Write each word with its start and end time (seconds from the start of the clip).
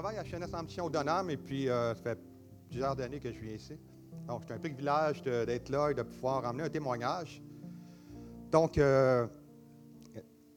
travaille 0.00 0.18
à 0.18 0.56
en 0.56 0.62
Mission 0.62 0.88
Donham 0.88 1.28
et 1.28 1.36
puis 1.36 1.68
euh, 1.68 1.92
ça 1.92 2.00
fait 2.00 2.18
plusieurs 2.68 3.00
années 3.00 3.18
que 3.18 3.32
je 3.32 3.40
viens 3.40 3.54
ici. 3.54 3.76
Donc, 4.28 4.42
c'est 4.46 4.54
un 4.54 4.58
privilège 4.58 5.22
d'être 5.24 5.70
là 5.70 5.90
et 5.90 5.94
de 5.94 6.02
pouvoir 6.02 6.44
emmener 6.44 6.62
un 6.62 6.68
témoignage. 6.68 7.42
Donc, 8.52 8.78
euh, 8.78 9.26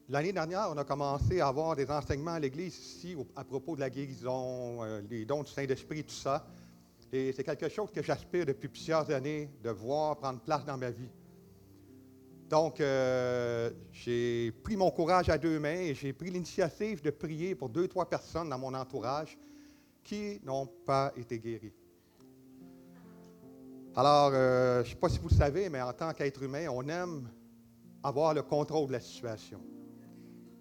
l'année 0.08 0.32
dernière, 0.32 0.68
on 0.70 0.76
a 0.76 0.84
commencé 0.84 1.40
à 1.40 1.48
avoir 1.48 1.74
des 1.74 1.90
enseignements 1.90 2.34
à 2.34 2.38
l'Église 2.38 2.78
ici 2.78 3.16
au- 3.16 3.26
à 3.34 3.42
propos 3.42 3.74
de 3.74 3.80
la 3.80 3.90
guérison, 3.90 4.84
euh, 4.84 5.02
les 5.10 5.24
dons 5.24 5.42
du 5.42 5.50
Saint-Esprit, 5.50 6.04
tout 6.04 6.14
ça. 6.14 6.46
Et 7.12 7.32
c'est 7.32 7.42
quelque 7.42 7.68
chose 7.68 7.90
que 7.90 8.00
j'aspire 8.00 8.46
depuis 8.46 8.68
plusieurs 8.68 9.10
années 9.10 9.50
de 9.60 9.70
voir 9.70 10.18
prendre 10.18 10.38
place 10.38 10.64
dans 10.64 10.78
ma 10.78 10.90
vie. 10.90 11.10
Donc, 12.52 12.82
euh, 12.82 13.70
j'ai 13.92 14.52
pris 14.62 14.76
mon 14.76 14.90
courage 14.90 15.30
à 15.30 15.38
deux 15.38 15.58
mains 15.58 15.70
et 15.70 15.94
j'ai 15.94 16.12
pris 16.12 16.28
l'initiative 16.28 17.00
de 17.00 17.08
prier 17.08 17.54
pour 17.54 17.70
deux, 17.70 17.88
trois 17.88 18.06
personnes 18.06 18.50
dans 18.50 18.58
mon 18.58 18.74
entourage 18.74 19.38
qui 20.04 20.38
n'ont 20.44 20.66
pas 20.66 21.14
été 21.16 21.38
guéries. 21.38 21.72
Alors, 23.96 24.32
euh, 24.34 24.84
je 24.84 24.88
ne 24.88 24.92
sais 24.92 25.00
pas 25.00 25.08
si 25.08 25.18
vous 25.18 25.30
le 25.30 25.34
savez, 25.34 25.70
mais 25.70 25.80
en 25.80 25.94
tant 25.94 26.12
qu'être 26.12 26.42
humain, 26.42 26.66
on 26.68 26.86
aime 26.90 27.30
avoir 28.02 28.34
le 28.34 28.42
contrôle 28.42 28.88
de 28.88 28.92
la 28.92 29.00
situation. 29.00 29.62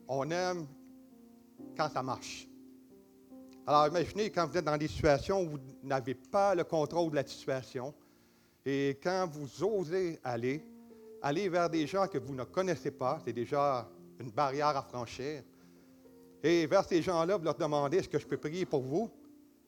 On 0.08 0.32
aime 0.32 0.66
quand 1.76 1.90
ça 1.90 2.02
marche. 2.02 2.48
Alors, 3.68 3.88
imaginez 3.88 4.30
quand 4.30 4.48
vous 4.48 4.58
êtes 4.58 4.64
dans 4.64 4.78
des 4.78 4.88
situations 4.88 5.42
où 5.42 5.50
vous 5.50 5.60
n'avez 5.84 6.16
pas 6.16 6.56
le 6.56 6.64
contrôle 6.64 7.12
de 7.12 7.16
la 7.18 7.28
situation 7.28 7.94
et 8.66 8.98
quand 9.04 9.28
vous 9.30 9.62
osez 9.62 10.22
aller, 10.24 10.64
aller 11.22 11.50
vers 11.50 11.70
des 11.70 11.86
gens 11.86 12.08
que 12.08 12.18
vous 12.18 12.34
ne 12.34 12.44
connaissez 12.44 12.92
pas, 12.92 13.20
c'est 13.24 13.34
déjà 13.34 13.88
une 14.20 14.32
barrière 14.32 14.76
à 14.76 14.82
franchir. 14.82 15.44
Et 16.44 16.66
vers 16.66 16.84
ces 16.84 17.02
gens-là, 17.02 17.38
vous 17.38 17.44
leur 17.44 17.56
demandez 17.56 17.98
est-ce 17.98 18.10
que 18.10 18.18
je 18.18 18.26
peux 18.26 18.38
prier 18.38 18.66
pour 18.66 18.82
vous? 18.82 19.10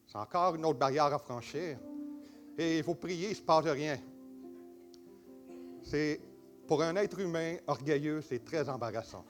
C'est 0.07 0.17
encore 0.17 0.55
une 0.55 0.65
autre 0.65 0.79
barrière 0.79 1.05
à 1.05 1.19
franchir. 1.19 1.77
Et 2.57 2.81
vous 2.81 2.95
priez, 2.95 3.27
il 3.27 3.29
ne 3.31 3.35
se 3.35 3.41
passe 3.41 3.65
rien. 3.65 3.97
C'est, 5.83 6.19
pour 6.67 6.81
un 6.81 6.95
être 6.95 7.19
humain 7.19 7.57
orgueilleux, 7.67 8.21
c'est 8.21 8.43
très 8.43 8.67
embarrassant. 8.69 9.25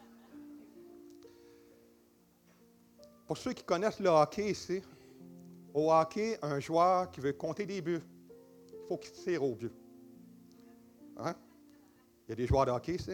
Pour 3.27 3.37
ceux 3.37 3.53
qui 3.53 3.63
connaissent 3.63 3.99
le 3.99 4.09
hockey 4.09 4.51
ici, 4.51 4.81
au 5.73 5.91
hockey, 5.91 6.37
un 6.41 6.59
joueur 6.59 7.09
qui 7.09 7.19
veut 7.19 7.33
compter 7.33 7.65
des 7.65 7.81
buts, 7.81 8.01
il 8.67 8.87
faut 8.87 8.97
qu'il 8.97 9.11
tire 9.11 9.43
au 9.43 9.55
but. 9.55 9.73
Hein? 11.17 11.33
Il 12.27 12.29
y 12.29 12.33
a 12.33 12.35
des 12.35 12.47
joueurs 12.47 12.65
de 12.65 12.71
hockey 12.71 12.95
ici. 12.95 13.11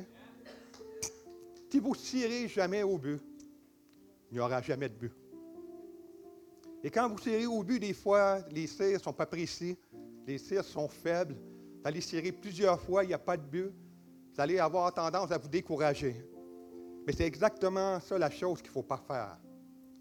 Si 1.69 1.79
vous 1.79 1.91
ne 1.91 1.95
tirez 1.95 2.47
jamais 2.47 2.83
au 2.83 2.97
but, 2.97 3.21
il 4.31 4.35
n'y 4.35 4.39
aura 4.39 4.61
jamais 4.61 4.89
de 4.89 4.95
but. 4.95 5.11
Et 6.83 6.89
quand 6.89 7.09
vous 7.09 7.19
tirez 7.19 7.45
au 7.45 7.63
but, 7.63 7.79
des 7.79 7.93
fois, 7.93 8.39
les 8.51 8.65
tirs 8.65 8.93
ne 8.93 8.97
sont 8.99 9.13
pas 9.13 9.25
précis, 9.25 9.77
les 10.25 10.39
tirs 10.39 10.63
sont 10.63 10.87
faibles. 10.87 11.35
Vous 11.35 11.81
allez 11.83 11.99
tirer 11.99 12.31
plusieurs 12.31 12.79
fois, 12.79 13.03
il 13.03 13.07
n'y 13.07 13.13
a 13.13 13.19
pas 13.19 13.37
de 13.37 13.43
but. 13.43 13.71
Vous 14.33 14.41
allez 14.41 14.59
avoir 14.59 14.93
tendance 14.93 15.31
à 15.31 15.37
vous 15.37 15.49
décourager. 15.49 16.15
Mais 17.05 17.13
c'est 17.13 17.25
exactement 17.25 17.99
ça 17.99 18.17
la 18.17 18.29
chose 18.29 18.61
qu'il 18.61 18.69
ne 18.69 18.73
faut 18.73 18.83
pas 18.83 18.97
faire. 18.97 19.37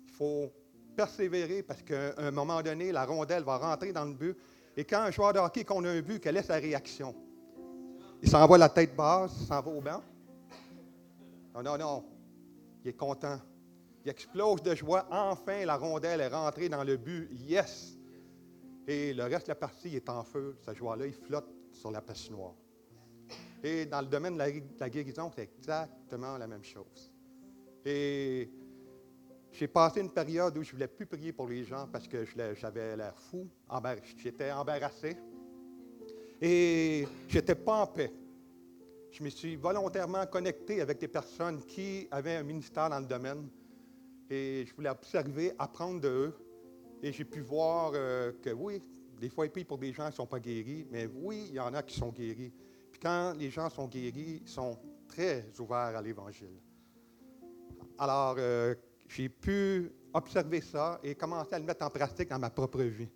Il 0.07 0.13
faut 0.13 0.53
persévérer 0.97 1.63
parce 1.63 1.83
qu'à 1.83 2.15
un 2.19 2.31
moment 2.31 2.63
donné, 2.63 2.93
la 2.93 3.05
rondelle 3.05 3.45
va 3.45 3.57
rentrer 3.57 3.93
dans 3.93 4.05
le 4.05 4.15
but. 4.15 4.37
Et 4.77 4.85
quand 4.85 5.01
un 5.01 5.11
joueur 5.11 5.33
de 5.33 5.39
hockey 5.39 5.65
qu'on 5.65 5.85
a 5.85 5.91
un 5.91 6.01
but, 6.01 6.21
quelle 6.21 6.37
est 6.37 6.43
sa 6.43 6.57
réaction? 6.57 7.15
Il 8.23 8.29
s'en 8.29 8.47
va 8.47 8.59
la 8.59 8.69
tête 8.69 8.97
basse, 8.97 9.37
il 9.41 9.47
s'en 9.47 9.61
va 9.61 9.71
au 9.71 9.81
banc. 9.81 10.03
Non, 11.55 11.63
non, 11.63 11.79
non. 11.79 12.05
Il 12.85 12.91
est 12.91 12.97
content. 12.97 13.39
Il 14.05 14.11
explose 14.11 14.63
de 14.63 14.75
joie. 14.75 15.07
Enfin, 15.11 15.65
la 15.65 15.77
rondelle 15.77 16.21
est 16.21 16.29
rentrée 16.29 16.69
dans 16.69 16.85
le 16.85 16.97
but. 16.97 17.29
Yes! 17.33 17.97
Et 18.87 19.13
le 19.13 19.25
reste 19.25 19.47
de 19.47 19.53
la 19.53 19.57
partie 19.57 19.95
est 19.95 20.09
en 20.09 20.25
feu. 20.25 20.57
Ce 20.65 20.75
joueur-là, 20.75 21.07
il 21.07 21.13
flotte 21.13 21.49
sur 21.73 21.91
la 21.91 22.01
patinoire. 22.01 22.55
Et 23.63 23.87
dans 23.87 24.01
le 24.01 24.07
domaine 24.07 24.35
de 24.35 24.39
la, 24.39 24.51
de 24.51 24.63
la 24.81 24.89
guérison, 24.89 25.31
c'est 25.35 25.43
exactement 25.43 26.39
la 26.39 26.47
même 26.47 26.65
chose. 26.65 27.13
Et 27.85 28.51
j'ai 29.53 29.69
passé 29.69 30.01
une 30.01 30.11
période 30.11 30.57
où 30.57 30.63
je 30.63 30.69
ne 30.69 30.73
voulais 30.73 30.89
plus 30.89 31.07
prier 31.07 31.33
pour 31.33 31.49
les 31.49 31.65
gens 31.65 31.89
parce 31.91 32.07
que 32.07 32.25
j'avais 32.55 32.97
l'air 32.97 33.19
fou, 33.19 33.49
j'étais 34.17 34.53
embarrassé. 34.53 35.17
Et 36.41 37.07
je 37.29 37.39
n'étais 37.39 37.55
pas 37.55 37.83
en 37.83 37.87
paix. 37.87 38.13
Je 39.11 39.23
me 39.23 39.31
suis 39.31 39.57
volontairement 39.57 40.25
connecté 40.27 40.81
avec 40.81 40.99
des 40.99 41.09
personnes 41.09 41.61
qui 41.65 42.07
avaient 42.11 42.37
un 42.37 42.43
ministère 42.43 42.89
dans 42.91 43.01
le 43.01 43.07
domaine. 43.07 43.49
Et 44.31 44.65
je 44.67 44.75
voulais 44.75 44.91
observer, 44.91 45.53
apprendre 45.59 46.01
de 46.01 46.09
eux. 46.09 46.35
Et 47.03 47.13
j'ai 47.13 47.25
pu 47.25 47.41
voir 47.41 47.93
euh, 47.95 48.33
que 48.43 48.51
oui, 48.51 48.83
des 49.21 49.29
fois, 49.29 49.47
ils 49.47 49.65
pour 49.65 49.79
des 49.79 49.93
gens 49.93 50.05
qui 50.05 50.11
ne 50.11 50.15
sont 50.17 50.27
pas 50.27 50.39
guéris, 50.39 50.87
mais 50.91 51.07
oui, 51.07 51.47
il 51.49 51.55
y 51.55 51.61
en 51.61 51.75
a 51.75 51.83
qui 51.83 51.97
sont 51.97 52.11
guéris. 52.11 52.53
Puis 52.93 53.01
quand 53.01 53.35
les 53.37 53.51
gens 53.51 53.69
sont 53.69 53.89
guéris, 53.89 54.43
ils 54.43 54.49
sont 54.49 54.79
très 55.09 55.45
ouverts 55.59 55.97
à 55.97 56.03
l'Évangile. 56.03 56.61
Alors, 57.99 58.37
euh, 58.39 58.75
j'ai 59.09 59.29
pu 59.29 59.91
observer 60.13 60.61
ça 60.61 61.01
et 61.03 61.15
commencer 61.15 61.55
à 61.55 61.59
le 61.59 61.65
mettre 61.65 61.85
en 61.85 61.91
pratique 61.91 62.29
dans 62.29 62.39
ma 62.39 62.51
propre 62.51 62.83
vie. 62.83 63.09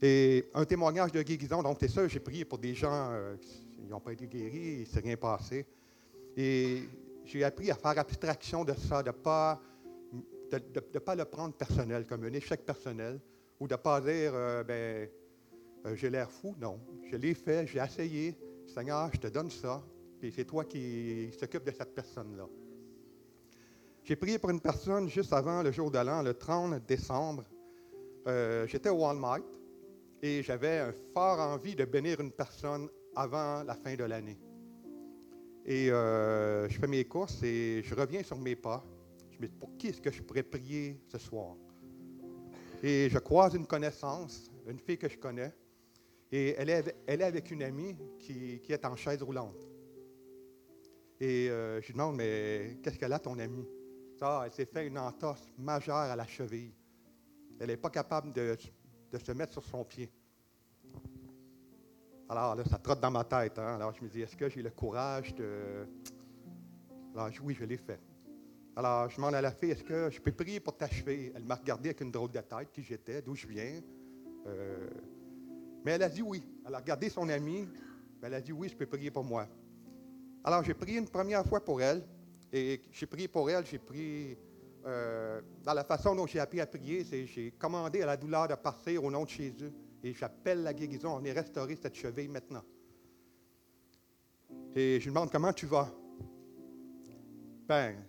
Et 0.00 0.48
un 0.54 0.64
témoignage 0.64 1.10
de 1.10 1.22
guérison, 1.22 1.62
donc 1.62 1.78
c'est 1.80 1.88
ça, 1.88 2.06
j'ai 2.06 2.20
prié 2.20 2.44
pour 2.44 2.58
des 2.58 2.74
gens 2.74 3.08
euh, 3.10 3.36
qui 3.36 3.86
n'ont 3.88 3.98
pas 3.98 4.12
été 4.12 4.28
guéris, 4.28 4.74
il 4.74 4.80
ne 4.80 4.84
s'est 4.84 5.00
rien 5.00 5.16
passé. 5.16 5.66
Et 6.36 6.84
j'ai 7.24 7.42
appris 7.42 7.70
à 7.70 7.74
faire 7.74 7.98
abstraction 7.98 8.64
de 8.64 8.74
ça, 8.74 9.02
de 9.02 9.08
ne 9.08 9.12
pas, 9.12 9.60
de 10.52 10.98
pas 11.00 11.14
le 11.16 11.24
prendre 11.24 11.54
personnel, 11.54 12.06
comme 12.06 12.24
un 12.24 12.32
échec 12.32 12.64
personnel, 12.64 13.18
ou 13.58 13.66
de 13.66 13.74
ne 13.74 13.76
pas 13.76 14.00
dire, 14.00 14.32
euh, 14.34 14.62
ben, 14.62 15.08
euh, 15.86 15.96
j'ai 15.96 16.10
l'air 16.10 16.30
fou. 16.30 16.54
Non, 16.60 16.78
je 17.10 17.16
l'ai 17.16 17.34
fait, 17.34 17.66
j'ai 17.66 17.80
essayé. 17.80 18.36
Seigneur, 18.66 19.10
je 19.12 19.18
te 19.18 19.26
donne 19.26 19.50
ça, 19.50 19.82
puis 20.20 20.30
c'est 20.30 20.44
toi 20.44 20.64
qui 20.64 21.30
s'occupe 21.36 21.64
de 21.64 21.72
cette 21.72 21.92
personne-là. 21.92 22.46
J'ai 24.04 24.14
prié 24.14 24.38
pour 24.38 24.50
une 24.50 24.60
personne 24.60 25.08
juste 25.08 25.32
avant 25.32 25.62
le 25.62 25.72
jour 25.72 25.90
de 25.90 25.98
l'an, 25.98 26.22
le 26.22 26.34
30 26.34 26.86
décembre. 26.86 27.44
Euh, 28.26 28.66
J'étais 28.66 28.90
au 28.90 28.98
Walmart 28.98 29.40
et 30.22 30.42
j'avais 30.42 30.78
un 30.78 30.92
fort 31.14 31.38
envie 31.38 31.74
de 31.74 31.84
bénir 31.84 32.20
une 32.20 32.32
personne 32.32 32.88
avant 33.14 33.62
la 33.62 33.74
fin 33.74 33.94
de 33.94 34.04
l'année. 34.04 34.38
Et 35.64 35.90
euh, 35.90 36.68
je 36.68 36.78
fais 36.78 36.86
mes 36.86 37.04
courses 37.04 37.42
et 37.42 37.82
je 37.84 37.94
reviens 37.94 38.22
sur 38.22 38.38
mes 38.38 38.56
pas. 38.56 38.84
Je 39.30 39.38
me 39.38 39.46
dis, 39.46 39.54
pour 39.54 39.76
qui 39.76 39.88
est-ce 39.88 40.00
que 40.00 40.10
je 40.10 40.22
pourrais 40.22 40.42
prier 40.42 41.00
ce 41.06 41.18
soir? 41.18 41.56
Et 42.82 43.08
je 43.10 43.18
croise 43.18 43.54
une 43.54 43.66
connaissance, 43.66 44.50
une 44.66 44.78
fille 44.78 44.98
que 44.98 45.08
je 45.08 45.18
connais, 45.18 45.52
et 46.30 46.54
elle 46.58 46.70
est, 46.70 47.22
avec 47.22 47.50
une 47.50 47.62
amie 47.62 47.96
qui, 48.18 48.60
qui 48.60 48.72
est 48.72 48.84
en 48.84 48.96
chaise 48.96 49.22
roulante. 49.22 49.66
Et 51.20 51.50
euh, 51.50 51.80
je 51.80 51.86
lui 51.88 51.94
demande, 51.94 52.16
mais 52.16 52.78
qu'est-ce 52.82 52.98
qu'elle 52.98 53.12
a, 53.12 53.18
ton 53.18 53.38
amie? 53.38 53.66
Ça, 54.18 54.42
elle 54.44 54.52
s'est 54.52 54.66
fait 54.66 54.86
une 54.86 54.98
entorse 54.98 55.42
majeure 55.58 55.96
à 55.96 56.16
la 56.16 56.26
cheville. 56.26 56.74
Elle 57.60 57.68
n'est 57.68 57.76
pas 57.76 57.90
capable 57.90 58.32
de, 58.32 58.56
de 59.12 59.18
se 59.18 59.32
mettre 59.32 59.52
sur 59.52 59.64
son 59.64 59.84
pied. 59.84 60.10
Alors 62.28 62.54
là, 62.54 62.64
ça 62.64 62.78
trotte 62.78 63.00
dans 63.00 63.10
ma 63.10 63.24
tête. 63.24 63.58
hein. 63.58 63.76
Alors 63.76 63.94
je 63.94 64.04
me 64.04 64.08
dis, 64.08 64.20
est-ce 64.20 64.36
que 64.36 64.48
j'ai 64.48 64.62
le 64.62 64.70
courage 64.70 65.34
de... 65.34 65.86
Alors 67.14 67.30
oui, 67.42 67.54
je 67.54 67.64
l'ai 67.64 67.78
fait. 67.78 68.00
Alors 68.76 69.08
je 69.08 69.16
demande 69.16 69.34
à 69.34 69.40
la 69.40 69.50
fille, 69.50 69.70
est-ce 69.70 69.82
que 69.82 70.10
je 70.10 70.20
peux 70.20 70.32
prier 70.32 70.60
pour 70.60 70.76
t'achever? 70.76 71.32
Elle 71.34 71.44
m'a 71.44 71.56
regardé 71.56 71.88
avec 71.88 72.00
une 72.00 72.12
drôle 72.12 72.30
de 72.30 72.40
tête, 72.40 72.70
qui 72.72 72.82
j'étais, 72.82 73.22
d'où 73.22 73.34
je 73.34 73.46
viens. 73.46 73.80
Euh, 74.46 74.90
mais 75.84 75.92
elle 75.92 76.02
a 76.02 76.08
dit 76.08 76.22
oui. 76.22 76.42
Elle 76.66 76.74
a 76.74 76.78
regardé 76.78 77.08
son 77.08 77.28
amie, 77.28 77.66
elle 78.22 78.34
a 78.34 78.40
dit 78.40 78.52
oui, 78.52 78.68
je 78.68 78.76
peux 78.76 78.86
prier 78.86 79.10
pour 79.10 79.24
moi. 79.24 79.48
Alors 80.44 80.62
j'ai 80.62 80.74
prié 80.74 80.98
une 80.98 81.08
première 81.08 81.44
fois 81.44 81.64
pour 81.64 81.80
elle, 81.82 82.06
et 82.52 82.82
j'ai 82.92 83.06
prié 83.06 83.26
pour 83.26 83.50
elle, 83.50 83.64
j'ai 83.66 83.78
prié 83.78 84.38
euh, 84.88 85.42
dans 85.62 85.74
la 85.74 85.84
façon 85.84 86.14
dont 86.14 86.26
j'ai 86.26 86.40
appris 86.40 86.60
à 86.60 86.66
prier, 86.66 87.04
c'est 87.04 87.26
j'ai 87.26 87.52
commandé 87.52 88.02
à 88.02 88.06
la 88.06 88.16
douleur 88.16 88.48
de 88.48 88.54
partir 88.54 89.04
au 89.04 89.10
nom 89.10 89.24
de 89.24 89.28
Jésus, 89.28 89.70
et 90.02 90.14
j'appelle 90.14 90.62
la 90.62 90.72
guérison, 90.72 91.16
on 91.16 91.24
est 91.24 91.32
restauré 91.32 91.76
cette 91.76 91.94
cheville 91.94 92.28
maintenant. 92.28 92.62
Et 94.74 94.98
je 94.98 95.04
lui 95.04 95.12
demande 95.12 95.30
comment 95.30 95.52
tu 95.52 95.66
vas? 95.66 95.90
Ben, 97.66 98.02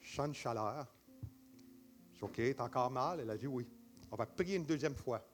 je 0.00 0.14
sens 0.14 0.28
une 0.28 0.34
chaleur. 0.34 0.86
Je 2.14 2.24
OK, 2.24 2.40
t'as 2.56 2.64
encore 2.64 2.90
mal? 2.90 3.20
Elle 3.20 3.30
a 3.30 3.36
dit 3.36 3.48
oui. 3.48 3.66
On 4.12 4.16
va 4.16 4.26
prier 4.26 4.56
une 4.56 4.64
deuxième 4.64 4.94
fois. 4.94 5.26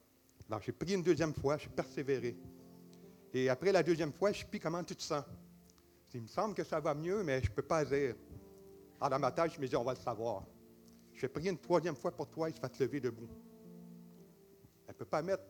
Alors, 0.49 0.63
j'ai 0.63 0.73
prié 0.73 0.95
une 0.95 1.03
deuxième 1.03 1.35
fois, 1.35 1.59
j'ai 1.59 1.69
persévéré. 1.69 2.35
Et 3.35 3.51
après 3.51 3.73
la 3.73 3.83
deuxième 3.83 4.13
fois, 4.13 4.33
je 4.33 4.47
dis, 4.51 4.59
comment 4.59 4.83
tu 4.83 4.97
te 4.97 5.03
sens? 5.03 5.25
Il 6.15 6.23
me 6.23 6.27
semble 6.27 6.55
que 6.55 6.65
ça 6.65 6.81
va 6.81 6.95
mieux, 6.95 7.23
mais 7.23 7.43
je 7.43 7.51
ne 7.51 7.55
peux 7.55 7.63
pas 7.63 7.85
dire. 7.85 8.15
Alors, 8.99 9.11
dans 9.11 9.19
ma 9.19 9.33
tête, 9.33 9.53
je 9.55 9.61
me 9.61 9.67
dis, 9.69 9.77
on 9.77 9.85
va 9.85 9.93
le 9.93 10.01
savoir. 10.01 10.45
Je 11.19 11.23
vais 11.23 11.29
prier 11.29 11.51
une 11.51 11.59
troisième 11.59 11.97
fois 11.97 12.13
pour 12.13 12.29
toi 12.29 12.49
et 12.49 12.55
je 12.55 12.61
vais 12.63 12.69
te 12.69 12.81
lever 12.81 13.01
debout. 13.01 13.29
Elle 14.87 14.95
ne 14.95 14.99
peut 14.99 15.05
pas 15.05 15.21
mettre 15.21 15.43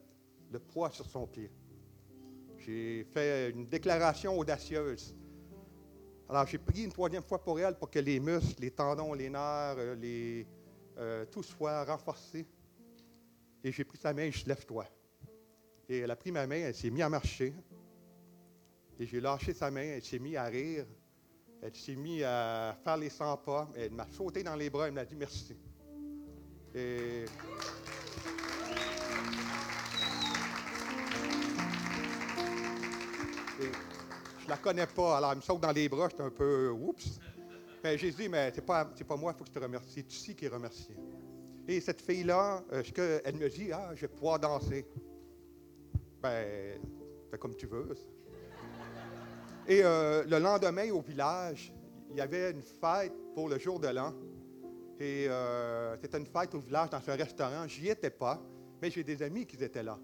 le 0.51 0.59
poids 0.59 0.91
sur 0.91 1.05
son 1.05 1.27
pied. 1.27 1.51
J'ai 2.57 3.05
fait 3.13 3.51
une 3.51 3.67
déclaration 3.67 4.39
audacieuse. 4.39 5.15
Alors, 6.27 6.47
j'ai 6.47 6.57
prié 6.57 6.85
une 6.87 6.93
troisième 6.93 7.23
fois 7.23 7.43
pour 7.43 7.61
elle 7.61 7.75
pour 7.75 7.91
que 7.91 7.99
les 7.99 8.19
muscles, 8.19 8.63
les 8.63 8.71
tendons, 8.71 9.13
les 9.13 9.29
nerfs, 9.29 9.77
euh, 9.77 9.95
les, 9.97 10.47
euh, 10.97 11.27
tout 11.27 11.43
soit 11.43 11.85
renforcé. 11.85 12.47
Et 13.63 13.71
j'ai 13.71 13.85
pris 13.85 13.99
sa 13.99 14.15
main 14.15 14.23
et 14.23 14.33
je 14.33 14.47
lève-toi. 14.47 14.87
Et 15.87 15.99
elle 15.99 16.11
a 16.11 16.17
pris 16.17 16.33
ma 16.33 16.47
main, 16.47 16.61
elle 16.61 16.75
s'est 16.75 16.89
mise 16.89 17.03
à 17.03 17.11
marcher. 17.11 17.53
Et 18.99 19.05
j'ai 19.05 19.21
lâché 19.21 19.53
sa 19.53 19.71
main, 19.71 19.83
elle 19.83 20.03
s'est 20.03 20.19
mise 20.19 20.37
à 20.37 20.45
rire. 20.45 20.87
Elle 21.63 21.75
s'est 21.75 21.97
mise 21.97 22.23
à 22.25 22.77
faire 22.85 22.97
les 22.97 23.11
100 23.11 23.37
pas. 23.39 23.69
Elle 23.77 23.93
m'a 23.93 24.07
sauté 24.11 24.43
dans 24.43 24.55
les 24.55 24.71
bras, 24.71 24.87
elle 24.87 24.95
m'a 24.95 25.05
dit 25.05 25.17
merci. 25.17 25.57
Et. 26.75 27.25
je 34.49 34.49
la 34.49 34.57
connais 34.57 34.87
pas, 34.87 35.19
alors 35.19 35.33
elle 35.33 35.39
me 35.39 35.43
saute 35.43 35.61
dans 35.61 35.73
les 35.73 35.89
bras, 35.89 36.09
j'étais 36.09 36.23
un 36.23 36.31
peu 36.31 36.71
oups. 36.71 37.21
Mais 37.83 37.99
j'ai 37.99 38.11
dit, 38.11 38.29
mais 38.29 38.51
c'est 38.55 38.65
pas, 38.65 38.85
pas 38.85 39.17
moi, 39.17 39.33
il 39.33 39.39
faut 39.39 39.45
que 39.45 39.51
je 39.51 39.55
te 39.55 39.63
remercie. 39.63 39.91
C'est 39.95 40.13
ici 40.13 40.35
qui 40.35 40.47
est 40.47 40.49
remercié. 40.49 40.97
Et 41.67 41.81
cette 41.81 42.01
fille-là, 42.01 42.65
euh, 42.73 43.21
elle 43.25 43.37
me 43.37 43.49
dit, 43.49 43.71
ah, 43.73 43.91
je 43.95 44.03
vais 44.03 44.09
pouvoir 44.09 44.39
danser. 44.39 44.87
Ben, 46.23 46.81
fais 47.31 47.39
comme 47.39 47.55
tu 47.55 47.67
veux. 47.67 47.95
Et 49.69 49.83
euh, 49.85 50.25
le 50.25 50.39
lendemain, 50.39 50.91
au 50.93 51.03
village, 51.03 51.75
il 52.11 52.17
y 52.17 52.23
avait 52.23 52.53
une 52.53 52.63
fête 52.63 53.13
pour 53.35 53.51
le 53.51 53.59
jour 53.59 53.79
de 53.79 53.89
l'an. 53.89 54.15
Et 54.99 55.27
euh, 55.29 55.95
c'était 56.01 56.17
une 56.17 56.27
fête 56.27 56.55
au 56.55 56.61
village 56.61 56.89
dans 56.89 56.97
un 57.07 57.15
restaurant. 57.15 57.69
J'y 57.69 57.89
étais 57.89 58.09
pas, 58.09 58.43
mais 58.81 58.91
j'ai 58.91 59.05
des 59.05 59.23
amis 59.23 59.45
qui 59.45 59.63
étaient 59.63 59.83
là. 59.83 59.99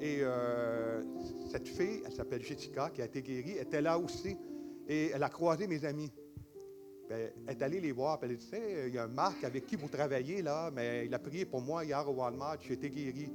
Et 0.00 0.18
euh, 0.22 1.00
cette 1.48 1.68
fille, 1.68 2.02
elle 2.04 2.12
s'appelle 2.12 2.42
Jessica, 2.42 2.90
qui 2.90 3.02
a 3.02 3.04
été 3.04 3.22
guérie, 3.22 3.52
était 3.52 3.80
là 3.80 3.96
aussi. 3.96 4.36
Et 4.88 5.10
elle 5.14 5.22
a 5.22 5.28
croisé 5.28 5.68
mes 5.68 5.84
amis. 5.84 6.10
Ben, 7.08 7.30
elle 7.46 7.56
est 7.56 7.62
allée 7.62 7.80
les 7.80 7.92
voir. 7.92 8.18
elle 8.22 8.32
a 8.32 8.34
dit, 8.34 8.50
il 8.88 8.94
y 8.94 8.98
a 8.98 9.04
un 9.04 9.08
Marc 9.08 9.44
avec 9.44 9.64
qui 9.64 9.76
vous 9.76 9.88
travaillez 9.88 10.42
là, 10.42 10.72
mais 10.74 11.06
il 11.06 11.14
a 11.14 11.20
prié 11.20 11.44
pour 11.44 11.60
moi 11.60 11.84
hier 11.84 12.08
au 12.08 12.14
Walmart, 12.14 12.56
j'ai 12.60 12.74
été 12.74 12.90
guéri. 12.90 13.30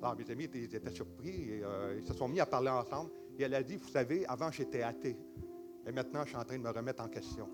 Alors, 0.00 0.16
mes 0.16 0.30
amis 0.30 0.44
étaient 0.44 0.90
surpris 0.90 1.50
et 1.50 1.62
ils 1.98 2.06
se 2.06 2.14
sont 2.14 2.28
mis 2.28 2.38
à 2.38 2.46
parler 2.46 2.70
ensemble. 2.70 3.10
Et 3.38 3.42
elle 3.42 3.54
a 3.54 3.62
dit, 3.62 3.76
vous 3.76 3.88
savez, 3.88 4.24
avant 4.26 4.50
j'étais 4.50 4.82
athée. 4.82 5.16
Et 5.86 5.92
maintenant, 5.92 6.22
je 6.24 6.28
suis 6.28 6.36
en 6.36 6.44
train 6.44 6.56
de 6.56 6.62
me 6.62 6.70
remettre 6.70 7.02
en 7.02 7.08
question. 7.08 7.48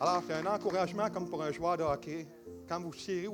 Alors, 0.00 0.22
c'est 0.26 0.34
un 0.34 0.46
encouragement 0.46 1.08
comme 1.10 1.28
pour 1.28 1.42
un 1.42 1.52
joueur 1.52 1.76
de 1.76 1.82
hockey. 1.82 2.26
Quand 2.68 2.80
vous 2.80 2.90
tirez 2.90 3.28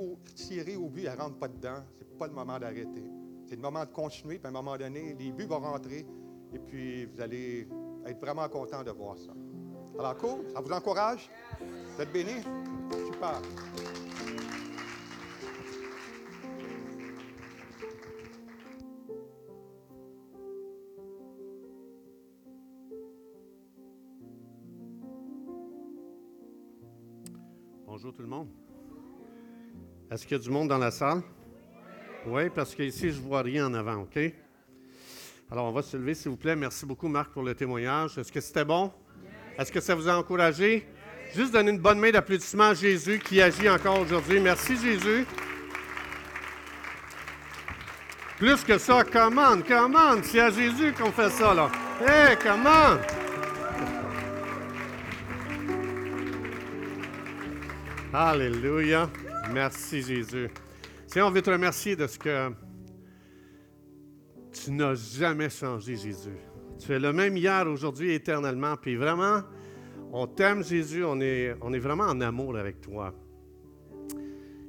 au, 0.77 0.89
but, 0.89 1.05
elle 1.05 1.17
ne 1.17 1.23
rentre 1.23 1.39
pas 1.39 1.49
dedans. 1.49 1.83
Ce 1.99 2.05
n'est 2.05 2.19
pas 2.19 2.27
le 2.27 2.33
moment 2.33 2.59
d'arrêter. 2.59 3.05
C'est 3.47 3.57
le 3.57 3.63
moment 3.63 3.85
de 3.85 3.91
continuer, 3.91 4.39
puis 4.39 4.47
à 4.47 4.51
un 4.51 4.53
moment 4.53 4.77
donné, 4.77 5.17
les 5.19 5.33
buts 5.33 5.47
vont 5.47 5.59
rentrer, 5.59 6.07
et 6.53 6.59
puis 6.59 7.07
vous 7.07 7.21
allez 7.21 7.69
être 8.07 8.21
vraiment 8.21 8.49
content 8.49 8.83
de 8.83 8.91
voir 8.91 9.17
ça. 9.19 9.33
Alors, 9.99 10.17
cool, 10.19 10.49
ça 10.53 10.61
vous 10.61 10.73
encourage? 10.73 11.29
Vous 11.61 12.03
êtes 12.03 12.13
bénis? 12.13 12.43
Super. 13.07 13.41
Bonjour 28.03 28.15
tout 28.15 28.23
le 28.23 28.29
monde. 28.29 28.49
Est-ce 30.11 30.23
qu'il 30.27 30.35
y 30.35 30.41
a 30.41 30.43
du 30.43 30.49
monde 30.49 30.69
dans 30.69 30.79
la 30.79 30.91
salle? 30.91 31.21
Oui, 32.27 32.49
parce 32.49 32.75
qu'ici, 32.75 33.11
je 33.11 33.21
ne 33.21 33.27
vois 33.27 33.43
rien 33.43 33.67
en 33.67 33.75
avant, 33.75 33.97
OK? 33.97 34.19
Alors, 35.51 35.67
on 35.67 35.73
va 35.73 35.83
se 35.83 35.99
lever, 35.99 36.15
s'il 36.15 36.31
vous 36.31 36.39
plaît. 36.39 36.57
Merci 36.57 36.87
beaucoup, 36.87 37.09
Marc, 37.09 37.31
pour 37.31 37.43
le 37.43 37.55
témoignage. 37.55 38.17
Est-ce 38.17 38.33
que 38.33 38.41
c'était 38.41 38.65
bon? 38.65 38.91
Est-ce 39.59 39.71
que 39.71 39.81
ça 39.81 39.95
vous 39.95 40.09
a 40.09 40.17
encouragé? 40.17 40.89
Juste 41.35 41.53
donner 41.53 41.73
une 41.73 41.79
bonne 41.79 41.99
main 41.99 42.11
d'applaudissement 42.11 42.71
à 42.71 42.75
Jésus 42.75 43.19
qui 43.19 43.43
agit 43.43 43.69
encore 43.69 44.01
aujourd'hui. 44.01 44.41
Merci, 44.41 44.79
Jésus. 44.79 45.27
Plus 48.39 48.65
que 48.65 48.79
ça, 48.79 49.05
commande, 49.05 49.67
commande. 49.67 50.25
C'est 50.25 50.41
à 50.41 50.49
Jésus 50.49 50.95
qu'on 50.95 51.13
fait 51.13 51.29
ça, 51.29 51.53
là. 51.53 51.71
Hé, 52.01 52.31
hey, 52.31 52.39
commande! 52.39 53.20
Alléluia. 58.13 59.09
Merci 59.53 60.03
Jésus. 60.03 60.49
Seigneur, 61.07 61.29
on 61.29 61.31
veut 61.31 61.43
te 61.43 61.51
remercier 61.51 61.95
de 61.95 62.09
ce 62.09 62.19
que 62.19 62.51
tu 64.53 64.73
n'as 64.73 64.97
jamais 64.97 65.49
changé, 65.49 65.97
Jésus. 65.97 66.37
Tu 66.81 66.93
es 66.93 66.99
le 66.99 67.13
même 67.13 67.37
hier, 67.37 67.69
aujourd'hui, 67.69 68.13
éternellement. 68.13 68.77
Puis 68.77 68.97
vraiment, 68.97 69.43
on 70.13 70.27
t'aime, 70.27 70.65
Jésus. 70.65 71.05
On 71.05 71.21
est, 71.21 71.55
on 71.61 71.73
est 71.73 71.79
vraiment 71.79 72.05
en 72.05 72.21
amour 72.21 72.57
avec 72.57 72.81
toi. 72.81 73.15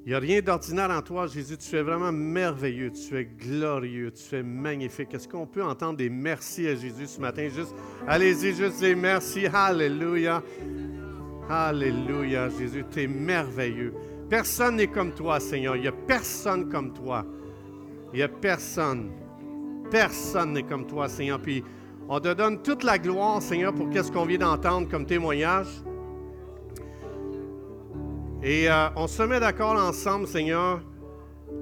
Il 0.05 0.09
n'y 0.09 0.13
a 0.13 0.19
rien 0.19 0.41
d'ordinaire 0.41 0.91
en 0.91 1.01
toi, 1.01 1.25
Jésus. 1.25 1.57
Tu 1.57 1.75
es 1.75 1.81
vraiment 1.81 2.11
merveilleux. 2.11 2.91
Tu 2.91 3.17
es 3.17 3.25
glorieux. 3.25 4.11
Tu 4.11 4.35
es 4.35 4.43
magnifique. 4.43 5.15
Est-ce 5.15 5.27
qu'on 5.27 5.47
peut 5.47 5.63
entendre 5.63 5.97
des 5.97 6.11
merci 6.11 6.67
à 6.67 6.75
Jésus 6.75 7.07
ce 7.07 7.19
matin? 7.19 7.49
Juste, 7.49 7.73
allez-y, 8.07 8.53
juste 8.53 8.81
des 8.81 8.93
merci. 8.93 9.47
Alléluia. 9.47 10.43
Alléluia, 11.53 12.47
Jésus, 12.47 12.85
tu 12.89 13.01
es 13.01 13.07
merveilleux. 13.07 13.93
Personne 14.29 14.77
n'est 14.77 14.87
comme 14.87 15.11
toi, 15.11 15.41
Seigneur. 15.41 15.75
Il 15.75 15.81
n'y 15.81 15.87
a 15.89 15.91
personne 15.91 16.69
comme 16.69 16.93
toi. 16.93 17.25
Il 18.13 18.17
n'y 18.17 18.23
a 18.23 18.29
personne. 18.29 19.11
Personne 19.91 20.53
n'est 20.53 20.63
comme 20.63 20.87
toi, 20.87 21.09
Seigneur. 21.09 21.41
Puis 21.41 21.61
on 22.07 22.21
te 22.21 22.33
donne 22.33 22.61
toute 22.61 22.85
la 22.85 22.97
gloire, 22.97 23.41
Seigneur, 23.41 23.73
pour 23.73 23.89
qu'est-ce 23.89 24.09
qu'on 24.13 24.25
vient 24.25 24.37
d'entendre 24.37 24.87
comme 24.87 25.05
témoignage. 25.05 25.67
Et 28.41 28.71
euh, 28.71 28.87
on 28.95 29.07
se 29.07 29.23
met 29.23 29.41
d'accord 29.41 29.75
ensemble, 29.75 30.27
Seigneur. 30.27 30.79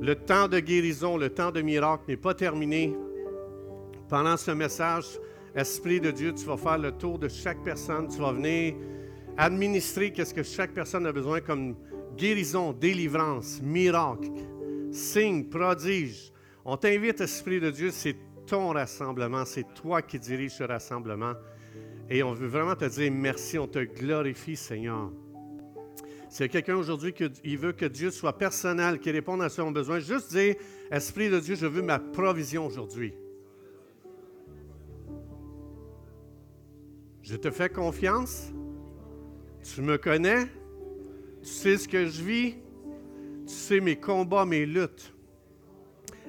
Le 0.02 0.14
temps 0.14 0.48
de 0.48 0.60
guérison, 0.60 1.18
le 1.18 1.32
temps 1.32 1.50
de 1.50 1.62
miracle 1.62 2.04
n'est 2.10 2.18
pas 2.18 2.36
terminé. 2.36 2.96
Pendant 4.08 4.38
ce 4.38 4.52
message, 4.52 5.20
Esprit 5.56 6.00
de 6.00 6.12
Dieu, 6.12 6.32
tu 6.36 6.46
vas 6.46 6.58
faire 6.58 6.78
le 6.78 6.92
tour 6.92 7.18
de 7.18 7.28
chaque 7.28 7.64
personne. 7.64 8.08
Tu 8.08 8.22
vas 8.22 8.34
venir 8.34 8.76
administrer 9.40 10.12
qu'est-ce 10.12 10.34
que 10.34 10.44
chaque 10.44 10.74
personne 10.74 11.06
a 11.06 11.14
besoin 11.14 11.40
comme 11.40 11.76
guérison, 12.18 12.74
délivrance, 12.74 13.62
miracle, 13.62 14.30
signe, 14.92 15.46
prodige. 15.46 16.34
On 16.66 16.76
t'invite, 16.76 17.22
Esprit 17.22 17.62
de 17.62 17.72
Dieu, 17.72 17.90
c'est 17.92 18.18
ton 18.46 18.74
rassemblement, 18.74 19.46
c'est 19.46 19.74
toi 19.74 20.02
qui 20.02 20.20
diriges 20.20 20.52
ce 20.52 20.64
rassemblement. 20.64 21.34
Et 22.10 22.22
on 22.22 22.34
veut 22.34 22.48
vraiment 22.48 22.76
te 22.76 22.84
dire 22.84 23.12
merci, 23.14 23.58
on 23.58 23.68
te 23.68 23.80
glorifie, 23.80 24.58
Seigneur. 24.58 25.10
A 26.38 26.48
quelqu'un 26.48 26.76
aujourd'hui 26.76 27.14
qui 27.14 27.56
veut 27.56 27.72
que 27.72 27.86
Dieu 27.86 28.12
soit 28.12 28.38
personnel, 28.38 29.00
qui 29.00 29.10
réponde 29.10 29.42
à 29.42 29.50
son 29.50 29.72
besoin, 29.72 30.00
juste 30.00 30.32
dire, 30.32 30.56
Esprit 30.92 31.30
de 31.30 31.40
Dieu, 31.40 31.56
je 31.56 31.66
veux 31.66 31.82
ma 31.82 31.98
provision 31.98 32.66
aujourd'hui. 32.66 33.14
Je 37.22 37.38
te 37.38 37.50
fais 37.52 37.70
confiance. 37.70 38.52
Tu 39.74 39.82
me 39.82 39.98
connais, 39.98 40.46
tu 41.42 41.48
sais 41.48 41.78
ce 41.78 41.88
que 41.88 42.08
je 42.08 42.24
vis, 42.24 42.56
tu 43.46 43.54
sais 43.54 43.80
mes 43.80 43.96
combats, 43.96 44.46
mes 44.46 44.66
luttes. 44.66 45.14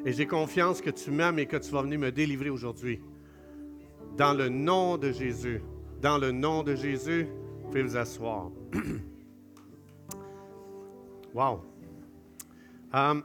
Et 0.05 0.13
j'ai 0.13 0.27
confiance 0.27 0.83
que 0.83 0.91
tu 0.91 1.11
m'aimes 1.11 1.39
et 1.39 1.47
que 1.47 1.57
tu 1.57 1.71
vas 1.71 1.83
venir 1.83 1.99
me 1.99 2.13
délivrer 2.13 2.51
aujourd'hui. 2.51 3.01
Dans 4.17 4.35
le 4.35 4.49
nom 4.49 4.99
de 4.99 5.11
Jésus. 5.11 5.63
Dans 6.03 6.19
le 6.19 6.33
nom 6.33 6.63
de 6.63 6.75
Jésus, 6.75 7.29
vous 7.63 7.69
pouvez 7.69 7.83
vous 7.83 7.97
asseoir. 7.97 8.51
wow. 11.35 11.63
Um, 12.93 13.23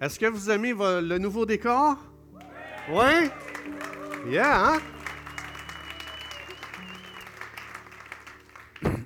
est-ce 0.00 0.18
que 0.18 0.26
vous 0.26 0.50
aimez 0.50 0.72
le 0.72 1.18
nouveau 1.18 1.46
décor? 1.46 1.96
Oui? 2.90 3.30
Yeah, 4.28 4.74
hein? 4.74 4.80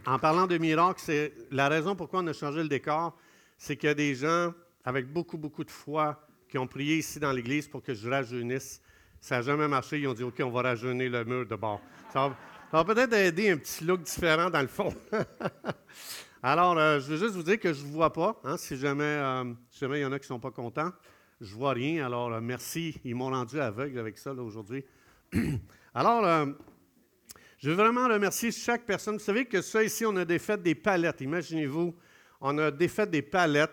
En 0.06 0.18
parlant 0.18 0.46
de 0.46 0.58
miracle, 0.58 1.00
c'est 1.02 1.32
la 1.50 1.68
raison 1.68 1.96
pourquoi 1.96 2.20
on 2.20 2.26
a 2.26 2.34
changé 2.34 2.62
le 2.62 2.68
décor, 2.68 3.16
c'est 3.56 3.76
qu'il 3.76 3.88
y 3.88 3.90
a 3.90 3.94
des 3.94 4.14
gens 4.14 4.52
avec 4.84 5.10
beaucoup, 5.10 5.38
beaucoup 5.38 5.64
de 5.64 5.70
foi 5.70 6.20
qui 6.46 6.58
ont 6.58 6.66
prié 6.66 6.98
ici 6.98 7.18
dans 7.18 7.32
l'église 7.32 7.66
pour 7.66 7.82
que 7.82 7.94
je 7.94 8.08
rajeunisse. 8.08 8.82
Ça 9.18 9.36
n'a 9.36 9.42
jamais 9.42 9.66
marché. 9.66 9.98
Ils 9.98 10.06
ont 10.06 10.12
dit 10.12 10.22
OK, 10.22 10.34
on 10.44 10.50
va 10.50 10.60
rajeunir 10.60 11.10
le 11.10 11.24
mur 11.24 11.46
de 11.46 11.56
bord. 11.56 11.80
Ça 12.12 12.36
va, 12.70 12.84
peut-être 12.84 13.14
aider 13.14 13.50
un 13.50 13.56
petit 13.56 13.84
look 13.84 14.02
différent 14.02 14.50
dans 14.50 14.60
le 14.60 14.68
fond. 14.68 14.94
Alors, 16.42 16.76
euh, 16.76 17.00
je 17.00 17.06
veux 17.06 17.16
juste 17.16 17.34
vous 17.34 17.42
dire 17.42 17.58
que 17.58 17.72
je 17.72 17.82
ne 17.82 17.90
vois 17.90 18.12
pas. 18.12 18.38
Hein, 18.44 18.58
si, 18.58 18.76
jamais, 18.76 19.04
euh, 19.04 19.44
jamais 19.72 20.00
il 20.00 20.02
y 20.02 20.04
en 20.04 20.12
a 20.12 20.18
qui 20.18 20.24
ne 20.24 20.34
sont 20.34 20.40
pas 20.40 20.50
contents, 20.50 20.92
je 21.40 21.50
ne 21.50 21.58
vois 21.58 21.72
rien. 21.72 22.04
Alors, 22.04 22.30
euh, 22.30 22.40
merci. 22.42 23.00
Ils 23.04 23.14
m'ont 23.14 23.30
rendu 23.30 23.58
aveugle 23.58 23.98
avec 23.98 24.18
ça 24.18 24.34
aujourd'hui. 24.34 24.84
Alors, 25.94 26.48
je 27.64 27.70
veux 27.70 27.76
vraiment 27.76 28.06
remercier 28.06 28.52
chaque 28.52 28.84
personne. 28.84 29.14
Vous 29.14 29.24
savez 29.24 29.46
que 29.46 29.62
ça 29.62 29.82
ici, 29.82 30.04
on 30.04 30.14
a 30.16 30.26
défait 30.26 30.58
des 30.58 30.74
palettes. 30.74 31.22
Imaginez-vous, 31.22 31.94
on 32.42 32.58
a 32.58 32.70
défait 32.70 33.06
des 33.06 33.22
palettes. 33.22 33.72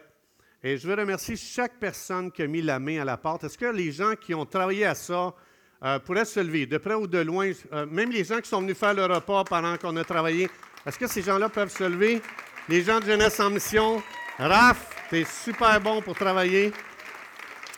Et 0.63 0.77
je 0.77 0.87
veux 0.87 0.93
remercier 0.93 1.35
chaque 1.35 1.77
personne 1.77 2.31
qui 2.31 2.41
a 2.41 2.47
mis 2.47 2.61
la 2.61 2.79
main 2.79 3.01
à 3.01 3.03
la 3.03 3.17
porte. 3.17 3.43
Est-ce 3.43 3.57
que 3.57 3.65
les 3.65 3.91
gens 3.91 4.13
qui 4.15 4.33
ont 4.33 4.45
travaillé 4.45 4.85
à 4.85 4.95
ça 4.95 5.35
euh, 5.83 5.99
pourraient 5.99 6.23
se 6.23 6.39
lever, 6.39 6.65
de 6.65 6.77
près 6.77 6.93
ou 6.93 7.05
de 7.05 7.17
loin, 7.17 7.51
euh, 7.73 7.85
même 7.85 8.11
les 8.11 8.23
gens 8.23 8.39
qui 8.39 8.47
sont 8.47 8.61
venus 8.61 8.77
faire 8.77 8.93
le 8.93 9.03
repas 9.03 9.43
pendant 9.43 9.75
qu'on 9.75 9.97
a 9.97 10.05
travaillé. 10.05 10.49
Est-ce 10.85 10.97
que 10.97 11.07
ces 11.07 11.21
gens-là 11.21 11.49
peuvent 11.49 11.75
se 11.75 11.83
lever? 11.83 12.21
Les 12.69 12.83
gens 12.83 13.01
de 13.01 13.05
Jeunesse 13.07 13.41
en 13.41 13.49
Mission, 13.49 14.01
Raph, 14.39 14.87
tu 15.09 15.17
es 15.17 15.25
super 15.25 15.81
bon 15.81 16.01
pour 16.01 16.15
travailler. 16.15 16.71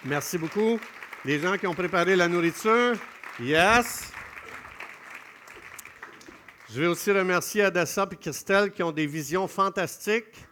Merci 0.06 0.38
beaucoup. 0.38 0.80
Les 1.26 1.40
gens 1.40 1.58
qui 1.58 1.66
ont 1.66 1.74
préparé 1.74 2.16
la 2.16 2.28
nourriture, 2.28 2.94
yes. 3.40 4.13
Je 6.74 6.82
vais 6.82 6.88
aussi 6.88 7.12
remercier 7.12 7.62
Adassa 7.62 8.10
et 8.12 8.16
Christelle 8.16 8.72
qui 8.72 8.82
ont 8.82 8.92
des 8.92 9.06
visions 9.06 9.48
fantastiques. 9.48 10.44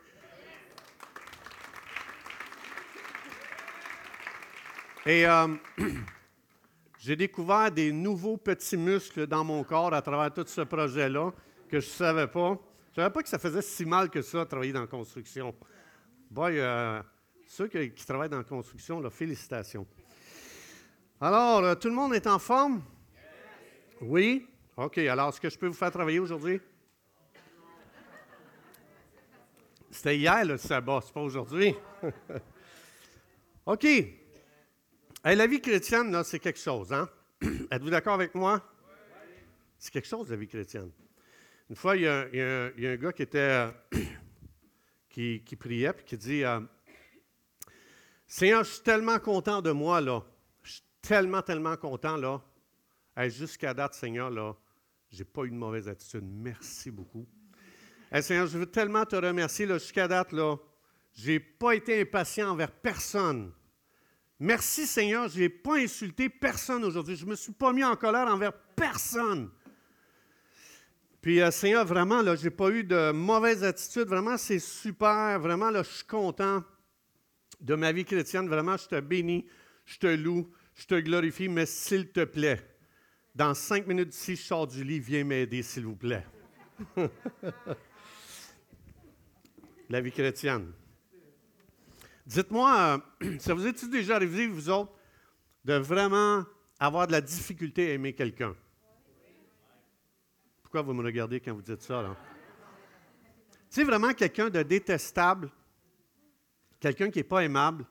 Et 5.03 5.25
euh, 5.25 5.47
j'ai 6.99 7.15
découvert 7.15 7.71
des 7.71 7.91
nouveaux 7.91 8.37
petits 8.37 8.77
muscles 8.77 9.25
dans 9.25 9.43
mon 9.43 9.63
corps 9.63 9.95
à 9.95 10.01
travers 10.03 10.31
tout 10.31 10.45
ce 10.45 10.61
projet-là 10.61 11.31
que 11.67 11.79
je 11.79 11.87
ne 11.87 11.91
savais 11.91 12.27
pas. 12.27 12.49
Je 12.93 13.01
ne 13.01 13.03
savais 13.03 13.13
pas 13.13 13.23
que 13.23 13.29
ça 13.29 13.39
faisait 13.39 13.63
si 13.63 13.83
mal 13.83 14.11
que 14.11 14.21
ça, 14.21 14.45
travailler 14.45 14.73
dans 14.73 14.81
la 14.81 14.85
construction. 14.85 15.55
Boy, 16.29 16.59
euh, 16.59 17.01
ceux 17.47 17.67
qui, 17.67 18.05
travaillent 18.05 18.29
dans 18.29 18.37
la 18.37 18.43
construction, 18.43 19.01
félicitations. 19.09 19.87
Alors, 21.19 21.63
euh, 21.63 21.73
tout 21.73 21.87
le 21.87 21.95
monde 21.95 22.13
est 22.13 22.27
en 22.27 22.37
forme? 22.37 22.83
Oui? 24.01 24.45
OK. 24.77 24.97
Alors, 24.99 25.29
est-ce 25.29 25.41
que 25.41 25.49
je 25.49 25.57
peux 25.57 25.67
vous 25.67 25.73
faire 25.73 25.91
travailler 25.91 26.19
aujourd'hui? 26.19 26.61
C'était 29.89 30.17
hier 30.17 30.45
le 30.45 30.57
sabbat, 30.57 31.01
c'est 31.03 31.13
pas 31.13 31.21
aujourd'hui. 31.21 31.75
OK. 33.65 33.85
la 35.23 35.47
vie 35.47 35.59
chrétienne, 35.59 36.11
là, 36.11 36.23
c'est 36.23 36.39
quelque 36.39 36.59
chose, 36.59 36.93
hein? 36.93 37.09
Êtes-vous 37.71 37.89
d'accord 37.89 38.13
avec 38.13 38.33
moi? 38.33 38.65
C'est 39.77 39.91
quelque 39.91 40.07
chose, 40.07 40.29
la 40.29 40.37
vie 40.37 40.47
chrétienne. 40.47 40.91
Une 41.69 41.75
fois, 41.75 41.97
il 41.97 42.03
y 42.03 42.07
a, 42.07 42.21
un 42.21 42.95
gars 42.95 43.11
qui 43.11 43.23
était 43.23 43.67
qui, 45.09 45.55
priait 45.59 45.89
et 45.89 46.03
qui 46.05 46.17
dit 46.17 46.43
euh, 46.43 46.61
Seigneur, 48.27 48.63
je 48.63 48.71
suis 48.71 48.83
tellement 48.83 49.19
content 49.19 49.61
de 49.61 49.71
moi, 49.71 49.99
là. 49.99 50.23
Je 50.63 50.73
suis 50.73 50.83
tellement, 51.01 51.41
tellement 51.41 51.75
content, 51.75 52.15
là. 52.15 52.41
Jusqu'à 53.29 53.73
date, 53.73 53.93
Seigneur, 53.93 54.29
là, 54.29 54.55
je 55.11 55.19
n'ai 55.19 55.25
pas 55.25 55.43
eu 55.43 55.49
de 55.49 55.55
mauvaise 55.55 55.87
attitude. 55.87 56.23
Merci 56.23 56.91
beaucoup. 56.91 57.27
Seigneur, 58.21 58.47
je 58.47 58.57
veux 58.57 58.65
tellement 58.65 59.05
te 59.05 59.15
remercier, 59.15 59.67
jusqu'à 59.67 60.07
date, 60.07 60.31
là. 60.31 60.57
Je 61.13 61.31
n'ai 61.31 61.39
pas 61.39 61.75
été 61.75 62.01
impatient 62.01 62.49
envers 62.49 62.71
personne. 62.71 63.51
Merci 64.39 64.87
Seigneur, 64.87 65.29
je 65.29 65.41
n'ai 65.41 65.49
pas 65.49 65.77
insulté 65.77 66.27
personne 66.27 66.83
aujourd'hui. 66.83 67.15
Je 67.15 67.25
ne 67.25 67.29
me 67.29 67.35
suis 67.35 67.51
pas 67.51 67.71
mis 67.73 67.83
en 67.83 67.95
colère 67.95 68.27
envers 68.27 68.53
personne. 68.75 69.51
Puis 71.21 71.39
euh, 71.39 71.51
Seigneur, 71.51 71.85
vraiment, 71.85 72.23
je 72.35 72.43
n'ai 72.43 72.49
pas 72.49 72.71
eu 72.71 72.83
de 72.83 73.11
mauvaise 73.11 73.63
attitude. 73.63 74.07
Vraiment, 74.07 74.37
c'est 74.37 74.57
super. 74.57 75.39
Vraiment, 75.39 75.69
là, 75.69 75.83
je 75.83 75.89
suis 75.89 76.07
content 76.07 76.63
de 77.59 77.75
ma 77.75 77.91
vie 77.91 78.03
chrétienne. 78.03 78.47
Vraiment, 78.47 78.77
je 78.77 78.87
te 78.87 78.99
bénis, 78.99 79.45
je 79.85 79.99
te 79.99 80.07
loue, 80.07 80.49
je 80.73 80.87
te 80.87 80.99
glorifie, 80.99 81.47
mais 81.47 81.67
s'il 81.67 82.09
te 82.09 82.23
plaît, 82.23 82.70
dans 83.33 83.53
cinq 83.53 83.87
minutes 83.87 84.09
d'ici, 84.09 84.35
je 84.35 84.41
sors 84.41 84.67
du 84.67 84.83
lit, 84.83 84.99
viens 84.99 85.23
m'aider, 85.23 85.63
s'il 85.63 85.85
vous 85.85 85.95
plaît. 85.95 86.25
la 89.89 90.01
vie 90.01 90.11
chrétienne. 90.11 90.71
Dites-moi, 92.25 93.01
euh, 93.23 93.37
ça 93.39 93.53
vous 93.53 93.67
est-il 93.67 93.89
déjà 93.89 94.15
arrivé, 94.15 94.47
vous 94.47 94.69
autres, 94.69 94.93
de 95.65 95.75
vraiment 95.75 96.43
avoir 96.79 97.07
de 97.07 97.11
la 97.11 97.21
difficulté 97.21 97.91
à 97.91 97.93
aimer 97.93 98.13
quelqu'un? 98.13 98.55
Pourquoi 100.61 100.81
vous 100.81 100.93
me 100.93 101.03
regardez 101.03 101.39
quand 101.39 101.53
vous 101.53 101.61
dites 101.61 101.81
ça? 101.81 102.01
Là? 102.01 102.15
C'est 103.69 103.83
vraiment 103.83 104.13
quelqu'un 104.13 104.49
de 104.49 104.63
détestable, 104.63 105.51
quelqu'un 106.79 107.09
qui 107.09 107.19
n'est 107.19 107.23
pas 107.23 107.43
aimable, 107.43 107.85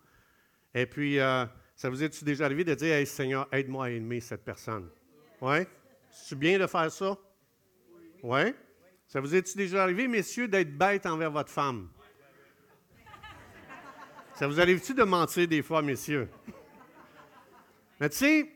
et 0.74 0.86
puis 0.86 1.18
euh, 1.18 1.44
ça 1.76 1.90
vous 1.90 2.02
est-il 2.02 2.24
déjà 2.24 2.44
arrivé 2.44 2.64
de 2.64 2.74
dire 2.74 2.94
Hey 2.94 3.06
Seigneur, 3.06 3.48
aide-moi 3.52 3.86
à 3.86 3.90
aimer 3.90 4.20
cette 4.20 4.44
personne? 4.44 4.88
Oui? 5.40 5.58
C'est 6.10 6.38
bien 6.38 6.58
de 6.58 6.66
faire 6.66 6.90
ça? 6.90 7.16
Oui? 8.22 8.54
Ça 9.06 9.20
vous 9.20 9.34
est-il 9.34 9.56
déjà 9.56 9.82
arrivé, 9.82 10.06
messieurs, 10.06 10.48
d'être 10.48 10.76
bête 10.76 11.06
envers 11.06 11.30
votre 11.30 11.50
femme? 11.50 11.88
Ça 14.34 14.46
vous 14.46 14.60
arrive-tu 14.60 14.94
de 14.94 15.02
mentir 15.02 15.48
des 15.48 15.62
fois, 15.62 15.82
messieurs? 15.82 16.28
Mais 18.00 18.08
tu 18.08 18.16
sais, 18.16 18.52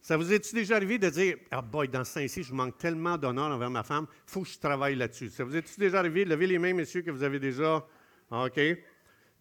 ça 0.00 0.16
vous 0.16 0.32
est-tu 0.32 0.54
déjà 0.54 0.76
arrivé 0.76 0.98
de 0.98 1.10
dire 1.10 1.36
Ah, 1.50 1.60
boy, 1.60 1.88
dans 1.88 2.04
ce 2.04 2.20
temps-ci, 2.20 2.42
je 2.42 2.54
manque 2.54 2.78
tellement 2.78 3.18
d'honneur 3.18 3.50
envers 3.50 3.70
ma 3.70 3.82
femme, 3.82 4.06
il 4.10 4.30
faut 4.30 4.42
que 4.42 4.48
je 4.48 4.58
travaille 4.58 4.96
là-dessus. 4.96 5.28
Ça 5.28 5.44
vous 5.44 5.54
est-tu 5.54 5.78
déjà 5.78 5.98
arrivé 5.98 6.24
de 6.24 6.30
lever 6.30 6.46
les 6.46 6.58
mains, 6.58 6.72
messieurs, 6.72 7.02
que 7.02 7.10
vous 7.10 7.22
avez 7.22 7.38
déjà. 7.38 7.86
OK. 8.30 8.60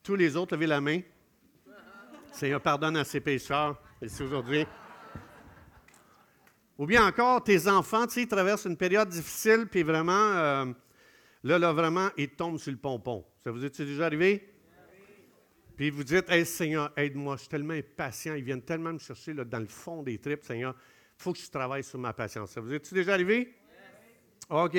Tous 0.04 0.16
les 0.16 0.36
autres, 0.36 0.56
levez 0.56 0.68
la 0.68 0.82
main. 0.82 1.02
Seigneur, 2.32 2.62
pardonne 2.62 2.98
à 2.98 3.04
ses 3.04 3.22
pécheurs, 3.22 3.82
ici 4.02 4.22
aujourd'hui. 4.24 4.66
Ou 6.80 6.86
bien 6.86 7.06
encore, 7.06 7.44
tes 7.44 7.68
enfants, 7.68 8.08
tu 8.08 8.22
sais, 8.22 8.26
traversent 8.26 8.64
une 8.64 8.78
période 8.78 9.10
difficile, 9.10 9.68
puis 9.70 9.84
vraiment, 9.84 10.14
euh, 10.14 10.66
là, 11.44 11.60
là, 11.60 11.74
vraiment, 11.74 12.08
ils 12.16 12.30
tombent 12.30 12.58
sur 12.58 12.72
le 12.72 12.78
pompon. 12.78 13.26
Ça 13.44 13.52
vous 13.52 13.66
est-tu 13.66 13.84
déjà 13.84 14.06
arrivé? 14.06 14.50
Puis 15.76 15.90
vous 15.90 16.06
dites, 16.06 16.30
Hey 16.30 16.46
Seigneur, 16.46 16.94
aide-moi, 16.96 17.36
je 17.36 17.42
suis 17.42 17.50
tellement 17.50 17.74
impatient, 17.74 18.34
ils 18.34 18.46
viennent 18.46 18.62
tellement 18.62 18.94
me 18.94 18.98
chercher 18.98 19.34
là, 19.34 19.44
dans 19.44 19.60
le 19.60 19.68
fond 19.68 20.04
des 20.04 20.18
tripes, 20.20 20.46
Seigneur, 20.46 20.74
il 20.74 21.22
faut 21.22 21.34
que 21.34 21.40
je 21.40 21.50
travaille 21.50 21.84
sur 21.84 22.00
ma 22.00 22.14
patience. 22.14 22.52
Ça 22.52 22.62
vous 22.62 22.74
est-tu 22.74 22.94
déjà 22.94 23.14
arrivé? 23.14 23.54
OK. 24.50 24.78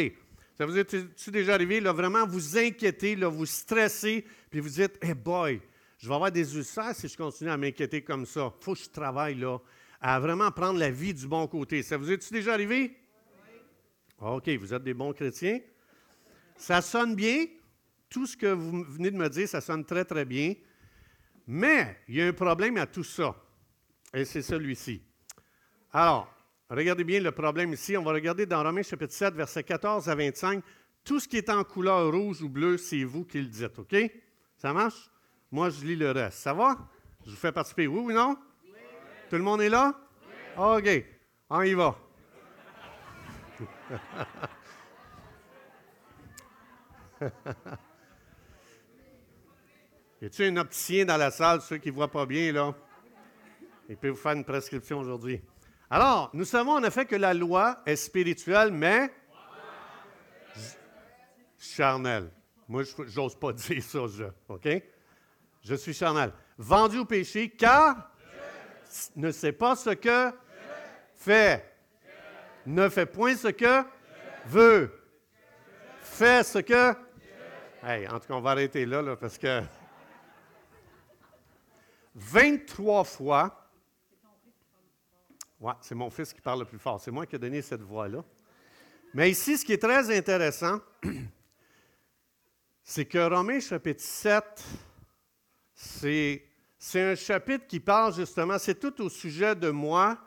Ça 0.56 0.64
vous 0.64 0.78
est-tu 0.78 1.30
déjà 1.30 1.52
arrivé, 1.52 1.80
là, 1.80 1.92
vraiment 1.92 2.26
vous 2.26 2.56
inquiéter, 2.56 3.14
là, 3.14 3.28
vous 3.28 3.44
stresser, 3.44 4.24
puis 4.50 4.60
vous 4.60 4.70
dites, 4.70 4.98
Hey 5.04 5.12
boy, 5.12 5.60
je 5.98 6.08
vais 6.08 6.14
avoir 6.14 6.32
des 6.32 6.56
ulcères 6.56 6.94
si 6.94 7.08
je 7.08 7.16
continue 7.16 7.50
à 7.50 7.58
m'inquiéter 7.58 8.00
comme 8.02 8.24
ça. 8.24 8.54
Il 8.58 8.64
faut 8.64 8.72
que 8.72 8.80
je 8.80 8.88
travaille 8.88 9.34
là, 9.34 9.58
à 10.00 10.18
vraiment 10.18 10.50
prendre 10.50 10.78
la 10.78 10.90
vie 10.90 11.12
du 11.12 11.26
bon 11.26 11.46
côté. 11.46 11.82
Ça 11.82 11.96
vous 11.96 12.10
est-tu 12.10 12.32
déjà 12.32 12.54
arrivé? 12.54 12.96
OK, 14.18 14.48
vous 14.48 14.74
êtes 14.74 14.82
des 14.82 14.94
bons 14.94 15.12
chrétiens. 15.12 15.60
Ça 16.56 16.82
sonne 16.82 17.14
bien. 17.14 17.46
Tout 18.08 18.26
ce 18.26 18.36
que 18.36 18.46
vous 18.46 18.84
venez 18.84 19.10
de 19.10 19.16
me 19.16 19.28
dire, 19.28 19.48
ça 19.48 19.60
sonne 19.60 19.84
très, 19.84 20.04
très 20.04 20.24
bien. 20.24 20.54
Mais 21.46 21.98
il 22.08 22.16
y 22.16 22.22
a 22.22 22.26
un 22.26 22.32
problème 22.32 22.76
à 22.76 22.86
tout 22.86 23.04
ça. 23.04 23.34
Et 24.12 24.24
c'est 24.24 24.42
celui-ci. 24.42 25.02
Alors, 25.92 26.32
regardez 26.68 27.04
bien 27.04 27.20
le 27.20 27.32
problème 27.32 27.72
ici. 27.72 27.96
On 27.96 28.02
va 28.02 28.12
regarder 28.12 28.46
dans 28.46 28.62
Romains 28.62 28.82
chapitre 28.82 29.12
7, 29.12 29.34
versets 29.34 29.62
14 29.62 30.08
à 30.08 30.14
25. 30.14 30.62
Tout 31.04 31.20
ce 31.20 31.28
qui 31.28 31.36
est 31.36 31.48
en 31.48 31.64
couleur 31.64 32.12
rouge 32.12 32.42
ou 32.42 32.48
bleue, 32.48 32.76
c'est 32.76 33.04
vous 33.04 33.24
qui 33.24 33.38
le 33.38 33.46
dites, 33.46 33.78
OK? 33.78 33.96
Ça 34.56 34.72
marche? 34.72 35.10
Moi, 35.50 35.70
je 35.70 35.84
lis 35.84 35.96
le 35.96 36.10
reste. 36.10 36.38
Ça 36.38 36.52
va? 36.52 36.76
Je 37.24 37.30
vous 37.30 37.36
fais 37.36 37.52
participer. 37.52 37.86
Oui 37.86 38.00
ou 38.00 38.12
non? 38.12 38.36
Tout 39.30 39.36
le 39.36 39.42
monde 39.42 39.62
est 39.62 39.68
là? 39.68 39.94
OK. 40.58 40.88
On 41.48 41.62
y 41.62 41.74
va. 41.74 41.96
Y 50.22 50.26
a-t-il 50.26 50.52
un 50.52 50.60
opticien 50.60 51.06
dans 51.06 51.16
la 51.16 51.30
salle, 51.30 51.62
ceux 51.62 51.78
qui 51.78 51.88
ne 51.88 51.94
voient 51.94 52.10
pas 52.10 52.26
bien, 52.26 52.52
là? 52.52 52.74
Il 53.88 53.96
peut 53.96 54.10
vous 54.10 54.16
faire 54.16 54.32
une 54.32 54.44
prescription 54.44 54.98
aujourd'hui. 54.98 55.40
Alors, 55.88 56.28
nous 56.34 56.44
savons 56.44 56.72
en 56.72 56.84
effet 56.84 57.06
que 57.06 57.16
la 57.16 57.32
loi 57.32 57.80
est 57.86 57.96
spirituelle, 57.96 58.70
mais 58.70 59.10
charnelle. 61.58 62.30
Moi, 62.68 62.82
je 62.82 63.18
n'ose 63.18 63.34
pas 63.34 63.52
dire 63.54 63.82
ça, 63.82 64.00
je. 64.08 64.24
OK? 64.48 64.68
Je 65.62 65.74
suis 65.74 65.94
charnel. 65.94 66.34
Vendu 66.58 66.98
au 66.98 67.06
péché, 67.06 67.48
car 67.48 68.10
ne 69.16 69.30
sait 69.30 69.52
pas 69.52 69.76
ce 69.76 69.90
que 69.90 70.32
fait. 71.14 71.64
Ne 72.66 72.88
fait 72.88 73.06
point 73.06 73.36
ce 73.36 73.48
que 73.48 73.84
veut. 74.46 74.92
Fait 76.00 76.44
ce 76.44 76.58
que. 76.58 76.94
Hey, 77.82 78.06
en 78.08 78.20
tout 78.20 78.28
cas, 78.28 78.34
on 78.34 78.40
va 78.40 78.50
arrêter 78.50 78.84
là, 78.86 79.16
parce 79.16 79.38
que. 79.38 79.62
23 82.14 83.04
fois. 83.04 83.56
Ouais, 85.60 85.72
c'est 85.80 85.94
mon 85.94 86.10
fils 86.10 86.32
qui 86.32 86.40
parle 86.40 86.60
le 86.60 86.64
plus 86.64 86.78
fort. 86.78 87.00
C'est 87.00 87.10
moi 87.10 87.26
qui 87.26 87.36
ai 87.36 87.38
donné 87.38 87.60
cette 87.62 87.82
voix-là. 87.82 88.24
Mais 89.12 89.30
ici, 89.30 89.58
ce 89.58 89.64
qui 89.64 89.72
est 89.72 89.82
très 89.82 90.16
intéressant, 90.16 90.80
c'est 92.82 93.04
que 93.04 93.18
Romains 93.18 93.60
chapitre 93.60 94.02
7, 94.02 94.64
c'est, 95.74 96.44
un 96.94 97.14
chapitre 97.14 97.66
qui 97.66 97.80
parle 97.80 98.14
justement, 98.14 98.58
c'est 98.58 98.78
tout 98.78 99.02
au 99.02 99.08
sujet 99.08 99.54
de 99.54 99.70
moi 99.70 100.18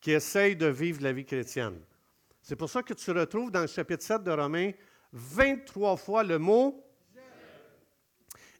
qui 0.00 0.12
essaye 0.12 0.56
de 0.56 0.66
vivre 0.66 1.02
la 1.02 1.12
vie 1.12 1.24
chrétienne. 1.24 1.80
C'est 2.42 2.56
pour 2.56 2.68
ça 2.68 2.82
que 2.82 2.92
tu 2.92 3.10
retrouves 3.12 3.50
dans 3.50 3.62
le 3.62 3.66
chapitre 3.66 4.02
7 4.02 4.22
de 4.22 4.30
Romains 4.30 4.72
23 5.12 5.96
fois 5.96 6.22
le 6.22 6.38
mot 6.38 6.84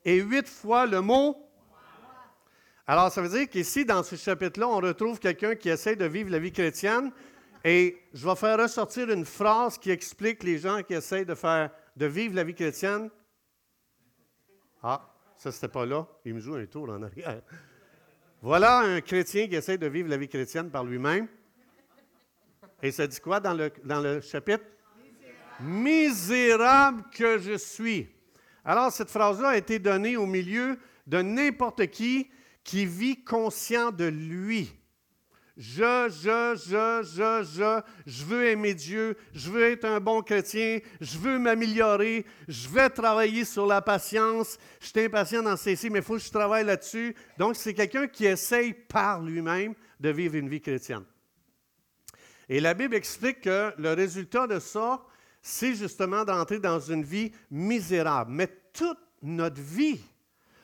et 0.05 0.21
8 0.21 0.49
fois 0.49 0.87
le 0.87 1.01
mot 1.01 1.49
Alors, 2.87 3.11
ça 3.11 3.23
veut 3.23 3.29
dire 3.29 3.49
qu'ici, 3.49 3.85
dans 3.85 4.03
ce 4.03 4.17
chapitre-là, 4.17 4.69
on 4.69 4.81
retrouve 4.81 5.19
quelqu'un 5.19 5.55
qui 5.55 5.69
essaie 5.69 5.97
de 5.97 6.05
vivre 6.05 6.31
la 6.31 6.39
vie 6.39 6.53
chrétienne. 6.53 7.13
Et 7.65 8.03
je 8.13 8.27
vais 8.27 8.35
faire 8.35 8.59
ressortir 8.59 9.09
une 9.11 9.25
phrase 9.25 9.79
qui 9.79 9.91
explique 9.91 10.43
les 10.43 10.59
gens 10.59 10.83
qui 10.83 10.95
essayent 10.95 11.25
de, 11.25 11.35
faire, 11.35 11.71
de 11.97 12.07
vivre 12.07 12.35
la 12.35 12.43
vie 12.43 12.55
chrétienne. 12.55 13.09
Ah, 14.83 15.12
ça, 15.43 15.51
c'était 15.51 15.67
pas 15.67 15.85
là. 15.85 16.07
Il 16.25 16.35
me 16.35 16.39
joue 16.39 16.55
un 16.55 16.67
tour 16.67 16.89
en 16.89 17.03
arrière. 17.03 17.43
Voilà 18.41 18.79
un 18.79 19.01
chrétien 19.01 19.49
qui 19.49 19.57
essaie 19.57 19.77
de 19.77 19.89
vivre 19.89 20.09
la 20.09 20.17
vie 20.17 20.29
chrétienne 20.29 20.71
par 20.71 20.85
lui-même. 20.85 21.27
Et 22.81 22.93
ça 22.93 23.09
dit 23.09 23.19
quoi 23.19 23.41
dans 23.41 23.53
le, 23.53 23.73
dans 23.83 24.01
le 24.01 24.21
chapitre? 24.21 24.63
Misérable. 25.59 27.03
que 27.13 27.41
je 27.41 27.59
suis. 27.59 28.09
Alors, 28.65 28.93
cette 28.93 29.11
phrase-là 29.11 29.49
a 29.49 29.57
été 29.57 29.81
donnée 29.81 30.17
au 30.17 30.27
milieu 30.27 30.79
de 31.09 31.21
n'importe 31.21 31.89
qui 31.89 32.31
qui 32.63 32.87
vit 32.87 33.25
conscient 33.25 33.91
de 33.91 34.05
lui. 34.05 34.73
Je, 35.57 36.09
je, 36.09 36.57
je, 36.57 37.03
je, 37.03 37.45
je, 37.45 37.83
je 38.07 38.25
veux 38.25 38.47
aimer 38.47 38.73
Dieu, 38.73 39.17
je 39.35 39.51
veux 39.51 39.63
être 39.65 39.85
un 39.85 40.01
bon 40.01 40.23
chrétien, 40.23 40.79
je 40.99 41.19
veux 41.19 41.39
m'améliorer, 41.39 42.25
je 42.49 42.69
vais 42.71 42.89
travailler 42.89 43.45
sur 43.45 43.67
la 43.67 43.83
patience, 43.83 44.59
je 44.81 44.87
suis 44.87 45.01
impatient 45.01 45.43
dans 45.43 45.57
ceci, 45.59 45.91
mais 45.91 45.99
il 45.99 46.05
faut 46.05 46.15
que 46.15 46.23
je 46.23 46.31
travaille 46.31 46.65
là-dessus. 46.65 47.15
Donc, 47.37 47.57
c'est 47.57 47.75
quelqu'un 47.75 48.07
qui 48.07 48.25
essaye 48.25 48.73
par 48.73 49.21
lui-même 49.21 49.75
de 50.01 50.09
vivre 50.09 50.37
une 50.37 50.49
vie 50.49 50.61
chrétienne. 50.61 51.05
Et 52.49 52.59
la 52.59 52.73
Bible 52.73 52.95
explique 52.95 53.43
que 53.43 53.73
le 53.77 53.93
résultat 53.93 54.47
de 54.47 54.59
ça, 54.59 55.05
c'est 55.43 55.75
justement 55.75 56.25
d'entrer 56.25 56.61
dans 56.61 56.81
une 56.81 57.05
vie 57.05 57.31
misérable. 57.51 58.33
Mais 58.33 58.49
toute 58.73 58.99
notre 59.23 59.61
vie, 59.61 60.01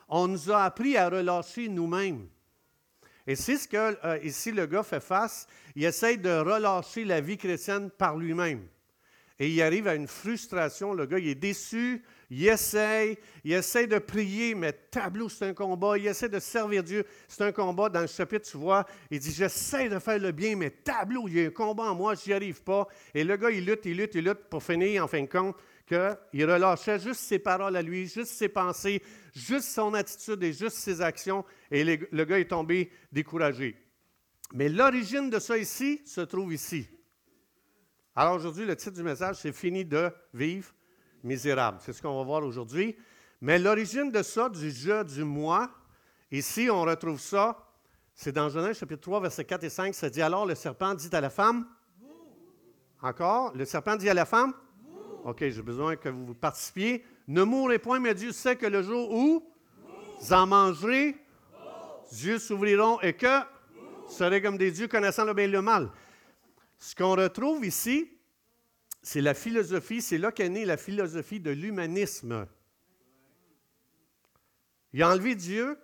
on 0.09 0.28
nous 0.28 0.50
a 0.50 0.64
appris 0.64 0.97
à 0.97 1.11
relâcher 1.11 1.68
nous-mêmes. 1.68 2.26
Et 3.28 3.37
c'est 3.37 3.58
ce 3.58 3.68
que 3.68 3.76
euh, 4.06 4.18
ici 4.25 4.50
le 4.52 4.64
gars 4.64 4.82
fait 4.82 5.00
face. 5.00 5.47
Il 5.76 5.85
essaye 5.85 6.16
de 6.16 6.30
relâcher 6.30 7.04
la 7.04 7.20
vie 7.20 7.37
chrétienne 7.37 7.90
par 7.90 8.16
lui-même. 8.16 8.66
Et 9.38 9.50
il 9.50 9.61
arrive 9.61 9.87
à 9.87 9.94
une 9.94 10.08
frustration. 10.08 10.94
Le 10.94 11.04
gars, 11.04 11.18
il 11.18 11.28
est 11.28 11.35
déçu. 11.35 12.02
Il 12.30 12.49
essaye. 12.49 13.18
Il 13.44 13.52
essaye 13.52 13.87
de 13.87 13.99
prier, 13.99 14.54
mais 14.54 14.73
tableau, 14.73 15.28
c'est 15.28 15.44
un 15.44 15.52
combat. 15.52 15.99
Il 15.99 16.06
essaie 16.06 16.30
de 16.30 16.40
servir 16.40 16.82
Dieu. 16.82 17.04
C'est 17.28 17.44
un 17.44 17.52
combat. 17.52 17.90
Dans 17.90 18.00
le 18.00 18.06
chapitre, 18.06 18.50
tu 18.50 18.56
vois, 18.56 18.87
il 19.11 19.20
dit 19.20 19.30
J'essaie 19.30 19.90
de 19.90 19.99
faire 19.99 20.18
le 20.18 20.32
bien, 20.32 20.56
mais 20.56 20.70
tableau, 20.70 21.28
il 21.28 21.38
y 21.38 21.44
a 21.44 21.49
un 21.49 21.50
combat 21.50 21.85
en 21.85 21.94
moi, 21.94 22.14
je 22.14 22.30
n'y 22.30 22.32
arrive 22.35 22.62
pas. 22.62 22.88
Et 23.12 23.25
le 23.25 23.37
gars, 23.37 23.50
il 23.50 23.66
lutte, 23.66 23.85
il 23.85 23.99
lutte, 23.99 24.14
il 24.14 24.25
lutte 24.25 24.49
pour 24.49 24.62
finir, 24.62 25.04
en 25.04 25.06
fin 25.06 25.20
de 25.20 25.26
compte, 25.28 25.54
qu'il 25.88 26.50
relâchait 26.50 26.99
juste 26.99 27.21
ses 27.21 27.38
paroles 27.38 27.75
à 27.75 27.83
lui, 27.83 28.07
juste 28.07 28.33
ses 28.33 28.49
pensées, 28.49 29.02
juste 29.35 29.68
son 29.68 29.95
attitude 29.95 30.42
et 30.42 30.52
juste 30.52 30.76
ses 30.76 31.00
actions, 31.00 31.45
et 31.71 31.83
le 31.85 32.25
gars 32.25 32.38
est 32.38 32.49
tombé 32.49 32.90
découragé. 33.11 33.76
Mais 34.52 34.68
l'origine 34.68 35.30
de 35.30 35.38
ça 35.38 35.59
ici 35.59 36.02
se 36.07 36.21
trouve 36.21 36.52
ici. 36.52 36.88
Alors 38.14 38.35
aujourd'hui, 38.35 38.64
le 38.64 38.76
titre 38.76 38.97
du 38.97 39.02
message, 39.02 39.37
c'est 39.37 39.52
Fini 39.52 39.85
de 39.85 40.11
vivre 40.35 40.73
misérable. 41.23 41.78
C'est 41.80 41.92
ce 41.92 42.02
qu'on 42.02 42.16
va 42.16 42.25
voir 42.25 42.42
aujourd'hui. 42.42 42.97
Mais 43.40 43.59
l'origine 43.59 44.11
de 44.11 44.23
ça, 44.23 44.49
du 44.49 44.71
je, 44.71 45.02
du 45.04 45.25
moi, 45.25 45.71
ici, 46.30 46.68
on 46.71 46.83
retrouve 46.83 47.21
ça, 47.21 47.57
c'est 48.14 48.33
dans 48.33 48.49
Genèse 48.49 48.78
chapitre 48.78 49.02
3, 49.02 49.21
versets 49.21 49.45
4 49.45 49.64
et 49.64 49.71
5, 49.71 49.95
ça 49.95 50.11
dit 50.11 50.21
alors 50.21 50.45
le 50.45 50.57
serpent 50.57 50.95
dit 50.95 51.09
à 51.12 51.21
la 51.21 51.30
femme, 51.30 51.68
encore, 53.00 53.54
le 53.54 53.64
serpent 53.64 53.95
dit 53.95 54.09
à 54.11 54.14
la 54.14 54.25
femme, 54.25 54.52
OK, 55.25 55.39
j'ai 55.41 55.63
besoin 55.63 55.97
que 55.97 56.09
vous 56.09 56.35
participiez. 56.35 57.05
Ne 57.27 57.43
mourrez 57.43 57.79
point, 57.79 58.01
mais 58.01 58.15
Dieu 58.15 58.33
sait 58.33 58.57
que 58.57 58.67
le 58.67 58.83
jour 58.83 59.13
où 59.13 59.45
vous 60.21 60.33
en 60.33 60.47
mangerez, 60.47 61.17
Dieu 62.13 62.39
s'ouvriront 62.39 63.01
et 63.01 63.15
que 63.15 63.41
vous 64.07 64.13
serez 64.13 64.41
comme 64.41 64.57
des 64.57 64.71
dieux 64.71 64.89
connaissant 64.89 65.25
le 65.25 65.35
bien 65.35 65.45
et 65.45 65.49
le 65.49 65.63
mal. 65.63 65.91
Ce 66.79 66.95
qu'on 66.95 67.17
retrouve 67.17 67.65
ici, 67.65 68.11
c'est 69.03 69.21
la 69.21 69.35
philosophie, 69.35 70.01
c'est 70.01 70.19
là 70.19 70.33
qu'est 70.33 70.49
née 70.49 70.65
la 70.65 70.77
philosophie 70.77 71.41
de 71.41 71.51
l'humanisme. 71.51 72.47
Il 74.93 75.02
a 75.02 75.11
enlevé 75.11 75.35
Dieu 75.35 75.78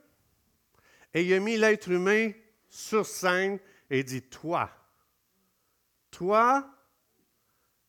et 1.13 1.23
il 1.23 1.33
a 1.35 1.41
mis 1.41 1.57
l'être 1.57 1.91
humain 1.91 2.33
sur 2.69 3.07
scène 3.07 3.59
et 3.91 4.03
dit 4.03 4.23
Toi, 4.23 4.71
toi, 6.11 6.74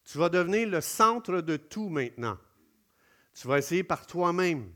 tu 0.06 0.18
vas 0.18 0.30
devenir 0.30 0.70
le 0.70 0.82
centre 0.82 1.42
de 1.42 1.58
tout 1.58 1.90
maintenant. 1.90 2.38
Tu 3.34 3.48
vas 3.48 3.58
essayer 3.58 3.84
par 3.84 4.06
toi-même. 4.06 4.72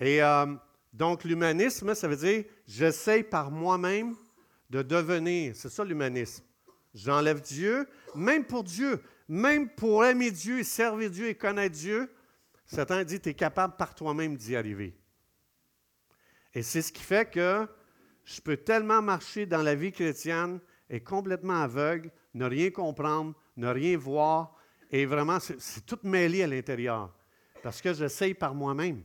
Et 0.00 0.22
euh, 0.22 0.46
donc, 0.92 1.24
l'humanisme, 1.24 1.94
ça 1.94 2.08
veut 2.08 2.16
dire, 2.16 2.44
j'essaie 2.66 3.22
par 3.22 3.50
moi-même 3.50 4.16
de 4.70 4.82
devenir. 4.82 5.54
C'est 5.54 5.68
ça 5.68 5.84
l'humanisme. 5.84 6.44
J'enlève 6.94 7.40
Dieu, 7.40 7.86
même 8.14 8.44
pour 8.44 8.64
Dieu, 8.64 9.00
même 9.28 9.68
pour 9.68 10.04
aimer 10.04 10.30
Dieu, 10.30 10.62
servir 10.64 11.10
Dieu 11.10 11.28
et 11.28 11.34
connaître 11.34 11.76
Dieu. 11.76 12.10
Satan 12.66 13.02
dit, 13.04 13.20
tu 13.20 13.28
es 13.28 13.34
capable 13.34 13.76
par 13.76 13.94
toi-même 13.94 14.36
d'y 14.36 14.56
arriver. 14.56 14.96
Et 16.54 16.62
c'est 16.62 16.82
ce 16.82 16.92
qui 16.92 17.02
fait 17.02 17.30
que 17.30 17.66
je 18.24 18.40
peux 18.40 18.56
tellement 18.56 19.02
marcher 19.02 19.46
dans 19.46 19.62
la 19.62 19.74
vie 19.74 19.92
chrétienne 19.92 20.60
et 20.90 21.00
complètement 21.00 21.62
aveugle, 21.62 22.10
ne 22.34 22.46
rien 22.46 22.70
comprendre, 22.70 23.34
ne 23.58 23.68
rien 23.68 23.98
voir. 23.98 24.54
Et 24.90 25.04
vraiment, 25.04 25.38
c'est 25.40 25.84
tout 25.84 25.98
mêlé 26.04 26.42
à 26.42 26.46
l'intérieur. 26.46 27.12
Parce 27.62 27.82
que 27.82 27.92
j'essaye 27.92 28.32
par 28.32 28.54
moi-même. 28.54 29.02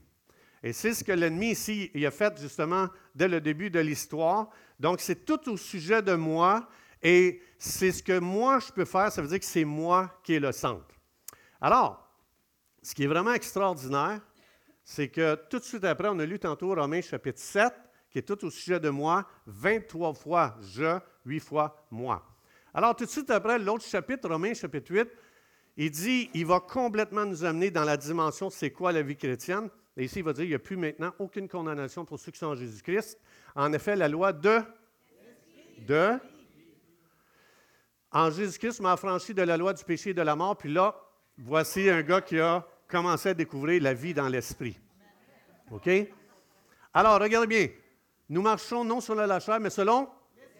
Et 0.61 0.71
c'est 0.71 0.93
ce 0.93 1.03
que 1.03 1.11
l'ennemi 1.11 1.51
ici 1.51 1.91
il 1.93 2.05
a 2.05 2.11
fait 2.11 2.39
justement 2.39 2.87
dès 3.13 3.27
le 3.27 3.41
début 3.41 3.69
de 3.69 3.79
l'histoire. 3.79 4.49
Donc, 4.79 5.01
c'est 5.01 5.25
tout 5.25 5.49
au 5.49 5.57
sujet 5.57 6.01
de 6.01 6.13
moi. 6.13 6.69
Et 7.01 7.41
c'est 7.57 7.91
ce 7.91 8.01
que 8.01 8.17
moi 8.19 8.59
je 8.59 8.71
peux 8.71 8.85
faire. 8.85 9.11
Ça 9.11 9.21
veut 9.21 9.27
dire 9.27 9.39
que 9.39 9.45
c'est 9.45 9.65
moi 9.65 10.19
qui 10.23 10.35
est 10.35 10.39
le 10.39 10.53
centre. 10.53 10.95
Alors, 11.59 12.09
ce 12.81 12.95
qui 12.95 13.03
est 13.03 13.07
vraiment 13.07 13.33
extraordinaire, 13.33 14.21
c'est 14.83 15.09
que 15.09 15.35
tout 15.49 15.59
de 15.59 15.63
suite 15.63 15.83
après, 15.83 16.09
on 16.09 16.19
a 16.19 16.25
lu 16.25 16.39
tantôt 16.39 16.73
Romains 16.75 17.01
chapitre 17.01 17.39
7, 17.39 17.73
qui 18.09 18.19
est 18.19 18.23
tout 18.23 18.45
au 18.45 18.49
sujet 18.49 18.79
de 18.79 18.89
moi, 18.89 19.25
23 19.47 20.13
fois 20.13 20.55
je, 20.61 20.99
8 21.25 21.39
fois 21.39 21.85
moi. 21.89 22.32
Alors, 22.73 22.95
tout 22.95 23.05
de 23.05 23.09
suite 23.09 23.29
après, 23.29 23.59
l'autre 23.59 23.85
chapitre, 23.85 24.27
Romains 24.27 24.53
chapitre 24.53 24.91
8, 24.91 25.07
il 25.77 25.91
dit, 25.91 26.29
il 26.33 26.45
va 26.45 26.59
complètement 26.59 27.25
nous 27.25 27.43
amener 27.43 27.69
dans 27.69 27.83
la 27.83 27.97
dimension 27.97 28.49
c'est 28.49 28.71
quoi 28.71 28.91
la 28.91 29.01
vie 29.01 29.15
chrétienne? 29.15 29.69
Et 29.95 30.05
ici, 30.05 30.19
il 30.19 30.25
va 30.25 30.33
dire, 30.33 30.43
il 30.43 30.49
n'y 30.49 30.55
a 30.55 30.59
plus 30.59 30.77
maintenant 30.77 31.13
aucune 31.19 31.47
condamnation 31.47 32.03
pour 32.03 32.19
ceux 32.19 32.31
qui 32.31 32.39
sont 32.39 32.47
en 32.47 32.55
Jésus-Christ. 32.55 33.19
En 33.55 33.71
effet, 33.73 33.95
la 33.95 34.07
loi 34.07 34.33
de... 34.33 34.61
De... 35.87 36.13
En 38.11 38.29
Jésus-Christ 38.31 38.79
m'a 38.79 38.93
affranchi 38.93 39.33
de 39.33 39.41
la 39.41 39.57
loi 39.57 39.73
du 39.73 39.83
péché 39.83 40.11
et 40.11 40.13
de 40.13 40.21
la 40.21 40.35
mort. 40.35 40.57
Puis 40.57 40.71
là, 40.71 40.95
voici 41.37 41.89
un 41.89 42.01
gars 42.01 42.21
qui 42.21 42.39
a 42.39 42.65
commencé 42.87 43.29
à 43.29 43.33
découvrir 43.33 43.81
la 43.81 43.93
vie 43.93 44.13
dans 44.13 44.29
l'esprit. 44.29 44.79
OK? 45.71 45.89
Alors, 46.93 47.19
regardez 47.19 47.47
bien. 47.47 47.67
Nous 48.29 48.41
marchons 48.41 48.83
non 48.83 49.01
selon 49.01 49.25
la 49.25 49.39
chair, 49.39 49.59
mais 49.59 49.71
selon 49.71 50.09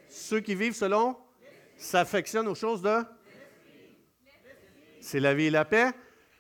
ceux 0.09 0.39
qui 0.39 0.55
vivent 0.55 0.75
selon 0.75 1.17
s'affectionne 1.83 2.47
aux 2.47 2.55
choses 2.55 2.81
de? 2.81 3.03
C'est 5.01 5.19
la 5.19 5.33
vie 5.33 5.45
et 5.45 5.49
la 5.49 5.65
paix. 5.65 5.91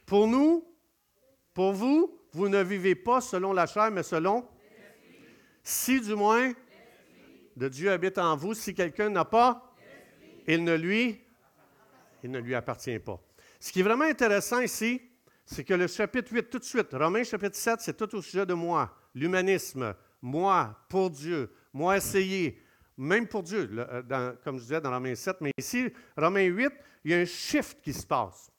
Pour 0.05 0.27
nous, 0.27 0.65
pour 1.53 1.73
vous, 1.73 2.19
vous 2.31 2.49
ne 2.49 2.63
vivez 2.63 2.95
pas 2.95 3.21
selon 3.21 3.53
la 3.53 3.65
chair, 3.65 3.91
mais 3.91 4.03
selon? 4.03 4.47
Si 5.61 6.01
du 6.01 6.15
moins 6.15 6.53
de 7.55 7.67
Dieu 7.67 7.91
habite 7.91 8.17
en 8.17 8.35
vous, 8.35 8.53
si 8.53 8.73
quelqu'un 8.73 9.09
n'a 9.09 9.25
pas, 9.25 9.75
il 10.47 10.63
ne 10.63 10.75
lui, 10.75 11.21
il 12.23 12.31
ne 12.31 12.39
lui 12.39 12.55
appartient 12.55 12.99
pas. 12.99 13.21
Ce 13.59 13.71
qui 13.71 13.81
est 13.81 13.83
vraiment 13.83 14.05
intéressant 14.05 14.61
ici, 14.61 15.01
c'est 15.45 15.63
que 15.63 15.73
le 15.73 15.87
chapitre 15.87 16.31
8, 16.33 16.49
tout 16.49 16.59
de 16.59 16.63
suite, 16.63 16.87
Romains 16.93 17.23
chapitre 17.23 17.55
7, 17.55 17.81
c'est 17.81 17.97
tout 17.97 18.15
au 18.15 18.21
sujet 18.21 18.45
de 18.45 18.53
moi, 18.53 18.97
l'humanisme, 19.13 19.93
moi, 20.21 20.85
pour 20.89 21.09
Dieu, 21.09 21.53
moi 21.73 21.97
essayer, 21.97 22.61
même 22.97 23.27
pour 23.27 23.43
Dieu, 23.43 23.69
euh, 23.73 24.33
comme 24.43 24.57
je 24.57 24.63
disais 24.63 24.81
dans 24.81 24.91
Romains 24.91 25.15
7, 25.15 25.37
mais 25.41 25.51
ici, 25.57 25.91
Romains 26.15 26.45
8, 26.45 26.71
il 27.05 27.11
y 27.11 27.13
a 27.13 27.17
un 27.17 27.25
shift 27.25 27.81
qui 27.81 27.93
se 27.93 28.05
passe. 28.05 28.51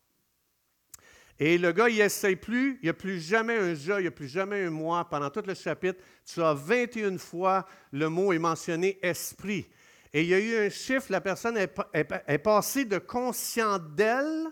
Et 1.39 1.59
le 1.59 1.73
gars, 1.73 1.89
il 1.89 1.99
n'essaye 1.99 2.37
plus, 2.37 2.79
il 2.81 2.85
n'y 2.85 2.89
a 2.89 2.95
plus 2.95 3.21
jamais 3.21 3.57
un 3.57 3.75
je, 3.75 3.93
il 3.93 4.03
n'y 4.03 4.07
a 4.07 4.13
plus 4.13 4.29
jamais 4.29 4.65
un 4.65 4.71
moi. 4.71 5.09
Pendant 5.09 5.31
tout 5.31 5.43
le 5.45 5.55
chapitre, 5.55 6.01
tu 6.25 6.41
as 6.43 6.55
21 6.55 7.19
fois 7.19 7.67
le 7.91 8.09
mot 8.09 8.33
est 8.33 8.39
mentionné 8.39 8.99
esprit. 9.03 9.67
Et 10.13 10.23
il 10.23 10.29
y 10.29 10.35
a 10.35 10.39
eu 10.39 10.67
un 10.67 10.71
shift, 10.71 11.09
la 11.09 11.21
personne 11.21 11.57
est, 11.57 11.77
est 11.93 12.39
passée 12.39 12.85
de 12.85 12.99
conscient 12.99 13.81
d'elle 13.81 14.47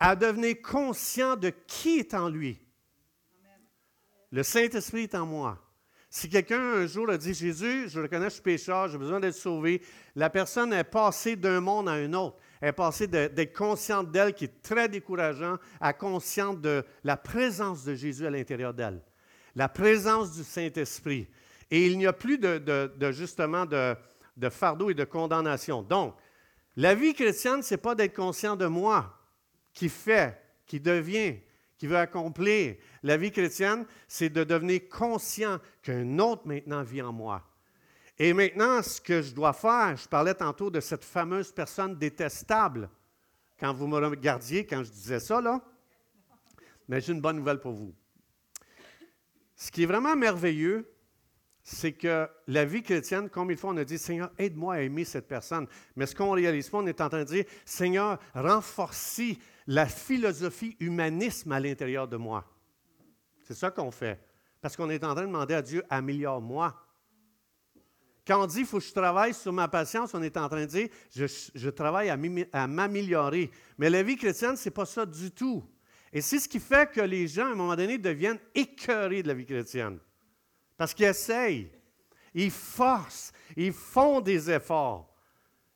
à 0.00 0.16
devenir 0.16 0.60
conscient 0.62 1.36
de 1.36 1.50
qui 1.50 2.00
est 2.00 2.14
en 2.14 2.28
lui. 2.28 2.58
Le 4.32 4.42
Saint-Esprit 4.42 5.02
est 5.02 5.14
en 5.14 5.26
moi. 5.26 5.58
Si 6.12 6.28
quelqu'un 6.28 6.60
un 6.60 6.86
jour 6.86 7.08
a 7.08 7.16
dit 7.16 7.32
Jésus, 7.32 7.88
je 7.88 8.00
reconnais 8.00 8.24
que 8.24 8.30
je 8.30 8.34
suis 8.34 8.42
pécheur, 8.42 8.88
j'ai 8.88 8.98
besoin 8.98 9.20
d'être 9.20 9.34
sauvé, 9.34 9.80
la 10.16 10.28
personne 10.28 10.72
est 10.72 10.82
passée 10.82 11.36
d'un 11.36 11.60
monde 11.60 11.88
à 11.88 11.92
un 11.92 12.12
autre. 12.14 12.36
Elle 12.60 12.70
est 12.70 12.72
passée 12.72 13.06
d'être 13.06 13.56
consciente 13.56 14.10
d'elle, 14.10 14.34
qui 14.34 14.46
est 14.46 14.60
très 14.60 14.88
décourageant, 14.88 15.56
à 15.80 15.92
consciente 15.92 16.60
de 16.60 16.84
la 17.04 17.16
présence 17.16 17.84
de 17.84 17.94
Jésus 17.94 18.26
à 18.26 18.30
l'intérieur 18.30 18.74
d'elle, 18.74 19.00
la 19.54 19.68
présence 19.68 20.36
du 20.36 20.42
Saint-Esprit. 20.42 21.28
Et 21.70 21.86
il 21.86 21.96
n'y 21.96 22.08
a 22.08 22.12
plus 22.12 22.38
de, 22.38 22.58
de- 22.58 23.12
justement 23.12 23.64
de, 23.64 23.94
de 24.36 24.48
fardeau 24.48 24.90
et 24.90 24.94
de 24.94 25.04
condamnation. 25.04 25.80
Donc, 25.80 26.16
la 26.76 26.96
vie 26.96 27.14
chrétienne, 27.14 27.62
ce 27.62 27.74
n'est 27.74 27.78
pas 27.78 27.94
d'être 27.94 28.16
conscient 28.16 28.56
de 28.56 28.66
moi, 28.66 29.16
qui 29.72 29.88
fait, 29.88 30.36
qui 30.66 30.80
devient, 30.80 31.36
qui 31.80 31.86
veut 31.86 31.96
accomplir. 31.96 32.76
La 33.02 33.16
vie 33.16 33.32
chrétienne, 33.32 33.86
c'est 34.06 34.28
de 34.28 34.44
devenir 34.44 34.86
conscient 34.90 35.58
qu'un 35.82 36.18
autre 36.18 36.46
maintenant 36.46 36.82
vit 36.82 37.00
en 37.00 37.10
moi. 37.10 37.42
Et 38.18 38.34
maintenant, 38.34 38.82
ce 38.82 39.00
que 39.00 39.22
je 39.22 39.32
dois 39.32 39.54
faire, 39.54 39.96
je 39.96 40.06
parlais 40.06 40.34
tantôt 40.34 40.68
de 40.68 40.78
cette 40.78 41.02
fameuse 41.02 41.50
personne 41.50 41.96
détestable. 41.96 42.90
Quand 43.58 43.72
vous 43.72 43.86
me 43.86 43.96
regardiez, 43.96 44.66
quand 44.66 44.84
je 44.84 44.90
disais 44.90 45.20
ça, 45.20 45.40
là, 45.40 45.58
mais 46.86 47.00
j'ai 47.00 47.14
une 47.14 47.22
bonne 47.22 47.36
nouvelle 47.36 47.60
pour 47.60 47.72
vous. 47.72 47.94
Ce 49.56 49.70
qui 49.70 49.84
est 49.84 49.86
vraiment 49.86 50.14
merveilleux, 50.14 50.86
c'est 51.62 51.92
que 51.92 52.28
la 52.46 52.66
vie 52.66 52.82
chrétienne, 52.82 53.30
comme 53.30 53.50
il 53.50 53.56
faut, 53.56 53.68
on 53.68 53.76
a 53.78 53.84
dit, 53.84 53.96
Seigneur, 53.96 54.30
aide-moi 54.36 54.74
à 54.74 54.80
aimer 54.80 55.04
cette 55.04 55.28
personne. 55.28 55.66
Mais 55.96 56.04
ce 56.04 56.14
qu'on 56.14 56.32
réalise 56.32 56.68
pas, 56.68 56.78
on 56.78 56.86
est 56.86 57.00
en 57.00 57.08
train 57.08 57.20
de 57.20 57.24
dire, 57.24 57.44
Seigneur, 57.64 58.18
renforce 58.34 58.98
la 59.66 59.86
philosophie 59.86 60.76
humanisme 60.80 61.52
à 61.52 61.60
l'intérieur 61.60 62.08
de 62.08 62.16
moi. 62.16 62.44
C'est 63.42 63.54
ça 63.54 63.70
qu'on 63.70 63.90
fait. 63.90 64.20
Parce 64.60 64.76
qu'on 64.76 64.90
est 64.90 65.02
en 65.04 65.14
train 65.14 65.22
de 65.22 65.26
demander 65.26 65.54
à 65.54 65.62
Dieu, 65.62 65.82
améliore-moi. 65.88 66.74
Quand 68.26 68.42
on 68.42 68.46
dit, 68.46 68.60
il 68.60 68.66
faut 68.66 68.78
que 68.78 68.84
je 68.84 68.92
travaille 68.92 69.34
sur 69.34 69.52
ma 69.52 69.66
patience, 69.68 70.14
on 70.14 70.22
est 70.22 70.36
en 70.36 70.48
train 70.48 70.60
de 70.60 70.66
dire, 70.66 70.88
je, 71.14 71.26
je 71.54 71.70
travaille 71.70 72.10
à, 72.10 72.66
m'améliorer. 72.66 73.50
Mais 73.78 73.90
la 73.90 74.02
vie 74.02 74.16
chrétienne, 74.16 74.56
ce 74.56 74.68
n'est 74.68 74.72
pas 74.72 74.86
ça 74.86 75.06
du 75.06 75.30
tout. 75.30 75.64
Et 76.12 76.20
c'est 76.20 76.38
ce 76.38 76.48
qui 76.48 76.60
fait 76.60 76.90
que 76.90 77.00
les 77.00 77.26
gens, 77.26 77.46
à 77.46 77.52
un 77.52 77.54
moment 77.54 77.74
donné, 77.74 77.98
deviennent 77.98 78.38
écœurés 78.54 79.22
de 79.22 79.28
la 79.28 79.34
vie 79.34 79.46
chrétienne. 79.46 79.98
Parce 80.76 80.94
qu'ils 80.94 81.06
essayent, 81.06 81.70
ils 82.34 82.50
forcent, 82.50 83.32
ils 83.56 83.72
font 83.72 84.20
des 84.20 84.50
efforts. 84.50 85.12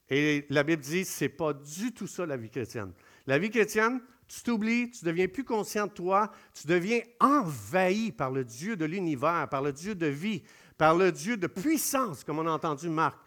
Et 0.08 0.46
la 0.50 0.62
Bible 0.62 0.82
dit, 0.82 1.04
ce 1.04 1.24
n'est 1.24 1.30
pas 1.30 1.52
du 1.52 1.92
tout 1.92 2.06
ça 2.06 2.26
la 2.26 2.36
vie 2.36 2.50
chrétienne. 2.50 2.92
La 3.26 3.38
vie 3.38 3.50
chrétienne, 3.50 4.00
tu 4.26 4.42
t'oublies, 4.42 4.90
tu 4.90 5.04
deviens 5.04 5.28
plus 5.28 5.44
conscient 5.44 5.86
de 5.86 5.92
toi, 5.92 6.30
tu 6.52 6.66
deviens 6.66 7.00
envahi 7.20 8.12
par 8.12 8.30
le 8.30 8.44
Dieu 8.44 8.76
de 8.76 8.84
l'univers, 8.84 9.48
par 9.48 9.62
le 9.62 9.72
Dieu 9.72 9.94
de 9.94 10.06
vie, 10.06 10.42
par 10.76 10.94
le 10.94 11.12
Dieu 11.12 11.36
de 11.36 11.46
puissance, 11.46 12.24
comme 12.24 12.38
on 12.38 12.46
a 12.46 12.52
entendu 12.52 12.88
Marc. 12.88 13.18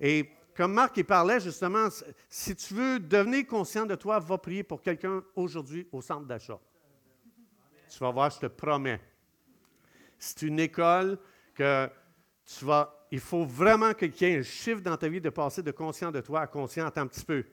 Et 0.00 0.28
comme 0.54 0.72
Marc 0.72 0.96
il 0.96 1.04
parlait 1.04 1.40
justement, 1.40 1.88
si 2.28 2.56
tu 2.56 2.74
veux 2.74 2.98
devenir 2.98 3.46
conscient 3.46 3.86
de 3.86 3.94
toi, 3.94 4.18
va 4.18 4.38
prier 4.38 4.62
pour 4.62 4.82
quelqu'un 4.82 5.22
aujourd'hui 5.34 5.86
au 5.92 6.00
centre 6.00 6.26
d'achat. 6.26 6.58
Tu 7.90 7.98
vas 7.98 8.10
voir, 8.10 8.30
je 8.30 8.40
te 8.40 8.46
promets. 8.46 9.00
C'est 10.18 10.42
une 10.42 10.58
école 10.60 11.18
que 11.54 11.88
tu 12.44 12.64
vas. 12.64 12.92
Il 13.10 13.20
faut 13.20 13.44
vraiment 13.44 13.94
qu'il 13.94 14.12
y 14.20 14.24
ait 14.24 14.38
un 14.38 14.42
chiffre 14.42 14.80
dans 14.80 14.96
ta 14.96 15.08
vie 15.08 15.20
de 15.20 15.30
passer 15.30 15.62
de 15.62 15.70
conscient 15.70 16.10
de 16.10 16.20
toi 16.20 16.40
à 16.40 16.46
conscient. 16.46 16.90
Un 16.94 17.06
petit 17.06 17.24
peu. 17.24 17.44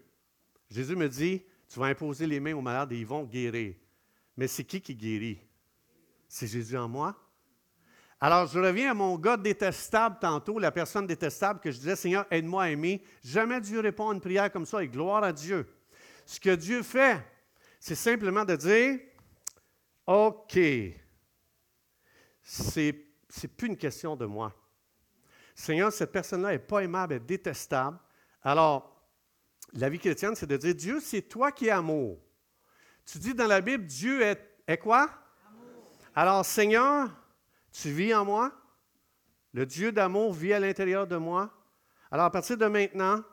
Jésus 0.69 0.95
me 0.95 1.07
dit 1.07 1.43
tu 1.73 1.79
vas 1.79 1.87
imposer 1.87 2.27
les 2.27 2.39
mains 2.39 2.53
aux 2.53 2.61
malades 2.61 2.91
et 2.91 2.99
ils 2.99 3.05
vont 3.05 3.23
guérir. 3.23 3.73
Mais 4.37 4.47
c'est 4.47 4.63
qui 4.63 4.79
qui 4.79 4.93
guérit? 4.93 5.39
C'est 6.27 6.45
Jésus 6.45 6.77
en 6.77 6.87
moi? 6.87 7.15
Alors, 8.21 8.45
je 8.45 8.59
reviens 8.59 8.91
à 8.91 8.93
mon 8.93 9.17
gars 9.17 9.37
détestable 9.37 10.17
tantôt, 10.21 10.59
la 10.59 10.71
personne 10.71 11.07
détestable 11.07 11.59
que 11.59 11.71
je 11.71 11.77
disais, 11.79 11.95
Seigneur, 11.95 12.27
aide-moi 12.29 12.65
à 12.65 12.69
aimer. 12.69 13.03
Jamais 13.23 13.59
Dieu 13.59 13.79
répond 13.79 14.11
à 14.11 14.13
une 14.13 14.21
prière 14.21 14.51
comme 14.51 14.67
ça 14.67 14.83
et 14.83 14.87
gloire 14.87 15.23
à 15.23 15.33
Dieu. 15.33 15.67
Ce 16.27 16.39
que 16.39 16.53
Dieu 16.53 16.83
fait, 16.83 17.19
c'est 17.79 17.95
simplement 17.95 18.45
de 18.45 18.55
dire, 18.55 18.99
OK, 20.05 20.59
c'est 22.43 22.95
n'est 23.41 23.49
plus 23.49 23.67
une 23.67 23.77
question 23.77 24.15
de 24.15 24.27
moi. 24.27 24.53
Seigneur, 25.55 25.91
cette 25.91 26.11
personne-là 26.11 26.51
n'est 26.51 26.59
pas 26.59 26.83
aimable, 26.83 27.13
elle 27.13 27.23
est 27.23 27.25
détestable. 27.25 27.97
Alors, 28.43 28.92
la 29.73 29.89
vie 29.89 29.99
chrétienne, 29.99 30.35
c'est 30.35 30.47
de 30.47 30.57
dire, 30.57 30.75
Dieu, 30.75 30.99
c'est 30.99 31.23
toi 31.23 31.51
qui 31.51 31.67
es 31.67 31.71
amour. 31.71 32.19
Tu 33.05 33.17
dis 33.17 33.33
dans 33.33 33.47
la 33.47 33.61
Bible, 33.61 33.85
Dieu 33.85 34.21
est, 34.21 34.77
quoi? 34.77 35.09
Alors, 36.15 36.45
Seigneur, 36.45 37.09
tu 37.71 37.89
vis 37.89 38.13
en 38.13 38.23
moi? 38.23 38.51
Le 39.51 39.65
Dieu 39.65 39.91
d'amour 39.91 40.33
vit 40.33 40.53
à 40.53 40.59
l'intérieur 40.59 41.07
de 41.07 41.17
moi? 41.17 41.51
Alors, 42.11 42.25
à 42.25 42.31
partir 42.31 42.57
de 42.57 42.65
maintenant, 42.65 43.23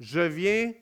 je 0.00 0.20
viens 0.20 0.72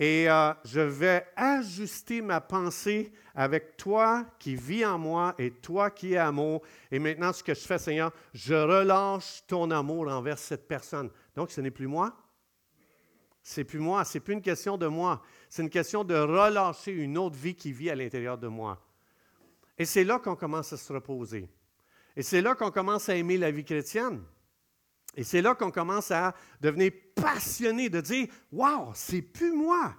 et 0.00 0.30
euh, 0.30 0.52
je 0.64 0.80
vais 0.80 1.26
ajuster 1.34 2.20
ma 2.20 2.40
pensée 2.40 3.12
avec 3.34 3.76
toi 3.76 4.26
qui 4.38 4.54
vis 4.54 4.84
en 4.84 4.98
moi 4.98 5.34
et 5.38 5.50
toi 5.50 5.90
qui 5.90 6.12
es 6.12 6.18
amour. 6.18 6.62
Et 6.90 6.98
maintenant, 6.98 7.32
ce 7.32 7.42
que 7.42 7.54
je 7.54 7.60
fais, 7.60 7.78
Seigneur, 7.78 8.12
je 8.32 8.54
relâche 8.54 9.42
ton 9.46 9.70
amour 9.70 10.08
envers 10.08 10.38
cette 10.38 10.68
personne. 10.68 11.10
Donc, 11.34 11.50
ce 11.50 11.60
n'est 11.60 11.70
plus 11.70 11.86
moi. 11.86 12.16
C'est 13.50 13.64
plus 13.64 13.78
moi. 13.78 14.04
C'est 14.04 14.20
plus 14.20 14.34
une 14.34 14.42
question 14.42 14.76
de 14.76 14.86
moi. 14.86 15.22
C'est 15.48 15.62
une 15.62 15.70
question 15.70 16.04
de 16.04 16.14
relâcher 16.14 16.92
une 16.92 17.16
autre 17.16 17.34
vie 17.34 17.54
qui 17.54 17.72
vit 17.72 17.88
à 17.88 17.94
l'intérieur 17.94 18.36
de 18.36 18.46
moi. 18.46 18.78
Et 19.78 19.86
c'est 19.86 20.04
là 20.04 20.18
qu'on 20.18 20.36
commence 20.36 20.74
à 20.74 20.76
se 20.76 20.92
reposer. 20.92 21.48
Et 22.14 22.22
c'est 22.22 22.42
là 22.42 22.54
qu'on 22.54 22.70
commence 22.70 23.08
à 23.08 23.14
aimer 23.14 23.38
la 23.38 23.50
vie 23.50 23.64
chrétienne. 23.64 24.22
Et 25.16 25.24
c'est 25.24 25.40
là 25.40 25.54
qu'on 25.54 25.70
commence 25.70 26.10
à 26.10 26.34
devenir 26.60 26.92
passionné, 27.14 27.88
de 27.88 28.02
dire 28.02 28.26
Waouh, 28.52 28.90
c'est 28.92 29.22
plus 29.22 29.54
moi. 29.54 29.94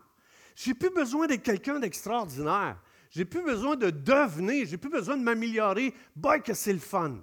J'ai 0.56 0.76
plus 0.76 0.92
besoin 0.92 1.26
d'être 1.26 1.42
quelqu'un 1.42 1.80
d'extraordinaire. 1.80 2.80
J'ai 3.10 3.26
plus 3.26 3.42
besoin 3.42 3.76
de 3.76 3.90
devenir, 3.90 4.68
j'ai 4.68 4.78
plus 4.78 4.92
besoin 4.92 5.18
de 5.18 5.24
m'améliorer. 5.24 5.96
Boy, 6.16 6.44
que 6.44 6.54
c'est 6.54 6.74
le 6.74 6.78
fun. 6.78 7.18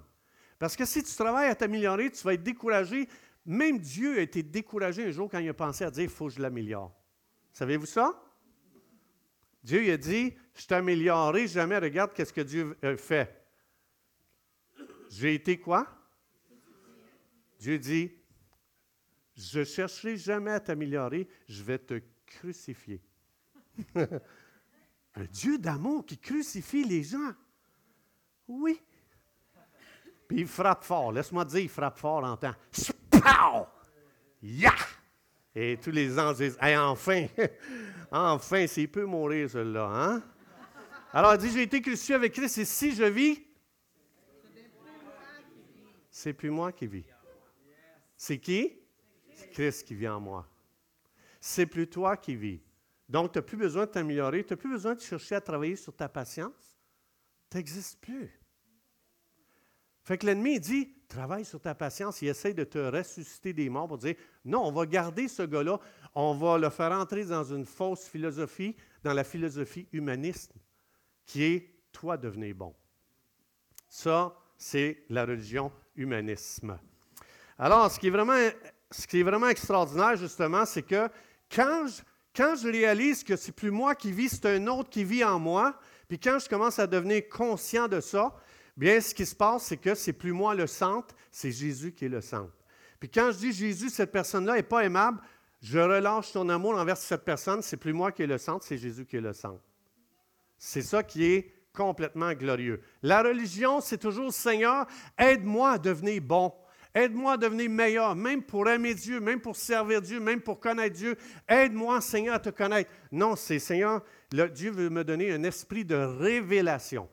Parce 0.59 0.75
que 0.75 0.83
si 0.83 1.01
tu 1.03 1.15
travailles 1.15 1.49
à 1.49 1.55
t'améliorer, 1.55 2.11
tu 2.11 2.21
vas 2.23 2.33
être 2.33 2.43
découragé. 2.43 3.07
Même 3.47 3.79
Dieu 3.79 4.19
a 4.19 4.21
été 4.21 4.43
découragé 4.43 5.05
un 5.05 5.11
jour 5.11 5.29
quand 5.29 5.39
il 5.39 5.49
a 5.49 5.53
pensé 5.53 5.83
à 5.83 5.89
dire 5.89 6.03
Il 6.03 6.09
faut 6.09 6.27
que 6.27 6.33
je 6.33 6.41
l'améliore. 6.41 6.93
Savez-vous 7.53 7.85
ça? 7.85 8.21
Dieu 9.63 9.83
il 9.83 9.91
a 9.91 9.97
dit 9.97 10.35
Je 10.53 10.67
t'améliorerai 10.67 11.47
jamais. 11.47 11.79
Regarde 11.79 12.13
qu'est-ce 12.13 12.33
que 12.33 12.41
Dieu 12.41 12.77
fait. 12.97 13.33
J'ai 15.09 15.33
été 15.33 15.59
quoi? 15.59 15.87
Dieu 17.59 17.79
dit, 17.79 18.11
je 19.35 19.63
chercherai 19.63 20.17
jamais 20.17 20.51
à 20.51 20.59
t'améliorer, 20.59 21.27
je 21.47 21.63
vais 21.63 21.79
te 21.79 22.01
crucifier. 22.25 23.01
Un 23.95 25.25
Dieu 25.31 25.57
d'amour 25.57 26.05
qui 26.05 26.17
crucifie 26.17 26.83
les 26.83 27.03
gens. 27.03 27.33
Oui. 28.47 28.79
Puis 30.27 30.41
il 30.41 30.47
frappe 30.47 30.83
fort. 30.83 31.11
Laisse-moi 31.11 31.45
dire, 31.45 31.61
il 31.61 31.69
frappe 31.69 31.97
fort 31.97 32.23
en 32.23 32.37
temps. 32.37 32.53
Et 35.59 35.77
tous 35.77 35.91
les 35.91 36.19
anges 36.19 36.37
disent, 36.37 36.57
enfin, 36.61 37.25
enfin, 38.11 38.67
s'il 38.67 38.91
peut 38.91 39.05
mourir, 39.05 39.49
celui-là, 39.49 39.89
hein? 39.91 40.23
Alors 41.11 41.33
il 41.33 41.39
dit, 41.39 41.49
j'ai 41.49 41.63
été 41.63 41.81
crucifié 41.81 42.15
avec 42.15 42.33
Christ, 42.33 42.59
et 42.59 42.65
si 42.65 42.93
je 42.93 43.03
vis, 43.05 43.41
c'est 46.11 46.33
plus 46.33 46.49
moi 46.51 46.71
qui 46.71 46.85
vis. 46.85 47.05
C'est 48.15 48.37
qui? 48.37 48.79
C'est 49.33 49.49
Christ 49.49 49.87
qui 49.87 49.95
vit 49.95 50.07
en 50.07 50.19
moi. 50.19 50.47
C'est 51.39 51.65
plus 51.65 51.87
toi 51.87 52.17
qui 52.17 52.35
vis. 52.35 52.61
Donc, 53.07 53.31
tu 53.31 53.37
n'as 53.37 53.43
plus 53.43 53.57
besoin 53.57 53.85
de 53.85 53.91
t'améliorer, 53.91 54.43
tu 54.43 54.53
n'as 54.53 54.57
plus 54.57 54.69
besoin 54.69 54.95
de 54.95 54.99
chercher 54.99 55.35
à 55.35 55.41
travailler 55.41 55.75
sur 55.75 55.95
ta 55.95 56.09
patience. 56.09 56.77
Tu 57.49 57.57
n'existes 57.57 57.99
plus. 58.01 58.31
Fait 60.03 60.17
que 60.17 60.25
l'ennemi 60.25 60.59
dit, 60.59 60.96
travaille 61.07 61.45
sur 61.45 61.59
ta 61.59 61.73
patience, 61.73 62.21
il 62.21 62.27
essaie 62.27 62.53
de 62.53 62.63
te 62.63 62.77
ressusciter 62.77 63.53
des 63.53 63.69
morts 63.69 63.87
pour 63.87 63.97
dire, 63.97 64.15
non, 64.45 64.65
on 64.65 64.71
va 64.71 64.85
garder 64.85 65.27
ce 65.27 65.43
gars-là, 65.43 65.79
on 66.15 66.35
va 66.35 66.57
le 66.57 66.69
faire 66.69 66.91
entrer 66.91 67.25
dans 67.25 67.43
une 67.43 67.65
fausse 67.65 68.07
philosophie, 68.07 68.75
dans 69.03 69.13
la 69.13 69.23
philosophie 69.23 69.87
humaniste, 69.93 70.53
qui 71.25 71.43
est, 71.43 71.69
toi, 71.91 72.17
devenez 72.17 72.53
bon. 72.53 72.73
Ça, 73.89 74.35
c'est 74.57 75.03
la 75.09 75.25
religion 75.25 75.71
humanisme. 75.95 76.77
Alors, 77.57 77.91
ce 77.91 77.99
qui 77.99 78.07
est 78.07 78.11
vraiment, 78.11 78.49
ce 78.91 79.07
qui 79.07 79.19
est 79.19 79.23
vraiment 79.23 79.49
extraordinaire, 79.49 80.15
justement, 80.15 80.65
c'est 80.65 80.83
que 80.83 81.09
quand 81.53 81.85
je, 81.87 82.67
réalise 82.67 83.23
que 83.23 83.35
c'est 83.35 83.51
plus 83.51 83.71
moi 83.71 83.95
qui 83.95 84.11
vis, 84.11 84.29
c'est 84.29 84.45
un 84.45 84.67
autre 84.67 84.89
qui 84.89 85.03
vit 85.03 85.23
en 85.23 85.39
moi, 85.39 85.79
puis 86.07 86.19
quand 86.19 86.39
je 86.39 86.47
commence 86.47 86.79
à 86.79 86.87
devenir 86.87 87.27
conscient 87.29 87.87
de 87.87 87.99
ça, 87.99 88.35
bien, 88.77 89.01
ce 89.01 89.13
qui 89.13 89.25
se 89.25 89.35
passe, 89.35 89.65
c'est 89.65 89.77
que 89.77 89.95
c'est 89.95 90.13
plus 90.13 90.31
moi 90.31 90.55
le 90.55 90.67
centre, 90.67 91.15
c'est 91.31 91.51
Jésus 91.51 91.91
qui 91.91 92.05
est 92.05 92.09
le 92.09 92.21
centre. 92.21 92.53
Puis 92.99 93.09
quand 93.09 93.31
je 93.31 93.37
dis 93.37 93.51
Jésus, 93.51 93.89
cette 93.89 94.11
personne-là 94.11 94.55
n'est 94.55 94.63
pas 94.63 94.85
aimable, 94.85 95.19
je 95.61 95.79
relâche 95.79 96.31
ton 96.31 96.47
amour 96.49 96.77
envers 96.77 96.97
cette 96.97 97.25
personne, 97.25 97.61
c'est 97.61 97.77
plus 97.77 97.93
moi 97.93 98.11
qui 98.11 98.23
est 98.23 98.27
le 98.27 98.37
centre, 98.37 98.63
c'est 98.63 98.77
Jésus 98.77 99.05
qui 99.05 99.17
est 99.17 99.21
le 99.21 99.33
centre. 99.33 99.61
C'est 100.57 100.81
ça 100.81 101.03
qui 101.03 101.25
est 101.25 101.53
complètement 101.73 102.33
glorieux. 102.33 102.81
La 103.03 103.21
religion, 103.21 103.81
c'est 103.81 103.97
toujours 103.97 104.33
Seigneur, 104.33 104.87
aide-moi 105.17 105.71
à 105.71 105.77
devenir 105.77 106.21
bon. 106.21 106.53
Aide-moi 106.95 107.33
à 107.33 107.37
devenir 107.37 107.69
meilleur, 107.69 108.15
même 108.15 108.41
pour 108.41 108.67
aimer 108.67 108.95
Dieu, 108.95 109.19
même 109.19 109.39
pour 109.39 109.55
servir 109.55 110.01
Dieu, 110.01 110.19
même 110.19 110.41
pour 110.41 110.59
connaître 110.59 110.95
Dieu. 110.95 111.15
Aide-moi, 111.47 112.01
Seigneur, 112.01 112.35
à 112.35 112.39
te 112.39 112.49
connaître. 112.49 112.89
Non, 113.11 113.35
c'est 113.35 113.59
Seigneur, 113.59 114.03
le, 114.31 114.49
Dieu 114.49 114.71
veut 114.71 114.89
me 114.89 115.03
donner 115.03 115.31
un 115.31 115.43
esprit 115.43 115.85
de 115.85 115.95
révélation. 115.95 117.07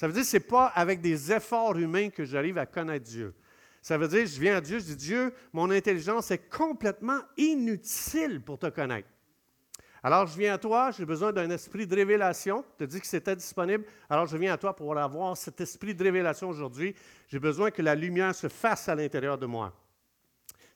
Ça 0.00 0.06
veut 0.06 0.14
dire 0.14 0.22
que 0.22 0.28
ce 0.28 0.36
n'est 0.38 0.40
pas 0.40 0.68
avec 0.68 1.02
des 1.02 1.30
efforts 1.30 1.76
humains 1.76 2.08
que 2.08 2.24
j'arrive 2.24 2.56
à 2.56 2.64
connaître 2.64 3.04
Dieu. 3.04 3.34
Ça 3.82 3.98
veut 3.98 4.08
dire, 4.08 4.24
je 4.24 4.40
viens 4.40 4.56
à 4.56 4.60
Dieu, 4.62 4.78
je 4.78 4.84
dis, 4.84 4.96
Dieu, 4.96 5.34
mon 5.52 5.70
intelligence 5.70 6.30
est 6.30 6.48
complètement 6.48 7.20
inutile 7.36 8.40
pour 8.40 8.58
te 8.58 8.70
connaître. 8.70 9.10
Alors, 10.02 10.26
je 10.26 10.38
viens 10.38 10.54
à 10.54 10.58
toi, 10.58 10.90
j'ai 10.90 11.04
besoin 11.04 11.34
d'un 11.34 11.50
esprit 11.50 11.86
de 11.86 11.94
révélation. 11.94 12.64
Tu 12.78 12.84
as 12.84 12.86
dit 12.86 12.98
que 12.98 13.06
c'était 13.06 13.36
disponible. 13.36 13.84
Alors, 14.08 14.24
je 14.24 14.38
viens 14.38 14.54
à 14.54 14.56
toi 14.56 14.74
pour 14.74 14.96
avoir 14.96 15.36
cet 15.36 15.60
esprit 15.60 15.94
de 15.94 16.02
révélation 16.02 16.48
aujourd'hui. 16.48 16.94
J'ai 17.28 17.38
besoin 17.38 17.70
que 17.70 17.82
la 17.82 17.94
lumière 17.94 18.34
se 18.34 18.48
fasse 18.48 18.88
à 18.88 18.94
l'intérieur 18.94 19.36
de 19.36 19.44
moi. 19.44 19.78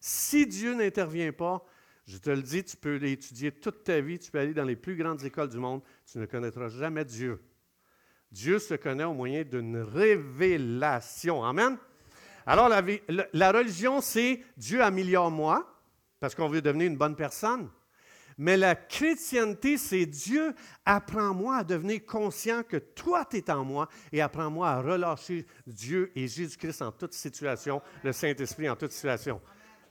Si 0.00 0.46
Dieu 0.46 0.74
n'intervient 0.74 1.32
pas, 1.32 1.64
je 2.06 2.18
te 2.18 2.28
le 2.28 2.42
dis, 2.42 2.62
tu 2.62 2.76
peux 2.76 2.96
l'étudier 2.96 3.52
toute 3.52 3.84
ta 3.84 4.02
vie, 4.02 4.18
tu 4.18 4.30
peux 4.30 4.40
aller 4.40 4.52
dans 4.52 4.64
les 4.64 4.76
plus 4.76 4.96
grandes 4.96 5.24
écoles 5.24 5.48
du 5.48 5.56
monde, 5.56 5.80
tu 6.04 6.18
ne 6.18 6.26
connaîtras 6.26 6.68
jamais 6.68 7.06
Dieu. 7.06 7.40
Dieu 8.34 8.58
se 8.58 8.74
connaît 8.74 9.04
au 9.04 9.14
moyen 9.14 9.44
d'une 9.44 9.76
révélation. 9.76 11.44
Amen. 11.44 11.78
Alors, 12.44 12.68
la, 12.68 13.52
religion, 13.52 14.00
c'est 14.00 14.42
Dieu 14.56 14.82
améliore-moi, 14.82 15.64
parce 16.18 16.34
qu'on 16.34 16.48
veut 16.48 16.60
devenir 16.60 16.88
une 16.88 16.96
bonne 16.96 17.14
personne. 17.14 17.70
Mais 18.36 18.56
la 18.56 18.74
chrétienté, 18.74 19.78
c'est 19.78 20.04
Dieu, 20.04 20.52
apprends-moi 20.84 21.58
à 21.58 21.64
devenir 21.64 22.04
conscient 22.04 22.64
que 22.64 22.78
toi, 22.78 23.24
tu 23.24 23.36
es 23.36 23.50
en 23.52 23.64
moi 23.64 23.88
et 24.10 24.20
apprends-moi 24.20 24.68
à 24.68 24.82
relâcher 24.82 25.46
Dieu 25.64 26.10
et 26.16 26.26
Jésus-Christ 26.26 26.82
en 26.82 26.90
toute 26.90 27.14
situation, 27.14 27.80
le 28.02 28.12
Saint-Esprit 28.12 28.68
en 28.68 28.74
toute 28.74 28.90
situation. 28.90 29.40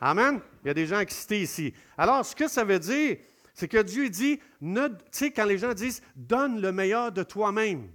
Amen. 0.02 0.42
Il 0.64 0.68
y 0.68 0.72
a 0.72 0.74
des 0.74 0.86
gens 0.86 1.00
excités 1.00 1.42
ici. 1.42 1.74
Alors, 1.98 2.26
ce 2.26 2.36
que 2.36 2.50
ça 2.50 2.66
veut 2.66 2.80
dire, 2.80 3.20
c'est 3.54 3.70
que 3.70 3.82
Dieu 3.82 4.10
dit, 4.10 4.42
tu 4.62 4.90
sais, 5.12 5.32
quand 5.32 5.46
les 5.46 5.60
gens 5.60 5.74
disent, 5.74 6.04
donne 6.14 6.60
le 6.60 6.74
meilleur 6.74 7.10
de 7.14 7.24
toi-même. 7.24 7.90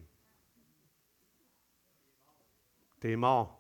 Tu 3.01 3.13
es 3.13 3.17
mort. 3.17 3.59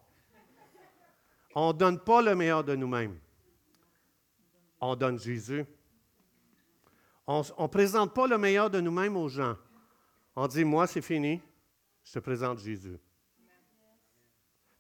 On 1.55 1.72
ne 1.72 1.79
donne 1.79 1.98
pas 1.98 2.22
le 2.22 2.35
meilleur 2.35 2.64
de 2.64 2.74
nous-mêmes. 2.74 3.18
On 4.81 4.94
donne 4.94 5.18
Jésus. 5.18 5.64
On 7.27 7.40
ne 7.40 7.66
présente 7.66 8.14
pas 8.14 8.27
le 8.27 8.38
meilleur 8.38 8.70
de 8.70 8.81
nous-mêmes 8.81 9.16
aux 9.16 9.29
gens. 9.29 9.57
On 10.35 10.46
dit, 10.46 10.64
moi, 10.64 10.87
c'est 10.87 11.03
fini, 11.03 11.42
je 12.05 12.12
te 12.12 12.18
présente 12.20 12.59
Jésus. 12.59 12.98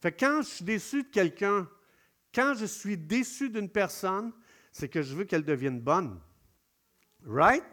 Fait 0.00 0.12
quand 0.12 0.42
je 0.42 0.48
suis 0.48 0.64
déçu 0.64 1.02
de 1.02 1.08
quelqu'un, 1.08 1.68
quand 2.32 2.54
je 2.54 2.66
suis 2.66 2.96
déçu 2.96 3.50
d'une 3.50 3.68
personne, 3.68 4.32
c'est 4.70 4.88
que 4.88 5.02
je 5.02 5.14
veux 5.14 5.24
qu'elle 5.24 5.44
devienne 5.44 5.80
bonne. 5.80 6.20
Right? 7.26 7.64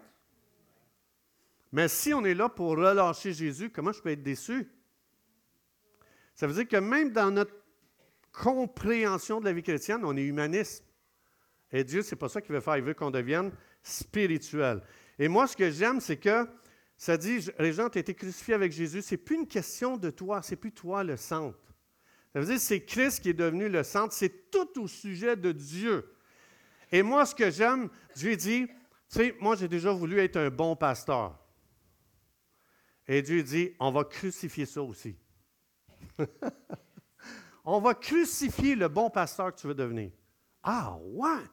Mais 1.70 1.88
si 1.88 2.12
on 2.12 2.24
est 2.24 2.34
là 2.34 2.48
pour 2.48 2.70
relâcher 2.70 3.32
Jésus, 3.32 3.70
comment 3.70 3.92
je 3.92 4.02
peux 4.02 4.10
être 4.10 4.22
déçu? 4.22 4.68
Ça 6.36 6.46
veut 6.46 6.54
dire 6.54 6.68
que 6.68 6.76
même 6.76 7.10
dans 7.10 7.30
notre 7.30 7.54
compréhension 8.30 9.40
de 9.40 9.46
la 9.46 9.52
vie 9.52 9.62
chrétienne, 9.62 10.02
on 10.04 10.16
est 10.16 10.22
humaniste. 10.22 10.84
Et 11.72 11.82
Dieu, 11.82 12.02
c'est 12.02 12.16
pas 12.16 12.28
ça 12.28 12.40
qu'il 12.40 12.54
veut 12.54 12.60
faire. 12.60 12.76
Il 12.76 12.84
veut 12.84 12.94
qu'on 12.94 13.10
devienne 13.10 13.50
spirituel. 13.82 14.82
Et 15.18 15.28
moi, 15.28 15.46
ce 15.46 15.56
que 15.56 15.70
j'aime, 15.70 16.00
c'est 16.00 16.18
que 16.18 16.46
ça 16.96 17.16
dit, 17.16 17.48
les 17.58 17.72
gens 17.72 17.86
ont 17.86 17.88
été 17.88 18.14
crucifiés 18.14 18.54
avec 18.54 18.72
Jésus. 18.72 19.02
C'est 19.02 19.16
plus 19.16 19.36
une 19.36 19.48
question 19.48 19.96
de 19.96 20.10
toi, 20.10 20.42
c'est 20.42 20.56
plus 20.56 20.72
toi 20.72 21.02
le 21.02 21.16
centre. 21.16 21.58
Ça 22.32 22.40
veut 22.40 22.46
dire 22.46 22.60
c'est 22.60 22.84
Christ 22.84 23.20
qui 23.20 23.30
est 23.30 23.34
devenu 23.34 23.68
le 23.68 23.82
centre, 23.82 24.12
c'est 24.12 24.50
tout 24.50 24.82
au 24.82 24.86
sujet 24.86 25.36
de 25.36 25.52
Dieu. 25.52 26.14
Et 26.92 27.02
moi, 27.02 27.24
ce 27.24 27.34
que 27.34 27.50
j'aime, 27.50 27.88
Dieu 28.14 28.36
dit, 28.36 28.66
tu 28.66 28.72
sais, 29.08 29.34
moi 29.40 29.56
j'ai 29.56 29.68
déjà 29.68 29.90
voulu 29.90 30.18
être 30.18 30.36
un 30.36 30.50
bon 30.50 30.76
pasteur. 30.76 31.38
Et 33.08 33.22
Dieu 33.22 33.42
dit, 33.42 33.72
on 33.80 33.90
va 33.90 34.04
crucifier 34.04 34.66
ça 34.66 34.82
aussi. 34.82 35.16
on 37.64 37.80
va 37.80 37.94
crucifier 37.94 38.74
le 38.74 38.88
bon 38.88 39.10
pasteur 39.10 39.54
que 39.54 39.60
tu 39.60 39.66
veux 39.66 39.74
devenir. 39.74 40.10
Ah 40.62 40.96
ouais! 41.00 41.44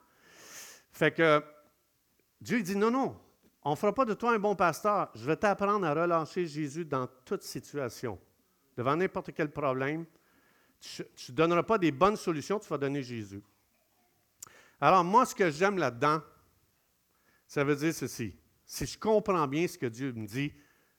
Fait 0.92 1.12
que 1.12 1.44
Dieu 2.40 2.62
dit 2.62 2.76
non, 2.76 2.92
non, 2.92 3.20
on 3.64 3.72
ne 3.72 3.76
fera 3.76 3.94
pas 3.94 4.06
de 4.06 4.14
toi 4.14 4.34
un 4.34 4.40
bon 4.40 4.56
pasteur. 4.56 5.10
Je 5.16 5.26
vais 5.26 5.36
t'apprendre 5.36 5.86
à 5.86 5.94
relâcher 5.94 6.46
Jésus 6.46 6.86
dans 6.86 7.08
toute 7.26 7.44
situation. 7.44 8.20
Devant 8.76 8.96
n'importe 8.96 9.34
quel 9.34 9.52
problème, 9.52 10.06
tu 10.80 11.32
ne 11.32 11.36
donneras 11.36 11.64
pas 11.64 11.78
des 11.78 11.92
bonnes 11.92 12.18
solutions, 12.18 12.60
tu 12.60 12.68
vas 12.68 12.78
donner 12.78 13.02
Jésus. 13.02 13.42
Alors, 14.82 15.04
moi, 15.04 15.26
ce 15.26 15.34
que 15.34 15.50
j'aime 15.50 15.78
là-dedans, 15.78 16.22
ça 17.48 17.64
veut 17.64 17.76
dire 17.76 17.94
ceci. 17.94 18.36
Si 18.66 18.86
je 18.86 19.00
comprends 19.00 19.48
bien 19.48 19.68
ce 19.68 19.78
que 19.78 19.86
Dieu 19.86 20.12
me 20.12 20.28
dit, 20.28 20.52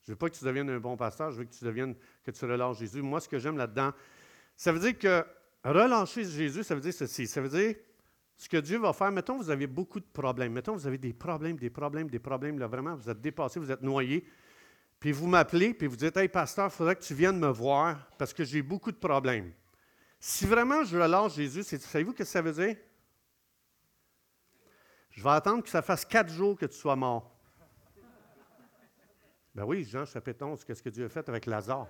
je 0.04 0.12
veux 0.12 0.16
pas 0.16 0.28
que 0.28 0.36
tu 0.36 0.44
deviennes 0.44 0.68
un 0.68 0.78
bon 0.78 0.96
pasteur, 0.96 1.30
je 1.30 1.38
veux 1.38 1.44
que 1.44 1.54
tu 1.54 1.64
deviennes, 1.64 1.94
que 2.22 2.30
tu 2.30 2.44
relâches 2.44 2.78
Jésus. 2.78 3.00
Moi, 3.00 3.20
ce 3.20 3.28
que 3.28 3.38
j'aime 3.38 3.56
là-dedans, 3.56 3.92
ça 4.54 4.70
veut 4.70 4.78
dire 4.78 4.98
que 4.98 5.24
relâcher 5.64 6.24
Jésus, 6.24 6.62
ça 6.62 6.74
veut 6.74 6.82
dire 6.82 6.92
ceci. 6.92 7.26
Ça 7.26 7.40
veut 7.40 7.48
dire, 7.48 7.74
ce 8.36 8.48
que 8.48 8.58
Dieu 8.58 8.78
va 8.78 8.92
faire, 8.92 9.10
mettons, 9.10 9.38
vous 9.38 9.48
avez 9.48 9.66
beaucoup 9.66 10.00
de 10.00 10.06
problèmes. 10.12 10.52
Mettons, 10.52 10.74
vous 10.74 10.86
avez 10.86 10.98
des 10.98 11.14
problèmes, 11.14 11.56
des 11.56 11.70
problèmes, 11.70 12.10
des 12.10 12.18
problèmes, 12.18 12.58
là, 12.58 12.66
vraiment, 12.66 12.94
vous 12.94 13.08
êtes 13.08 13.20
dépassé, 13.20 13.58
vous 13.58 13.70
êtes 13.70 13.82
noyé. 13.82 14.26
Puis 15.00 15.12
vous 15.12 15.26
m'appelez, 15.26 15.72
puis 15.72 15.86
vous 15.86 15.96
dites 15.96 16.16
Hey, 16.16 16.28
pasteur, 16.28 16.66
il 16.66 16.70
faudrait 16.70 16.96
que 16.96 17.02
tu 17.02 17.14
viennes 17.14 17.38
me 17.38 17.48
voir 17.48 18.08
parce 18.18 18.34
que 18.34 18.44
j'ai 18.44 18.62
beaucoup 18.62 18.92
de 18.92 18.96
problèmes. 18.96 19.52
Si 20.20 20.46
vraiment 20.46 20.84
je 20.84 20.98
relâche 20.98 21.34
Jésus, 21.34 21.62
savez-vous 21.62 22.12
ce 22.12 22.16
que 22.16 22.24
ça 22.24 22.42
veut 22.42 22.52
dire? 22.52 22.76
Je 25.10 25.22
vais 25.22 25.30
attendre 25.30 25.62
que 25.62 25.68
ça 25.68 25.80
fasse 25.80 26.04
quatre 26.04 26.30
jours 26.30 26.58
que 26.58 26.66
tu 26.66 26.76
sois 26.76 26.96
mort. 26.96 27.33
Ben 29.54 29.64
oui, 29.64 29.84
Jean 29.84 30.04
chapitre 30.04 30.44
11, 30.44 30.64
qu'est-ce 30.64 30.82
que 30.82 30.88
Dieu 30.88 31.04
a 31.04 31.08
fait 31.08 31.28
avec 31.28 31.46
Lazare? 31.46 31.86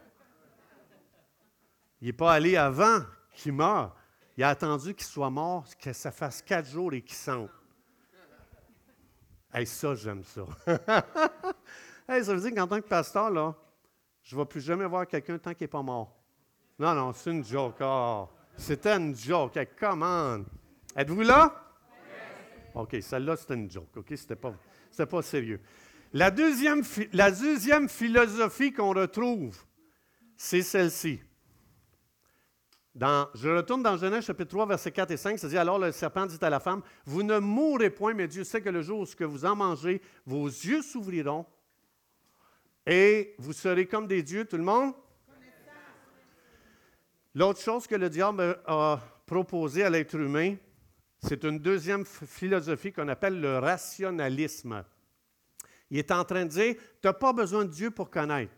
Il 2.01 2.09
n'est 2.09 2.13
pas 2.13 2.35
allé 2.35 2.57
avant 2.57 3.01
qu'il 3.33 3.55
meure. 3.55 3.97
Il 4.37 4.45
a 4.45 4.51
attendu 4.51 4.95
qu'il 4.95 5.07
soit 5.07 5.31
mort, 5.31 5.65
que 5.81 5.93
ça 5.95 6.11
fasse 6.11 6.43
quatre 6.43 6.69
jours 6.69 6.93
et 6.93 7.01
qu'il 7.01 7.17
sente. 7.17 7.49
Hey, 9.53 9.67
ça, 9.67 9.95
j'aime 9.95 10.23
ça. 10.25 10.45
hey, 12.09 12.23
ça 12.23 12.35
veut 12.35 12.41
dire 12.41 12.55
qu'en 12.55 12.67
tant 12.67 12.83
que 12.83 12.89
pasteur, 12.89 13.31
là, 13.31 13.55
je 14.23 14.37
ne 14.37 14.41
vais 14.41 14.47
plus 14.47 14.61
jamais 14.61 14.85
voir 14.85 15.07
quelqu'un 15.07 15.39
tant 15.39 15.55
qu'il 15.55 15.65
n'est 15.65 15.69
pas 15.69 15.83
mort. 15.83 16.21
Non, 16.79 16.95
non, 16.95 17.13
c'est 17.15 17.31
une 17.31 17.45
joke. 17.45 17.77
Oh, 17.81 18.29
c'était 18.57 18.97
une 18.97 19.15
joke. 19.15 19.57
Hey, 19.57 19.69
come. 19.79 20.45
Êtes-vous 20.95 21.23
là? 21.23 21.55
OK, 22.75 22.97
celle-là, 23.01 23.37
c'était 23.37 23.55
une 23.55 23.71
joke. 23.71 23.97
OK, 23.97 24.13
c'était 24.17 24.37
pas, 24.37 24.53
pas 25.09 25.23
sérieux. 25.23 25.61
La 26.15 26.31
deuxième, 26.31 26.83
la 27.13 27.31
deuxième 27.31 27.89
philosophie 27.89 28.73
qu'on 28.73 28.95
retrouve, 28.95 29.59
c'est 30.37 30.63
celle-ci 30.63 31.21
je 32.97 33.49
retourne 33.49 33.83
dans 33.83 33.97
Genèse 33.97 34.25
chapitre 34.25 34.51
3, 34.51 34.67
versets 34.67 34.93
4 34.93 35.11
et 35.11 35.17
5, 35.17 35.39
ça 35.39 35.49
dit 35.49 35.59
Alors 35.59 35.81
le 35.81 35.91
serpent 35.91 36.27
dit 36.27 36.39
à 36.41 36.49
la 36.49 36.61
femme 36.61 36.81
Vous 37.05 37.25
ne 37.25 37.41
mourrez 37.41 37.91
point, 37.91 38.15
mais 38.15 38.29
Dieu 38.29 38.45
sait 38.45 38.61
que 38.61 38.69
le 38.69 38.83
jour 38.83 39.01
où 39.01 39.25
vous 39.27 39.45
en 39.45 39.57
mangez, 39.57 40.01
vos 40.25 40.47
yeux 40.47 40.81
s'ouvriront 40.81 41.45
et 42.87 43.35
vous 43.39 43.53
serez 43.53 43.87
comme 43.87 44.07
des 44.07 44.23
dieux, 44.23 44.45
tout 44.45 44.57
le 44.57 44.63
monde? 44.63 44.95
L'autre 47.35 47.61
chose 47.61 47.89
que 47.89 47.97
le 47.97 48.09
diable 48.09 48.61
a 48.65 49.01
proposé 49.27 49.83
à 49.83 49.91
l'être 49.91 50.15
humain, 50.15 50.55
c'est 51.19 51.43
une 51.43 51.59
deuxième 51.59 52.05
philosophie 52.05 52.93
qu'on 52.93 53.09
appelle 53.09 53.41
le 53.41 53.59
rationalisme. 53.59 54.85
Il 55.91 55.99
est 55.99 56.11
en 56.11 56.25
train 56.25 56.45
de 56.45 56.51
dire 56.51 56.75
Tu 56.75 57.07
n'as 57.07 57.13
pas 57.13 57.33
besoin 57.33 57.65
de 57.65 57.71
Dieu 57.71 57.91
pour 57.91 58.11
connaître. 58.11 58.53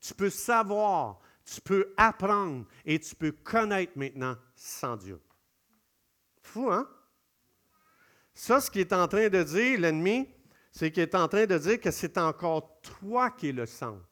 Tu 0.00 0.14
peux 0.14 0.30
savoir, 0.30 1.20
tu 1.44 1.60
peux 1.60 1.92
apprendre 1.96 2.66
et 2.84 2.98
tu 2.98 3.14
peux 3.14 3.32
connaître 3.32 3.92
maintenant 3.96 4.36
sans 4.54 4.96
Dieu. 4.96 5.20
Fou, 6.42 6.70
hein? 6.70 6.88
Ça, 8.34 8.60
ce 8.60 8.70
qu'il 8.70 8.80
est 8.80 8.92
en 8.92 9.06
train 9.06 9.28
de 9.28 9.42
dire, 9.42 9.78
l'ennemi, 9.78 10.28
c'est 10.70 10.90
qu'il 10.90 11.02
est 11.02 11.14
en 11.14 11.28
train 11.28 11.46
de 11.46 11.58
dire 11.58 11.80
que 11.80 11.90
c'est 11.90 12.16
encore 12.18 12.80
toi 12.80 13.30
qui 13.30 13.48
es 13.48 13.52
le 13.52 13.66
centre. 13.66 14.04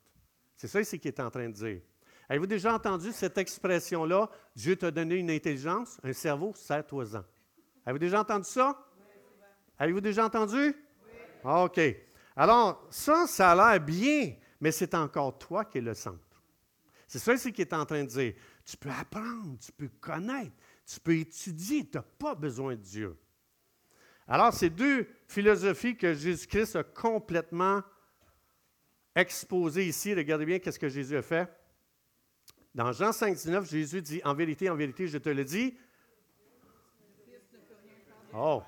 C'est 0.56 0.68
ça 0.68 0.84
ce 0.84 0.96
qu'il 0.96 1.08
est 1.08 1.20
en 1.20 1.30
train 1.30 1.48
de 1.48 1.54
dire. 1.54 1.80
Avez-vous 2.28 2.46
déjà 2.46 2.74
entendu 2.74 3.10
cette 3.12 3.38
expression-là? 3.38 4.30
Dieu 4.54 4.76
t'a 4.76 4.90
donné 4.90 5.16
une 5.16 5.30
intelligence, 5.30 5.98
un 6.04 6.12
cerveau, 6.12 6.52
serre-toi-en. 6.54 7.24
Avez-vous 7.84 7.98
déjà 7.98 8.20
entendu 8.20 8.44
ça? 8.44 8.78
Avez-vous 9.78 10.02
déjà 10.02 10.26
entendu? 10.26 10.76
Oui. 11.44 11.50
OK. 11.50 11.80
Alors, 12.36 12.86
ça, 12.90 13.26
ça 13.26 13.52
a 13.52 13.72
l'air 13.72 13.84
bien, 13.84 14.34
mais 14.60 14.72
c'est 14.72 14.94
encore 14.94 15.38
toi 15.38 15.64
qui 15.64 15.78
es 15.78 15.80
le 15.80 15.94
centre. 15.94 16.18
C'est 17.06 17.18
ça 17.18 17.36
ce 17.36 17.48
qu'il 17.48 17.62
est 17.62 17.72
en 17.72 17.84
train 17.84 18.04
de 18.04 18.08
dire. 18.08 18.34
Tu 18.64 18.76
peux 18.76 18.90
apprendre, 18.90 19.58
tu 19.58 19.72
peux 19.72 19.88
connaître, 20.00 20.54
tu 20.86 21.00
peux 21.00 21.16
étudier, 21.16 21.84
tu 21.88 21.96
n'as 21.96 22.02
pas 22.02 22.34
besoin 22.34 22.76
de 22.76 22.80
Dieu. 22.80 23.18
Alors, 24.28 24.54
ces 24.54 24.70
deux 24.70 25.08
philosophies 25.26 25.96
que 25.96 26.14
Jésus-Christ 26.14 26.76
a 26.76 26.84
complètement 26.84 27.82
exposées 29.16 29.88
ici, 29.88 30.14
regardez 30.14 30.46
bien 30.46 30.60
qu'est-ce 30.60 30.78
que 30.78 30.88
Jésus 30.88 31.16
a 31.16 31.22
fait. 31.22 31.48
Dans 32.72 32.92
Jean 32.92 33.12
5, 33.12 33.34
19, 33.34 33.68
Jésus 33.68 34.00
dit, 34.00 34.20
en 34.24 34.34
vérité, 34.34 34.70
en 34.70 34.76
vérité, 34.76 35.08
je 35.08 35.18
te 35.18 35.28
le 35.30 35.44
dis. 35.44 35.76
Oh, 38.32 38.62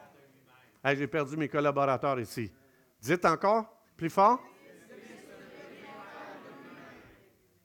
j'ai 0.85 1.07
perdu 1.07 1.37
mes 1.37 1.48
collaborateurs 1.48 2.18
ici. 2.18 2.51
Dites 3.02 3.24
encore, 3.24 3.84
plus 3.96 4.10
fort. 4.10 4.40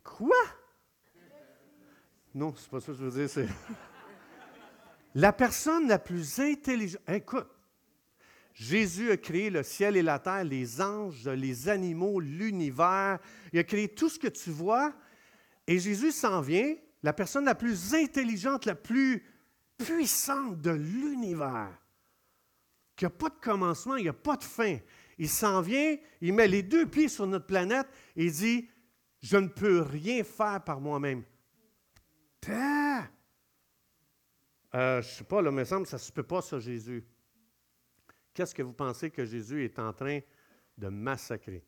Quoi? 0.04 0.36
Non, 2.34 2.56
c'est 2.58 2.70
pas 2.70 2.80
ça 2.80 2.88
que 2.88 2.98
je 2.98 3.04
veux 3.06 3.28
dire. 3.28 3.50
La 5.16 5.32
personne 5.32 5.88
la 5.88 6.00
plus 6.00 6.40
intelligente, 6.40 7.02
écoute, 7.08 7.48
Jésus 8.54 9.12
a 9.12 9.18
créé 9.18 9.52
le 9.52 9.62
ciel 9.62 9.96
et 9.96 10.02
la 10.02 10.18
terre, 10.18 10.44
les 10.44 10.82
anges, 10.82 11.28
les 11.28 11.70
animaux, 11.70 12.20
l'univers. 12.20 13.20
Il 13.54 13.60
a 13.60 13.64
créé 13.64 13.88
tout 13.88 14.10
ce 14.10 14.18
que 14.18 14.28
tu 14.28 14.50
vois. 14.50 14.94
Et 15.68 15.78
Jésus 15.78 16.12
s'en 16.12 16.42
vient, 16.42 16.76
la 17.04 17.14
personne 17.14 17.46
la 17.46 17.56
plus 17.56 17.94
intelligente, 17.94 18.66
la 18.66 18.76
plus 18.76 19.24
puissante 19.78 20.60
de 20.60 20.72
l'univers, 20.72 21.70
qui 22.96 23.06
n'a 23.06 23.12
pas 23.12 23.30
de 23.30 23.40
commencement, 23.40 23.96
il 23.96 24.04
n'y 24.04 24.10
a 24.10 24.14
pas 24.14 24.38
de 24.38 24.44
fin. 24.44 24.80
Il 25.18 25.30
s'en 25.30 25.62
vient, 25.62 25.98
il 26.22 26.34
met 26.34 26.48
les 26.48 26.64
deux 26.64 26.88
pieds 26.88 27.08
sur 27.08 27.26
notre 27.26 27.48
planète 27.48 27.88
et 28.16 28.26
il 28.26 28.32
dit, 28.32 28.70
je 29.20 29.38
ne 29.38 29.48
peux 29.48 29.82
rien 29.82 30.24
faire 30.24 30.64
par 30.64 30.80
moi-même. 30.80 31.24
Euh, 34.76 35.02
je 35.02 35.08
ne 35.08 35.14
sais 35.14 35.24
pas, 35.24 35.42
là, 35.42 35.52
mais 35.52 35.66
ça 35.66 35.80
ne 35.80 35.86
se 35.86 36.12
peut 36.12 36.24
pas, 36.24 36.42
ça, 36.42 36.60
Jésus. 36.60 37.04
Qu'est-ce 38.34 38.54
que 38.54 38.62
vous 38.62 38.74
pensez 38.74 39.10
que 39.10 39.26
Jésus 39.26 39.66
est 39.66 39.80
en 39.80 39.92
train 39.92 40.20
de 40.78 40.88
massacrer? 40.90 41.66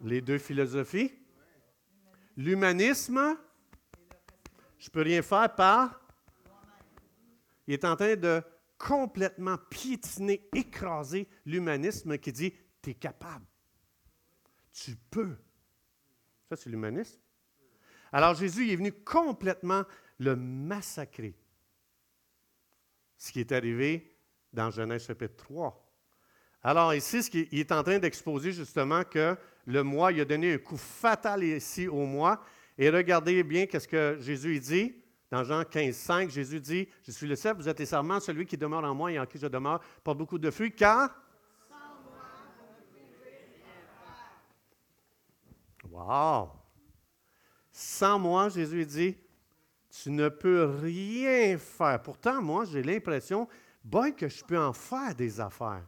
Les 0.00 0.20
deux 0.20 0.38
philosophies? 0.38 1.12
L'humanisme? 2.36 3.36
Je 4.78 4.88
ne 4.88 4.90
peux 4.90 5.02
rien 5.02 5.20
faire 5.20 5.54
par? 5.54 6.00
Il 7.66 7.74
est 7.74 7.84
en 7.84 7.94
train 7.94 8.16
de 8.16 8.42
complètement 8.82 9.58
piétiner, 9.70 10.48
écraser 10.54 11.28
l'humanisme 11.46 12.18
qui 12.18 12.32
dit, 12.32 12.52
tu 12.82 12.90
es 12.90 12.94
capable. 12.94 13.46
Tu 14.72 14.96
peux. 15.10 15.36
Ça, 16.48 16.56
c'est 16.56 16.68
l'humanisme. 16.68 17.20
Alors 18.10 18.34
Jésus 18.34 18.70
est 18.70 18.76
venu 18.76 18.92
complètement 18.92 19.84
le 20.18 20.34
massacrer 20.34 21.34
ce 23.16 23.30
qui 23.30 23.38
est 23.38 23.52
arrivé 23.52 24.16
dans 24.52 24.70
Genèse 24.70 25.06
chapitre 25.06 25.36
3. 25.36 25.92
Alors 26.64 26.92
ici, 26.92 27.22
ce 27.22 27.30
il 27.36 27.60
est 27.60 27.70
en 27.70 27.84
train 27.84 28.00
d'exposer 28.00 28.50
justement 28.50 29.04
que 29.04 29.36
le 29.64 29.82
moi, 29.84 30.10
il 30.10 30.20
a 30.20 30.24
donné 30.24 30.54
un 30.54 30.58
coup 30.58 30.76
fatal 30.76 31.44
ici 31.44 31.86
au 31.86 32.04
moi. 32.04 32.44
Et 32.76 32.90
regardez 32.90 33.44
bien 33.44 33.66
qu'est-ce 33.66 33.86
que 33.86 34.16
Jésus 34.20 34.58
dit. 34.58 35.01
Dans 35.32 35.44
Jean 35.44 35.64
15, 35.64 35.96
5, 35.96 36.28
Jésus 36.28 36.60
dit, 36.60 36.86
Je 37.02 37.10
suis 37.10 37.26
le 37.26 37.36
cèpe, 37.36 37.56
vous 37.56 37.66
êtes 37.66 37.78
les 37.78 37.86
serments, 37.86 38.20
celui 38.20 38.44
qui 38.44 38.58
demeure 38.58 38.84
en 38.84 38.94
moi 38.94 39.10
et 39.10 39.18
en 39.18 39.24
qui 39.24 39.38
je 39.38 39.46
demeure 39.46 39.80
porte 40.04 40.18
beaucoup 40.18 40.36
de 40.36 40.50
fruits, 40.50 40.74
car... 40.74 41.10
Wow! 45.90 46.50
Sans 47.72 48.18
moi, 48.18 48.50
Jésus 48.50 48.84
dit, 48.84 49.16
tu 50.02 50.10
ne 50.10 50.28
peux 50.28 50.64
rien 50.64 51.56
faire. 51.56 52.02
Pourtant, 52.02 52.42
moi, 52.42 52.66
j'ai 52.66 52.82
l'impression, 52.82 53.48
boy, 53.82 54.14
que 54.14 54.28
je 54.28 54.44
peux 54.44 54.58
en 54.58 54.74
faire 54.74 55.14
des 55.14 55.40
affaires. 55.40 55.86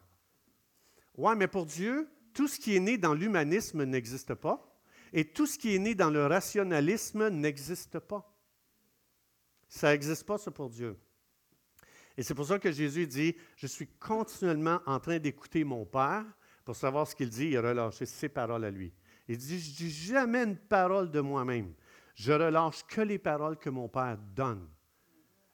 Oui, 1.18 1.34
mais 1.36 1.48
pour 1.48 1.66
Dieu, 1.66 2.08
tout 2.32 2.48
ce 2.48 2.58
qui 2.58 2.76
est 2.76 2.80
né 2.80 2.96
dans 2.96 3.12
l'humanisme 3.12 3.84
n'existe 3.84 4.32
pas 4.32 4.74
et 5.12 5.26
tout 5.26 5.46
ce 5.46 5.58
qui 5.58 5.74
est 5.74 5.78
né 5.78 5.94
dans 5.94 6.08
le 6.08 6.26
rationalisme 6.26 7.28
n'existe 7.28 7.98
pas. 7.98 8.33
Ça 9.74 9.90
n'existe 9.90 10.24
pas, 10.24 10.38
ça, 10.38 10.52
pour 10.52 10.70
Dieu. 10.70 10.96
Et 12.16 12.22
c'est 12.22 12.34
pour 12.34 12.46
ça 12.46 12.60
que 12.60 12.70
Jésus 12.70 13.08
dit, 13.08 13.34
je 13.56 13.66
suis 13.66 13.88
continuellement 13.88 14.78
en 14.86 15.00
train 15.00 15.18
d'écouter 15.18 15.64
mon 15.64 15.84
Père 15.84 16.24
pour 16.64 16.76
savoir 16.76 17.08
ce 17.08 17.16
qu'il 17.16 17.28
dit 17.28 17.54
et 17.54 17.58
relâcher 17.58 18.06
ses 18.06 18.28
paroles 18.28 18.64
à 18.64 18.70
lui. 18.70 18.92
Il 19.26 19.36
dit, 19.36 19.58
je 19.58 19.70
ne 19.70 19.76
dis 19.76 19.90
jamais 19.90 20.44
une 20.44 20.56
parole 20.56 21.10
de 21.10 21.20
moi-même. 21.20 21.74
Je 22.14 22.32
relâche 22.32 22.84
que 22.86 23.00
les 23.00 23.18
paroles 23.18 23.58
que 23.58 23.68
mon 23.68 23.88
Père 23.88 24.16
donne. 24.16 24.68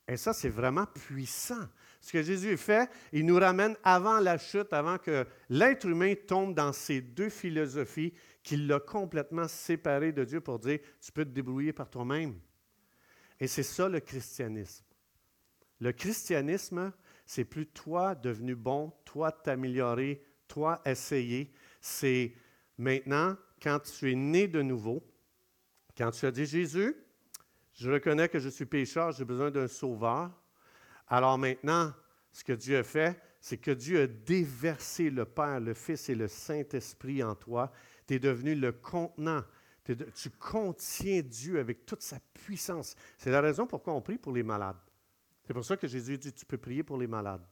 Et 0.07 0.19
ça, 0.19 0.35
c'est 0.35 0.51
vraiment 0.51 0.85
puissant. 0.85 1.67
Ce 1.99 2.13
que 2.13 2.21
Jésus 2.23 2.59
fait, 2.59 2.91
il 3.15 3.25
nous 3.25 3.39
ramène 3.39 3.75
avant 3.83 4.21
la 4.21 4.37
chute, 4.37 4.71
avant 4.75 4.99
que 4.99 5.27
l'être 5.49 5.87
humain 5.87 6.13
tombe 6.29 6.55
dans 6.55 6.75
ces 6.75 7.01
deux 7.01 7.31
philosophies 7.31 8.13
qu'il 8.43 8.67
l'a 8.67 8.81
complètement 8.81 9.49
séparé 9.49 10.13
de 10.13 10.25
Dieu 10.25 10.43
pour 10.43 10.59
dire, 10.59 10.81
tu 11.01 11.11
peux 11.11 11.25
te 11.25 11.31
débrouiller 11.31 11.73
par 11.73 11.89
toi-même. 11.89 12.39
Et 13.41 13.47
c'est 13.47 13.63
ça 13.63 13.89
le 13.89 14.01
christianisme. 14.01 14.85
Le 15.81 15.93
christianisme, 15.93 16.93
c'est 17.25 17.45
plus 17.45 17.67
toi 17.67 18.15
devenu 18.15 18.55
bon, 18.55 18.93
toi 19.05 19.33
t'améliorer, 19.33 20.23
toi 20.47 20.83
essayer. 20.85 21.53
C'est 21.81 22.35
maintenant, 22.77 23.37
quand 23.63 23.81
tu 23.81 24.13
es 24.13 24.15
né 24.15 24.47
de 24.47 24.61
nouveau, 24.61 25.03
quand 25.97 26.11
tu 26.11 26.27
as 26.27 26.31
dit 26.31 26.45
Jésus, 26.45 26.95
je 27.75 27.91
reconnais 27.91 28.29
que 28.29 28.39
je 28.39 28.51
suis 28.51 28.67
pécheur, 28.67 29.13
j'ai 29.13 29.25
besoin 29.25 29.51
d'un 29.51 29.69
sauveur. 29.69 30.31
Alors 31.09 31.39
maintenant, 31.39 31.95
ce 32.31 32.45
que 32.45 32.53
Dieu 32.53 32.79
a 32.79 32.83
fait, 32.83 33.21
c'est 33.41 33.57
que 33.57 33.71
Dieu 33.71 34.03
a 34.03 34.07
déversé 34.07 35.09
le 35.09 35.25
Père, 35.25 35.61
le 35.61 35.73
Fils 35.73 36.11
et 36.11 36.15
le 36.15 36.29
Saint-Esprit 36.29 37.23
en 37.23 37.35
toi. 37.35 37.73
Tu 38.07 38.15
es 38.15 38.19
devenu 38.19 38.55
le 38.55 38.73
contenant. 38.73 39.43
Tu 39.93 40.31
contiens 40.31 41.23
Dieu 41.23 41.59
avec 41.59 41.87
toute 41.87 42.03
sa 42.03 42.19
puissance. 42.35 42.95
C'est 43.19 43.31
la 43.31 43.41
raison 43.41 43.67
pourquoi 43.67 43.95
on 43.95 44.01
prie 44.01 44.19
pour 44.19 44.33
les 44.33 44.43
malades. 44.43 44.77
C'est 45.47 45.55
pour 45.55 45.65
ça 45.65 45.77
que 45.77 45.89
Jésus 45.89 46.19
dit, 46.19 46.33
tu 46.33 46.47
peux 46.47 46.59
prier 46.59 46.83
pour 46.83 46.99
les 46.99 47.07
malades. 47.07 47.45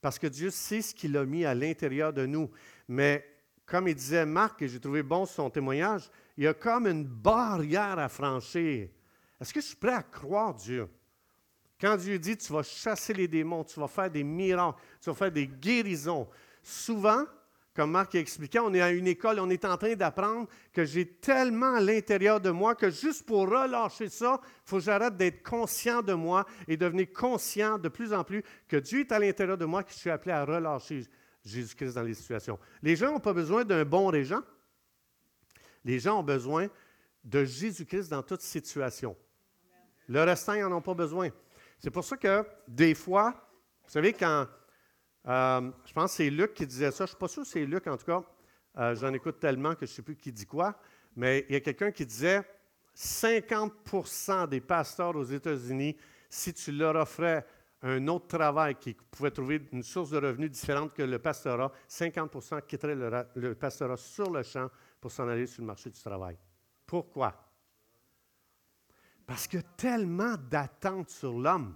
Parce 0.00 0.18
que 0.18 0.26
Dieu 0.26 0.50
sait 0.50 0.82
ce 0.82 0.94
qu'il 0.94 1.16
a 1.16 1.24
mis 1.24 1.44
à 1.44 1.54
l'intérieur 1.54 2.12
de 2.12 2.26
nous. 2.26 2.50
Mais 2.88 3.26
comme 3.66 3.88
il 3.88 3.94
disait 3.94 4.26
Marc, 4.26 4.62
et 4.62 4.68
j'ai 4.68 4.80
trouvé 4.80 5.02
bon 5.02 5.26
son 5.26 5.48
témoignage, 5.48 6.10
il 6.36 6.44
y 6.44 6.46
a 6.46 6.54
comme 6.54 6.86
une 6.86 7.04
barrière 7.04 7.98
à 7.98 8.08
franchir. 8.08 8.88
Est-ce 9.40 9.54
que 9.54 9.60
je 9.60 9.66
suis 9.66 9.76
prêt 9.76 9.94
à 9.94 10.02
croire 10.02 10.54
Dieu? 10.54 10.88
Quand 11.80 11.96
Dieu 11.96 12.18
dit 12.18 12.36
tu 12.36 12.52
vas 12.52 12.62
chasser 12.62 13.14
les 13.14 13.28
démons, 13.28 13.64
tu 13.64 13.80
vas 13.80 13.88
faire 13.88 14.10
des 14.10 14.22
miracles, 14.22 14.78
tu 15.00 15.08
vas 15.08 15.14
faire 15.14 15.32
des 15.32 15.46
guérisons, 15.46 16.28
souvent, 16.62 17.24
comme 17.74 17.92
Marc 17.92 18.14
a 18.14 18.18
expliqué, 18.18 18.58
on 18.58 18.74
est 18.74 18.80
à 18.80 18.90
une 18.90 19.06
école, 19.06 19.38
on 19.38 19.48
est 19.48 19.64
en 19.64 19.76
train 19.76 19.94
d'apprendre 19.94 20.48
que 20.72 20.84
j'ai 20.84 21.06
tellement 21.06 21.74
à 21.74 21.80
l'intérieur 21.80 22.40
de 22.40 22.50
moi 22.50 22.74
que 22.74 22.90
juste 22.90 23.24
pour 23.24 23.48
relâcher 23.48 24.08
ça, 24.08 24.40
il 24.42 24.68
faut 24.68 24.76
que 24.78 24.82
j'arrête 24.82 25.16
d'être 25.16 25.42
conscient 25.42 26.02
de 26.02 26.12
moi 26.12 26.44
et 26.66 26.76
devenir 26.76 27.12
conscient 27.12 27.78
de 27.78 27.88
plus 27.88 28.12
en 28.12 28.24
plus 28.24 28.42
que 28.66 28.76
Dieu 28.76 29.00
est 29.00 29.12
à 29.12 29.18
l'intérieur 29.18 29.56
de 29.56 29.64
moi, 29.64 29.84
que 29.84 29.92
je 29.92 29.98
suis 29.98 30.10
appelé 30.10 30.32
à 30.32 30.44
relâcher. 30.44 31.04
Jésus-Christ 31.44 31.94
dans 31.94 32.02
les 32.02 32.14
situations. 32.14 32.58
Les 32.82 32.96
gens 32.96 33.12
n'ont 33.12 33.20
pas 33.20 33.32
besoin 33.32 33.64
d'un 33.64 33.84
bon 33.84 34.08
régent. 34.08 34.42
Les 35.84 35.98
gens 35.98 36.20
ont 36.20 36.22
besoin 36.22 36.68
de 37.24 37.44
Jésus-Christ 37.44 38.10
dans 38.10 38.22
toute 38.22 38.42
situation. 38.42 39.16
Le 40.08 40.22
restant, 40.22 40.54
ils 40.54 40.62
n'en 40.62 40.72
ont 40.72 40.82
pas 40.82 40.94
besoin. 40.94 41.30
C'est 41.78 41.90
pour 41.90 42.04
ça 42.04 42.16
que 42.16 42.44
des 42.68 42.94
fois, 42.94 43.48
vous 43.84 43.90
savez, 43.90 44.12
quand, 44.12 44.46
euh, 45.26 45.70
je 45.84 45.92
pense 45.92 46.10
que 46.12 46.16
c'est 46.16 46.30
Luc 46.30 46.54
qui 46.54 46.66
disait 46.66 46.90
ça, 46.90 46.98
je 46.98 47.02
ne 47.02 47.08
suis 47.08 47.16
pas 47.16 47.28
sûr 47.28 47.42
que 47.42 47.48
c'est 47.48 47.64
Luc 47.64 47.86
en 47.86 47.96
tout 47.96 48.06
cas, 48.06 48.22
euh, 48.78 48.94
j'en 48.94 49.12
écoute 49.12 49.38
tellement 49.38 49.74
que 49.74 49.86
je 49.86 49.92
ne 49.92 49.94
sais 49.96 50.02
plus 50.02 50.16
qui 50.16 50.32
dit 50.32 50.46
quoi, 50.46 50.78
mais 51.16 51.44
il 51.48 51.52
y 51.52 51.56
a 51.56 51.60
quelqu'un 51.60 51.90
qui 51.90 52.06
disait 52.06 52.42
50 52.94 54.48
des 54.48 54.60
pasteurs 54.60 55.16
aux 55.16 55.24
États-Unis, 55.24 55.96
si 56.28 56.54
tu 56.54 56.72
leur 56.72 56.96
offrais 56.96 57.46
un 57.82 58.06
autre 58.08 58.26
travail 58.26 58.74
qui 58.76 58.94
pouvait 58.94 59.30
trouver 59.30 59.68
une 59.72 59.82
source 59.82 60.10
de 60.10 60.18
revenus 60.18 60.50
différente 60.50 60.92
que 60.92 61.02
le 61.02 61.18
pastorat, 61.18 61.72
50% 61.88 62.66
quitteraient 62.66 62.94
le, 62.94 63.26
le, 63.34 63.54
pastorat 63.54 63.96
sur 63.96 64.30
le 64.30 64.42
champ 64.42 64.68
pour 65.00 65.10
s'en 65.10 65.28
aller 65.28 65.46
sur 65.46 65.62
le 65.62 65.66
marché 65.66 65.88
du 65.88 65.98
travail. 65.98 66.36
Pourquoi? 66.86 67.34
Parce 69.26 69.46
qu'il 69.46 69.60
y 69.60 69.62
a 69.62 69.66
tellement 69.76 70.36
d'attentes 70.36 71.08
sur 71.08 71.38
l'homme. 71.38 71.74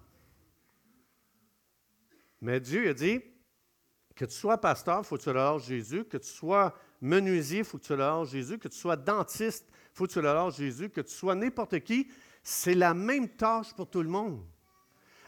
Mais 2.42 2.61
Dieu 2.61 2.90
a 2.90 2.94
dit 2.94 3.22
que 4.14 4.24
tu 4.24 4.35
sois 4.35 4.59
pasteur, 4.59 5.05
faut 5.05 5.16
que 5.16 5.22
tu 5.22 5.29
relâches 5.29 5.64
Jésus, 5.64 6.05
que 6.05 6.16
tu 6.16 6.29
sois 6.29 6.74
menuisier, 7.00 7.64
faut 7.64 7.79
que 7.79 7.85
tu 7.85 7.92
relâches 7.92 8.29
Jésus, 8.29 8.59
que 8.59 8.68
tu 8.68 8.79
sois 8.79 8.96
dentiste, 8.96 9.66
faut 9.92 10.07
que 10.07 10.12
tu 10.12 10.18
relâches 10.18 10.57
Jésus, 10.57 10.90
que 10.90 11.00
tu 11.00 11.12
sois 11.12 11.35
n'importe 11.35 11.81
qui, 11.81 12.09
c'est 12.42 12.74
la 12.74 12.94
même 12.94 13.29
tâche 13.29 13.72
pour 13.74 13.88
tout 13.88 14.03
le 14.03 14.09
monde. 14.09 14.40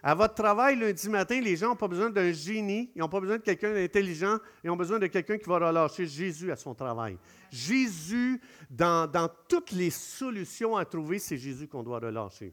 À 0.03 0.15
votre 0.15 0.35
travail, 0.35 0.79
lundi 0.79 1.09
matin, 1.09 1.41
les 1.41 1.57
gens 1.57 1.71
n'ont 1.71 1.77
pas 1.77 1.89
besoin 1.89 2.11
d'un 2.11 2.31
génie, 2.31 2.93
ils 2.95 3.01
n'ont 3.01 3.09
pas 3.09 3.19
besoin 3.19 3.39
de 3.39 3.43
quelqu'un 3.43 3.75
d'intelligent, 3.75 4.39
ils 4.63 4.71
ont 4.71 4.77
besoin 4.77 5.01
de 5.01 5.09
quelqu'un 5.09 5.37
qui 5.37 5.49
va 5.49 5.59
relâcher 5.59 6.07
Jésus 6.07 6.53
à 6.53 6.57
son 6.57 6.75
travail. 6.75 7.19
Jésus, 7.51 8.41
dans, 8.71 9.11
dans 9.11 9.29
toutes 9.49 9.73
les 9.73 9.91
solutions 9.91 10.77
à 10.77 10.85
trouver, 10.85 11.19
c'est 11.19 11.37
Jésus 11.37 11.67
qu'on 11.67 11.83
doit 11.83 11.99
relâcher. 11.99 12.53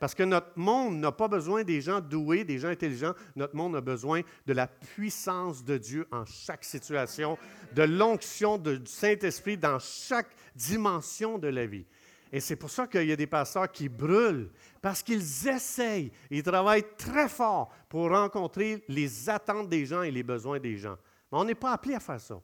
Parce 0.00 0.14
que 0.14 0.22
notre 0.22 0.58
monde 0.58 0.98
n'a 0.98 1.12
pas 1.12 1.28
besoin 1.28 1.62
des 1.62 1.82
gens 1.82 2.00
doués, 2.00 2.42
des 2.42 2.58
gens 2.58 2.68
intelligents. 2.68 3.12
Notre 3.36 3.54
monde 3.54 3.76
a 3.76 3.82
besoin 3.82 4.22
de 4.46 4.54
la 4.54 4.66
puissance 4.66 5.62
de 5.62 5.76
Dieu 5.76 6.08
en 6.10 6.24
chaque 6.24 6.64
situation, 6.64 7.36
de 7.74 7.82
l'onction 7.82 8.56
du 8.56 8.80
Saint-Esprit 8.86 9.58
dans 9.58 9.78
chaque 9.78 10.34
dimension 10.56 11.38
de 11.38 11.48
la 11.48 11.66
vie. 11.66 11.84
Et 12.32 12.40
c'est 12.40 12.56
pour 12.56 12.70
ça 12.70 12.86
qu'il 12.86 13.04
y 13.04 13.12
a 13.12 13.16
des 13.16 13.26
pasteurs 13.26 13.70
qui 13.70 13.90
brûlent, 13.90 14.50
parce 14.80 15.02
qu'ils 15.02 15.46
essayent, 15.46 16.10
ils 16.30 16.42
travaillent 16.42 16.96
très 16.96 17.28
fort 17.28 17.70
pour 17.86 18.08
rencontrer 18.08 18.82
les 18.88 19.28
attentes 19.28 19.68
des 19.68 19.84
gens 19.84 20.00
et 20.00 20.10
les 20.10 20.22
besoins 20.22 20.58
des 20.58 20.78
gens. 20.78 20.96
Mais 21.30 21.38
on 21.38 21.44
n'est 21.44 21.54
pas 21.54 21.72
appelé 21.72 21.94
à 21.94 22.00
faire 22.00 22.20
ça. 22.20 22.40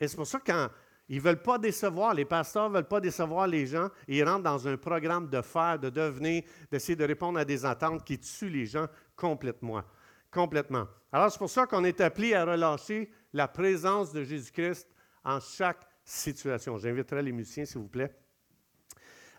Et 0.00 0.08
c'est 0.08 0.16
pour 0.16 0.26
ça 0.26 0.38
que 0.38 0.50
quand 0.50 0.70
Ils 1.10 1.16
ne 1.16 1.22
veulent 1.22 1.42
pas 1.42 1.58
décevoir, 1.58 2.14
les 2.14 2.24
pasteurs 2.24 2.70
ne 2.70 2.74
veulent 2.76 2.86
pas 2.86 3.00
décevoir 3.00 3.48
les 3.48 3.66
gens. 3.66 3.88
ils 4.06 4.22
rentrent 4.22 4.44
dans 4.44 4.68
un 4.68 4.76
programme 4.76 5.28
de 5.28 5.42
faire, 5.42 5.76
de 5.76 5.90
devenir, 5.90 6.44
d'essayer 6.70 6.94
de 6.94 7.04
répondre 7.04 7.36
à 7.36 7.44
des 7.44 7.66
attentes 7.66 8.04
qui 8.04 8.16
tuent 8.16 8.48
les 8.48 8.64
gens 8.64 8.86
complètement. 9.16 9.82
complètement. 10.30 10.86
Alors, 11.10 11.32
c'est 11.32 11.38
pour 11.38 11.50
ça 11.50 11.66
qu'on 11.66 11.82
est 11.82 12.00
appelé 12.00 12.34
à 12.34 12.44
relâcher 12.44 13.10
la 13.32 13.48
présence 13.48 14.12
de 14.12 14.22
Jésus-Christ 14.22 14.86
en 15.24 15.40
chaque 15.40 15.84
situation. 16.04 16.78
J'inviterai 16.78 17.24
les 17.24 17.32
musiciens, 17.32 17.64
s'il 17.64 17.80
vous 17.80 17.88
plaît. 17.88 18.14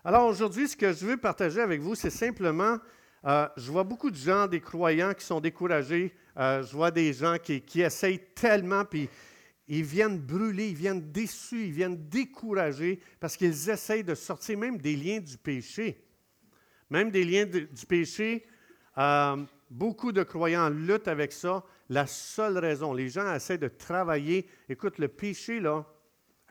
Alors, 0.04 0.26
aujourd'hui, 0.26 0.68
ce 0.68 0.76
que 0.76 0.92
je 0.92 1.06
veux 1.06 1.16
partager 1.16 1.62
avec 1.62 1.80
vous, 1.80 1.94
c'est 1.94 2.10
simplement, 2.10 2.76
euh, 3.24 3.48
je 3.56 3.72
vois 3.72 3.84
beaucoup 3.84 4.10
de 4.10 4.16
gens, 4.16 4.46
des 4.46 4.60
croyants 4.60 5.14
qui 5.14 5.24
sont 5.24 5.40
découragés. 5.40 6.14
Euh, 6.36 6.62
je 6.62 6.76
vois 6.76 6.90
des 6.90 7.14
gens 7.14 7.38
qui, 7.42 7.62
qui 7.62 7.80
essayent 7.80 8.22
tellement, 8.34 8.84
puis 8.84 9.08
ils 9.68 9.84
viennent 9.84 10.18
brûler, 10.18 10.70
ils 10.70 10.76
viennent 10.76 11.12
déçus, 11.12 11.66
ils 11.66 11.72
viennent 11.72 12.08
découragés 12.08 13.00
parce 13.20 13.36
qu'ils 13.36 13.70
essayent 13.70 14.04
de 14.04 14.14
sortir 14.14 14.58
même 14.58 14.78
des 14.78 14.96
liens 14.96 15.20
du 15.20 15.38
péché. 15.38 16.04
Même 16.90 17.10
des 17.10 17.24
liens 17.24 17.46
du 17.46 17.86
péché, 17.86 18.44
euh, 18.98 19.44
beaucoup 19.70 20.12
de 20.12 20.22
croyants 20.22 20.68
luttent 20.68 21.08
avec 21.08 21.32
ça. 21.32 21.64
La 21.88 22.06
seule 22.06 22.58
raison, 22.58 22.92
les 22.92 23.08
gens 23.08 23.32
essaient 23.34 23.58
de 23.58 23.68
travailler. 23.68 24.48
Écoute, 24.68 24.98
le 24.98 25.08
péché, 25.08 25.60
là, 25.60 25.86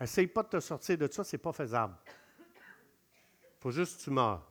essaye 0.00 0.26
pas 0.26 0.42
de 0.42 0.48
te 0.48 0.60
sortir 0.60 0.98
de 0.98 1.08
ça, 1.10 1.22
ce 1.22 1.36
n'est 1.36 1.40
pas 1.40 1.52
faisable. 1.52 1.94
Faut 3.60 3.70
juste 3.70 3.98
que 3.98 4.04
tu 4.04 4.10
meurs. 4.10 4.50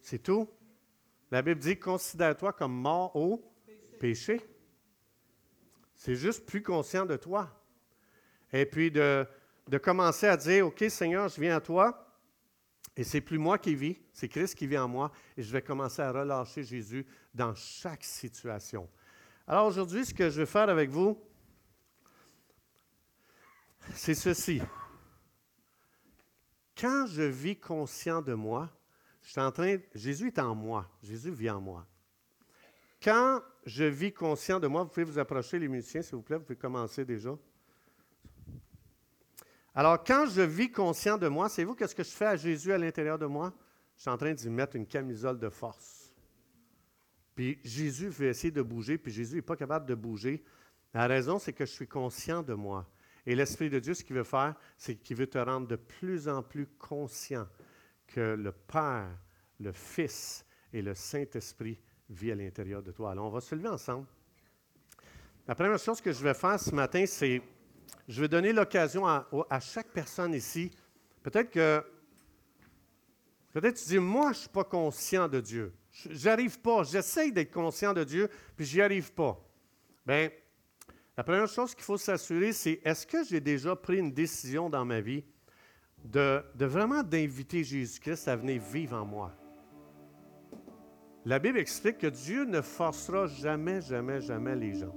C'est 0.00 0.22
tout. 0.22 0.48
La 1.30 1.42
Bible 1.42 1.60
dit 1.60 1.78
considère-toi 1.78 2.52
comme 2.54 2.72
mort 2.72 3.14
au 3.14 3.44
péché. 3.98 4.40
C'est 6.00 6.14
juste 6.14 6.46
plus 6.46 6.62
conscient 6.62 7.04
de 7.04 7.14
toi. 7.18 7.54
Et 8.54 8.64
puis 8.64 8.90
de, 8.90 9.26
commencer 9.82 10.26
à 10.26 10.36
dire, 10.38 10.66
OK 10.66 10.82
Seigneur, 10.88 11.28
je 11.28 11.38
viens 11.38 11.56
à 11.56 11.60
toi. 11.60 12.16
Et 12.96 13.04
c'est 13.04 13.20
plus 13.20 13.36
moi 13.36 13.58
qui 13.58 13.74
vis, 13.74 13.98
c'est 14.10 14.26
Christ 14.26 14.54
qui 14.54 14.66
vit 14.66 14.78
en 14.78 14.88
moi. 14.88 15.12
Et 15.36 15.42
je 15.42 15.52
vais 15.52 15.60
commencer 15.60 16.00
à 16.00 16.10
relâcher 16.10 16.64
Jésus 16.64 17.06
dans 17.34 17.54
chaque 17.54 18.02
situation. 18.02 18.88
Alors 19.46 19.66
aujourd'hui, 19.66 20.06
ce 20.06 20.14
que 20.14 20.30
je 20.30 20.40
vais 20.40 20.46
faire 20.46 20.70
avec 20.70 20.88
vous, 20.88 21.22
c'est 23.92 24.14
ceci. 24.14 24.62
Quand 26.78 27.04
je 27.08 27.24
vis 27.24 27.58
conscient 27.58 28.22
de 28.22 28.32
moi, 28.32 28.70
je 29.20 29.32
suis 29.32 29.40
en 29.42 29.52
Jésus 29.94 30.28
est 30.28 30.38
en 30.38 30.54
moi, 30.54 30.88
Jésus 31.02 31.30
vit 31.30 31.50
en 31.50 31.60
moi. 31.60 31.86
Quand 33.02 33.42
je 33.66 33.84
vis 33.84 34.12
conscient 34.12 34.58
de 34.58 34.66
moi, 34.66 34.82
vous 34.82 34.88
pouvez 34.88 35.04
vous 35.04 35.18
approcher, 35.18 35.58
les 35.58 35.68
musiciens, 35.68 36.02
s'il 36.02 36.16
vous 36.16 36.22
plaît, 36.22 36.36
vous 36.36 36.44
pouvez 36.44 36.56
commencer 36.56 37.04
déjà. 37.04 37.36
Alors, 39.74 40.02
quand 40.02 40.26
je 40.26 40.40
vis 40.40 40.70
conscient 40.70 41.16
de 41.16 41.28
moi, 41.28 41.48
c'est 41.48 41.64
vous 41.64 41.74
qu'est-ce 41.74 41.94
que 41.94 42.02
je 42.02 42.10
fais 42.10 42.26
à 42.26 42.36
Jésus 42.36 42.72
à 42.72 42.78
l'intérieur 42.78 43.18
de 43.18 43.26
moi? 43.26 43.52
Je 43.96 44.02
suis 44.02 44.10
en 44.10 44.16
train 44.16 44.32
d'y 44.32 44.48
mettre 44.48 44.76
une 44.76 44.86
camisole 44.86 45.38
de 45.38 45.48
force. 45.48 46.12
Puis 47.34 47.58
Jésus 47.64 48.08
veut 48.08 48.28
essayer 48.28 48.50
de 48.50 48.62
bouger, 48.62 48.98
puis 48.98 49.12
Jésus 49.12 49.36
n'est 49.36 49.42
pas 49.42 49.56
capable 49.56 49.86
de 49.86 49.94
bouger. 49.94 50.42
La 50.92 51.06
raison, 51.06 51.38
c'est 51.38 51.52
que 51.52 51.64
je 51.64 51.70
suis 51.70 51.86
conscient 51.86 52.42
de 52.42 52.54
moi. 52.54 52.90
Et 53.26 53.34
l'Esprit 53.34 53.70
de 53.70 53.78
Dieu, 53.78 53.94
ce 53.94 54.02
qu'il 54.02 54.16
veut 54.16 54.24
faire, 54.24 54.54
c'est 54.76 54.96
qu'il 54.96 55.16
veut 55.16 55.26
te 55.26 55.38
rendre 55.38 55.68
de 55.68 55.76
plus 55.76 56.28
en 56.28 56.42
plus 56.42 56.66
conscient 56.66 57.46
que 58.06 58.34
le 58.34 58.52
Père, 58.52 59.16
le 59.60 59.72
Fils 59.72 60.44
et 60.72 60.82
le 60.82 60.94
Saint-Esprit 60.94 61.78
vit 62.10 62.32
à 62.32 62.34
l'intérieur 62.34 62.82
de 62.82 62.92
toi. 62.92 63.12
Alors, 63.12 63.26
on 63.26 63.30
va 63.30 63.40
se 63.40 63.54
lever 63.54 63.68
ensemble. 63.68 64.06
La 65.46 65.54
première 65.54 65.78
chose 65.78 66.00
que 66.00 66.12
je 66.12 66.22
vais 66.22 66.34
faire 66.34 66.58
ce 66.58 66.74
matin, 66.74 67.04
c'est 67.06 67.40
je 68.08 68.20
vais 68.20 68.28
donner 68.28 68.52
l'occasion 68.52 69.06
à, 69.06 69.60
chaque 69.60 69.88
personne 69.88 70.34
ici. 70.34 70.70
Peut-être 71.22 71.50
que 71.50 71.84
peut-être 73.52 73.76
tu 73.76 73.88
dis, 73.88 73.98
moi, 73.98 74.32
je 74.32 74.40
suis 74.40 74.48
pas 74.48 74.64
conscient 74.64 75.28
de 75.28 75.40
Dieu. 75.40 75.72
J'arrive 76.10 76.60
pas. 76.60 76.82
J'essaye 76.84 77.32
d'être 77.32 77.52
conscient 77.52 77.92
de 77.92 78.04
Dieu, 78.04 78.28
puis 78.56 78.66
j'y 78.66 78.82
arrive 78.82 79.12
pas. 79.12 79.40
Bien, 80.06 80.30
la 81.16 81.24
première 81.24 81.48
chose 81.48 81.74
qu'il 81.74 81.84
faut 81.84 81.98
s'assurer, 81.98 82.52
c'est 82.52 82.80
est-ce 82.84 83.06
que 83.06 83.24
j'ai 83.24 83.40
déjà 83.40 83.76
pris 83.76 83.98
une 83.98 84.12
décision 84.12 84.70
dans 84.70 84.84
ma 84.84 85.00
vie 85.00 85.24
de 86.04 86.42
vraiment 86.64 87.02
d'inviter 87.02 87.62
Jésus-Christ 87.62 88.26
à 88.28 88.36
venir 88.36 88.60
vivre 88.62 88.96
en 88.96 89.04
moi? 89.04 89.39
La 91.26 91.38
Bible 91.38 91.58
explique 91.58 91.98
que 91.98 92.06
Dieu 92.06 92.44
ne 92.44 92.62
forcera 92.62 93.26
jamais, 93.26 93.82
jamais, 93.82 94.20
jamais 94.20 94.56
les 94.56 94.74
gens. 94.74 94.94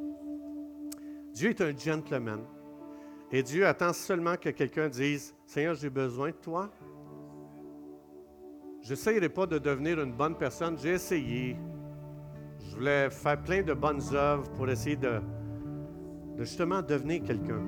Dieu 1.34 1.50
est 1.50 1.62
un 1.62 1.76
gentleman. 1.76 2.42
Et 3.32 3.44
Dieu 3.44 3.66
attend 3.66 3.92
seulement 3.92 4.38
que 4.38 4.50
quelqu'un 4.50 4.88
dise, 4.88 5.36
Seigneur, 5.46 5.76
j'ai 5.76 5.90
besoin 5.90 6.30
de 6.30 6.36
toi. 6.36 6.72
Je 8.82 8.92
n'essayerai 8.92 9.30
pas 9.30 9.46
de 9.46 9.58
devenir 9.58 10.00
une 10.02 10.14
bonne 10.14 10.38
personne. 10.38 10.78
J'ai 10.78 10.92
essayé. 10.92 11.58
Je 12.60 12.76
voulais 12.76 13.10
faire 13.10 13.42
plein 13.42 13.62
de 13.64 13.74
bonnes 13.74 14.02
œuvres 14.14 14.50
pour 14.52 14.70
essayer 14.70 14.96
de, 14.96 15.20
de 16.38 16.44
justement 16.44 16.82
devenir 16.82 17.24
quelqu'un. 17.24 17.62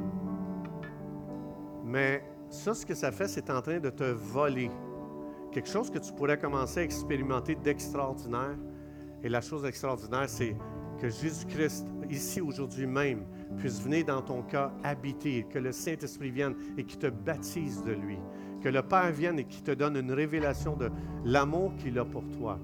Mais 1.83 2.23
ça, 2.49 2.73
ce 2.73 2.85
que 2.85 2.93
ça 2.93 3.11
fait, 3.11 3.27
c'est 3.27 3.49
en 3.49 3.61
train 3.61 3.79
de 3.79 3.89
te 3.89 4.03
voler 4.03 4.69
quelque 5.55 5.69
chose 5.69 5.89
que 5.89 5.99
tu 5.99 6.11
pourrais 6.11 6.37
commencer 6.37 6.81
à 6.81 6.83
expérimenter 6.83 7.55
d'extraordinaire. 7.55 8.57
Et 9.23 9.29
la 9.29 9.39
chose 9.39 9.63
extraordinaire, 9.63 10.27
c'est 10.27 10.53
que 10.99 11.07
Jésus-Christ, 11.07 11.87
ici 12.09 12.41
aujourd'hui 12.41 12.85
même, 12.85 13.23
puisse 13.57 13.81
venir 13.81 14.03
dans 14.03 14.21
ton 14.21 14.41
cœur 14.41 14.73
habiter, 14.83 15.45
que 15.49 15.57
le 15.57 15.71
Saint-Esprit 15.71 16.29
vienne 16.29 16.55
et 16.77 16.83
qui 16.83 16.97
te 16.97 17.07
baptise 17.07 17.81
de 17.83 17.93
lui, 17.93 18.17
que 18.61 18.67
le 18.67 18.81
Père 18.81 19.13
vienne 19.13 19.39
et 19.39 19.45
qui 19.45 19.63
te 19.63 19.71
donne 19.71 19.95
une 19.95 20.11
révélation 20.11 20.75
de 20.75 20.91
l'amour 21.23 21.73
qu'il 21.77 21.97
a 21.99 22.03
pour 22.03 22.27
toi, 22.37 22.59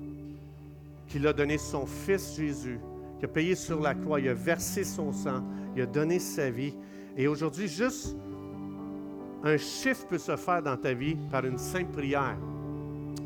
qu'il 1.08 1.26
a 1.28 1.32
donné 1.32 1.58
son 1.58 1.86
Fils 1.86 2.36
Jésus, 2.36 2.82
qui 3.20 3.26
a 3.26 3.30
payé 3.30 3.56
sur 3.56 3.80
la 3.80 3.96
croix, 3.96 4.20
il 4.20 4.28
a 4.28 4.34
versé 4.34 4.84
son 4.84 5.14
sang, 5.14 5.46
il 5.78 5.84
a 5.84 5.86
donné 5.86 6.20
sa 6.20 6.50
vie. 6.50 6.76
Et 7.16 7.30
aujourd'hui, 7.30 7.70
juste 7.70 8.18
un 9.44 9.56
chiffre 9.56 10.06
peut 10.08 10.18
se 10.18 10.36
faire 10.36 10.62
dans 10.62 10.76
ta 10.76 10.94
vie 10.94 11.16
par 11.32 11.46
une 11.46 11.58
simple 11.58 11.94
prière. 11.94 12.38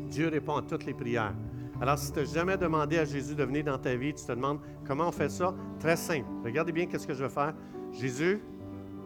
Dieu 0.08 0.28
répond 0.28 0.56
à 0.56 0.62
toutes 0.62 0.84
les 0.84 0.94
prières. 0.94 1.34
Alors, 1.80 1.98
si 1.98 2.10
tu 2.10 2.20
n'as 2.20 2.24
jamais 2.24 2.56
demandé 2.56 2.98
à 2.98 3.04
Jésus 3.04 3.34
de 3.34 3.44
venir 3.44 3.64
dans 3.64 3.78
ta 3.78 3.94
vie, 3.96 4.14
tu 4.14 4.24
te 4.24 4.32
demandes 4.32 4.60
comment 4.86 5.08
on 5.08 5.12
fait 5.12 5.28
ça, 5.28 5.54
très 5.78 5.96
simple. 5.96 6.26
Regardez 6.44 6.72
bien 6.72 6.86
qu'est-ce 6.86 7.06
que 7.06 7.14
je 7.14 7.24
vais 7.24 7.30
faire. 7.30 7.54
Jésus, 7.92 8.40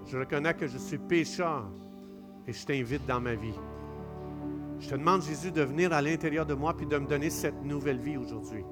je 0.07 0.17
reconnais 0.17 0.55
que 0.55 0.67
je 0.67 0.79
suis 0.79 0.99
pécheur 0.99 1.69
et 2.47 2.53
je 2.53 2.65
t'invite 2.65 3.05
dans 3.07 3.21
ma 3.21 3.35
vie. 3.35 3.55
Je 4.79 4.89
te 4.89 4.95
demande, 4.95 5.23
Jésus, 5.23 5.51
de 5.51 5.63
venir 5.63 5.93
à 5.93 6.01
l'intérieur 6.01 6.47
de 6.47 6.55
moi 6.55 6.75
puis 6.77 6.87
de 6.87 6.97
me 6.97 7.07
donner 7.07 7.31
cette 7.31 7.63
nouvelle 7.65 7.99
vie 7.99 8.17
aujourd'hui. 8.17 8.65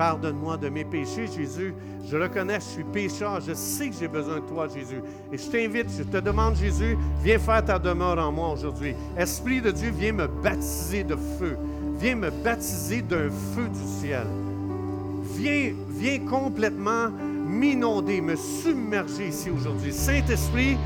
Pardonne-moi 0.00 0.56
de 0.56 0.70
mes 0.70 0.86
péchés, 0.86 1.26
Jésus. 1.26 1.74
Je 2.10 2.16
reconnais 2.16 2.54
je 2.54 2.64
suis 2.64 2.84
pécheur. 2.84 3.38
Je 3.46 3.52
sais 3.52 3.90
que 3.90 3.94
j'ai 4.00 4.08
besoin 4.08 4.36
de 4.36 4.46
toi, 4.46 4.66
Jésus. 4.66 5.02
Et 5.30 5.36
je 5.36 5.46
t'invite, 5.50 5.90
je 5.94 6.04
te 6.04 6.16
demande, 6.16 6.56
Jésus, 6.56 6.96
viens 7.22 7.38
faire 7.38 7.62
ta 7.62 7.78
demeure 7.78 8.16
en 8.18 8.32
moi 8.32 8.54
aujourd'hui. 8.54 8.94
Esprit 9.14 9.60
de 9.60 9.70
Dieu, 9.70 9.90
viens 9.94 10.12
me 10.12 10.26
baptiser 10.26 11.04
de 11.04 11.16
feu. 11.38 11.58
Viens 11.98 12.14
me 12.14 12.30
baptiser 12.30 13.02
d'un 13.02 13.28
feu 13.28 13.68
du 13.68 14.00
ciel. 14.00 14.26
Viens, 15.36 15.74
viens 15.90 16.20
complètement 16.20 17.10
m'inonder, 17.46 18.22
me 18.22 18.36
submerger 18.36 19.28
ici 19.28 19.50
aujourd'hui. 19.50 19.92
Saint-Esprit, 19.92 20.78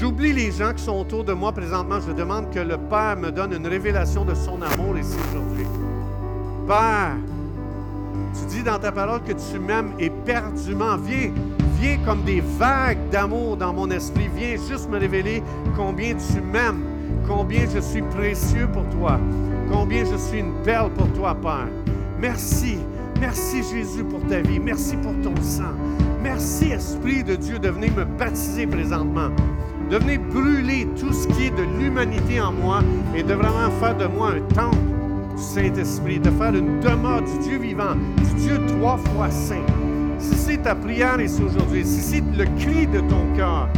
j'oublie 0.00 0.32
les 0.32 0.52
gens 0.52 0.72
qui 0.72 0.84
sont 0.84 1.00
autour 1.00 1.22
de 1.22 1.34
moi 1.34 1.52
présentement. 1.52 2.00
Je 2.00 2.12
demande 2.12 2.50
que 2.50 2.60
le 2.60 2.78
Père 2.78 3.18
me 3.18 3.30
donne 3.30 3.52
une 3.52 3.66
révélation 3.66 4.24
de 4.24 4.34
son 4.34 4.62
amour 4.62 4.96
ici 4.96 5.18
aujourd'hui. 5.30 5.66
Père, 6.66 7.16
tu 8.34 8.46
dis 8.46 8.62
dans 8.62 8.78
ta 8.78 8.92
parole 8.92 9.22
que 9.22 9.32
tu 9.32 9.58
m'aimes 9.58 9.92
éperdument. 9.98 10.96
Viens, 10.96 11.30
viens 11.80 11.98
comme 12.04 12.22
des 12.24 12.42
vagues 12.58 13.08
d'amour 13.10 13.56
dans 13.56 13.72
mon 13.72 13.90
esprit. 13.90 14.28
Viens 14.34 14.56
juste 14.68 14.88
me 14.90 14.98
révéler 14.98 15.42
combien 15.76 16.14
tu 16.14 16.40
m'aimes, 16.40 16.82
combien 17.26 17.64
je 17.72 17.80
suis 17.80 18.02
précieux 18.02 18.68
pour 18.72 18.84
toi, 18.98 19.18
combien 19.70 20.04
je 20.04 20.16
suis 20.16 20.40
une 20.40 20.54
perle 20.64 20.90
pour 20.90 21.10
toi, 21.12 21.34
Père. 21.34 21.68
Merci. 22.20 22.78
Merci 23.20 23.62
Jésus 23.62 24.04
pour 24.04 24.20
ta 24.26 24.40
vie. 24.40 24.58
Merci 24.58 24.96
pour 24.96 25.12
ton 25.22 25.40
sang. 25.40 25.72
Merci 26.22 26.72
Esprit 26.72 27.22
de 27.22 27.36
Dieu 27.36 27.58
de 27.58 27.68
venir 27.68 27.92
me 27.94 28.04
baptiser 28.04 28.66
présentement. 28.66 29.28
De 29.90 29.98
venir 29.98 30.20
brûler 30.32 30.88
tout 30.98 31.12
ce 31.12 31.28
qui 31.28 31.46
est 31.46 31.50
de 31.50 31.62
l'humanité 31.78 32.40
en 32.40 32.52
moi 32.52 32.80
et 33.14 33.22
de 33.22 33.34
vraiment 33.34 33.70
faire 33.78 33.96
de 33.96 34.06
moi 34.06 34.30
un 34.30 34.40
temple 34.54 34.93
Saint-Esprit, 35.36 36.18
de 36.20 36.30
faire 36.30 36.54
une 36.54 36.80
demeure 36.80 37.22
du 37.22 37.38
Dieu 37.38 37.58
vivant, 37.58 37.94
du 38.16 38.42
Dieu 38.42 38.60
trois 38.66 38.96
fois 38.98 39.30
saint. 39.30 39.64
Si 40.18 40.34
c'est 40.36 40.58
ta 40.58 40.74
prière 40.74 41.20
ici 41.20 41.42
aujourd'hui, 41.42 41.84
si 41.84 42.00
c'est 42.00 42.22
le 42.36 42.44
cri 42.58 42.86
de 42.86 43.00
ton 43.00 43.34
cœur, 43.36 43.68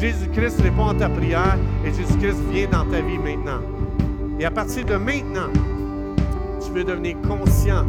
Jésus-Christ 0.00 0.60
répond 0.60 0.88
à 0.88 0.94
ta 0.94 1.08
prière 1.08 1.56
et 1.84 1.92
Jésus-Christ 1.92 2.38
vient 2.50 2.68
dans 2.68 2.84
ta 2.90 3.00
vie 3.00 3.18
maintenant. 3.18 3.60
Et 4.38 4.44
à 4.44 4.50
partir 4.50 4.84
de 4.84 4.96
maintenant, 4.96 5.50
tu 6.64 6.70
peux 6.72 6.84
devenir 6.84 7.16
conscient 7.22 7.84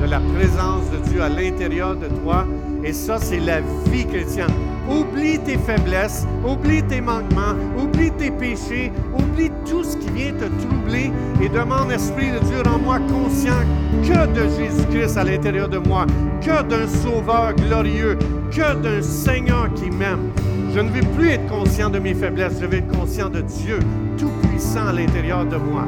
de 0.00 0.06
la 0.06 0.20
présence 0.20 0.90
de 0.90 1.08
Dieu 1.10 1.22
à 1.22 1.28
l'intérieur 1.28 1.96
de 1.96 2.08
toi. 2.22 2.46
Et 2.84 2.92
ça, 2.92 3.18
c'est 3.18 3.40
la 3.40 3.60
vie 3.60 4.06
chrétienne. 4.06 4.75
Oublie 4.88 5.38
tes 5.40 5.58
faiblesses, 5.58 6.26
oublie 6.46 6.82
tes 6.82 7.00
manquements, 7.00 7.54
oublie 7.76 8.10
tes 8.12 8.30
péchés, 8.30 8.92
oublie 9.18 9.50
tout 9.68 9.82
ce 9.82 9.96
qui 9.96 10.10
vient 10.10 10.32
te 10.32 10.44
troubler 10.64 11.10
et 11.42 11.48
demande, 11.48 11.90
Esprit 11.90 12.30
de 12.30 12.38
Dieu, 12.46 12.62
rends-moi 12.64 12.98
conscient 13.00 13.64
que 14.02 14.26
de 14.32 14.48
Jésus-Christ 14.56 15.16
à 15.16 15.24
l'intérieur 15.24 15.68
de 15.68 15.78
moi, 15.78 16.06
que 16.40 16.62
d'un 16.62 16.86
Sauveur 16.86 17.54
glorieux, 17.54 18.16
que 18.50 18.74
d'un 18.76 19.02
Seigneur 19.02 19.72
qui 19.74 19.90
m'aime. 19.90 20.30
Je 20.72 20.80
ne 20.80 20.90
veux 20.90 21.06
plus 21.16 21.30
être 21.30 21.46
conscient 21.48 21.90
de 21.90 21.98
mes 21.98 22.14
faiblesses, 22.14 22.58
je 22.60 22.66
veux 22.66 22.78
être 22.78 22.98
conscient 22.98 23.28
de 23.28 23.40
Dieu 23.40 23.78
Tout-Puissant 24.18 24.88
à 24.88 24.92
l'intérieur 24.92 25.44
de 25.46 25.56
moi. 25.56 25.84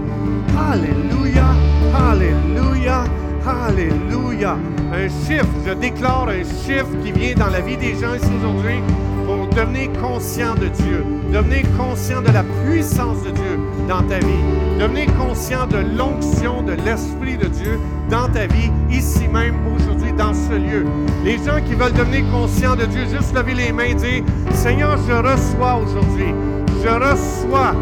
Alléluia, 0.73 1.47
Alléluia, 1.95 3.05
Alléluia. 3.49 4.59
Un 4.93 5.09
chiffre, 5.09 5.49
je 5.67 5.73
déclare 5.73 6.29
un 6.29 6.45
chiffre 6.45 6.89
qui 7.03 7.13
vient 7.13 7.35
dans 7.35 7.49
la 7.49 7.61
vie 7.61 7.79
des 7.79 7.95
gens 7.95 8.15
ici 8.15 8.31
aujourd'hui 8.39 8.83
pour 9.25 9.47
devenir 9.49 9.91
conscient 10.03 10.55
de 10.55 10.69
Dieu, 10.69 11.05
devenir 11.33 11.63
conscient 11.79 12.21
de 12.21 12.31
la 12.31 12.43
puissance 12.43 13.23
de 13.23 13.31
Dieu 13.31 13.59
dans 13.89 14.03
ta 14.03 14.19
vie, 14.19 14.45
devenir 14.79 15.07
conscient 15.17 15.67
de 15.67 15.79
l'onction 15.79 16.63
de 16.63 16.73
l'Esprit 16.85 17.39
de 17.39 17.47
Dieu 17.47 17.79
dans 18.11 18.29
ta 18.29 18.47
vie, 18.47 18.71
ici 18.91 19.27
même, 19.29 19.55
aujourd'hui, 19.75 20.13
dans 20.13 20.35
ce 20.35 20.53
lieu. 20.53 20.85
Les 21.25 21.39
gens 21.39 21.63
qui 21.67 21.75
veulent 21.75 21.93
devenir 21.95 22.31
conscients 22.31 22.77
de 22.77 22.85
Dieu, 22.85 23.07
juste 23.11 23.35
lever 23.35 23.55
les 23.55 23.73
mains 23.73 23.85
et 23.85 23.95
dire, 23.95 24.25
Seigneur, 24.53 24.99
je 25.09 25.15
reçois 25.15 25.77
aujourd'hui, 25.77 26.35
je 26.83 26.89
reçois 26.89 27.75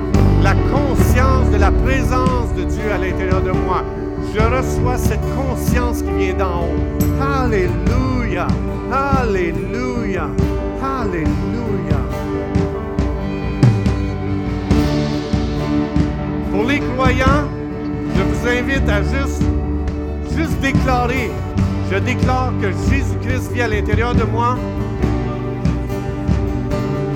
la 0.43 0.55
conscience 0.71 1.51
de 1.51 1.59
la 1.59 1.73
présence 1.73 2.55
de 2.57 2.63
Dieu 2.63 2.93
à 2.93 2.99
l'intérieur 2.99 3.43
de 3.43 3.51
moi. 3.51 3.83
Je 4.37 4.43
reçois 4.43 4.99
cette 4.99 5.25
conscience 5.35 6.03
qui 6.03 6.11
vient 6.11 6.35
d'en 6.35 6.65
haut. 6.65 7.23
Alléluia, 7.23 8.47
Alléluia, 8.93 10.29
Alléluia. 10.83 12.01
Pour 16.53 16.65
les 16.65 16.81
croyants, 16.81 17.49
je 18.15 18.23
vous 18.23 18.47
invite 18.47 18.87
à 18.91 19.03
juste, 19.03 19.43
juste 20.37 20.61
déclarer. 20.61 21.31
Je 21.91 21.97
déclare 21.97 22.53
que 22.61 22.73
Jésus-Christ 22.91 23.53
vit 23.55 23.63
à 23.63 23.69
l'intérieur 23.69 24.15
de 24.15 24.25
moi. 24.25 24.59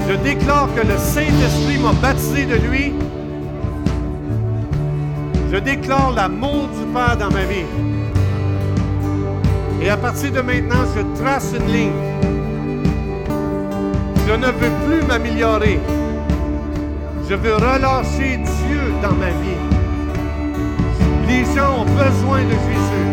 Je 0.09 0.15
déclare 0.25 0.69
que 0.75 0.87
le 0.87 0.97
Saint-Esprit 0.97 1.79
m'a 1.83 1.93
baptisé 2.01 2.47
de 2.47 2.57
lui. 2.67 2.95
Je 5.53 5.57
déclare 5.57 6.13
l'amour 6.13 6.69
du 6.69 6.85
Père 6.93 7.17
dans 7.17 7.31
ma 7.31 7.43
vie. 7.43 7.67
Et 9.83 9.91
à 9.91 9.97
partir 9.97 10.31
de 10.31 10.41
maintenant, 10.41 10.85
je 10.95 11.21
trace 11.21 11.53
une 11.59 11.73
ligne. 11.73 11.91
Je 14.29 14.35
ne 14.35 14.47
veux 14.47 14.87
plus 14.87 15.03
m'améliorer. 15.09 15.81
Je 17.29 17.35
veux 17.35 17.55
relâcher 17.55 18.37
Dieu 18.37 18.81
dans 19.03 19.15
ma 19.15 19.31
vie. 19.31 19.61
Les 21.27 21.45
gens 21.57 21.81
ont 21.81 21.85
besoin 21.85 22.45
de 22.45 22.51
Jésus. 22.51 23.11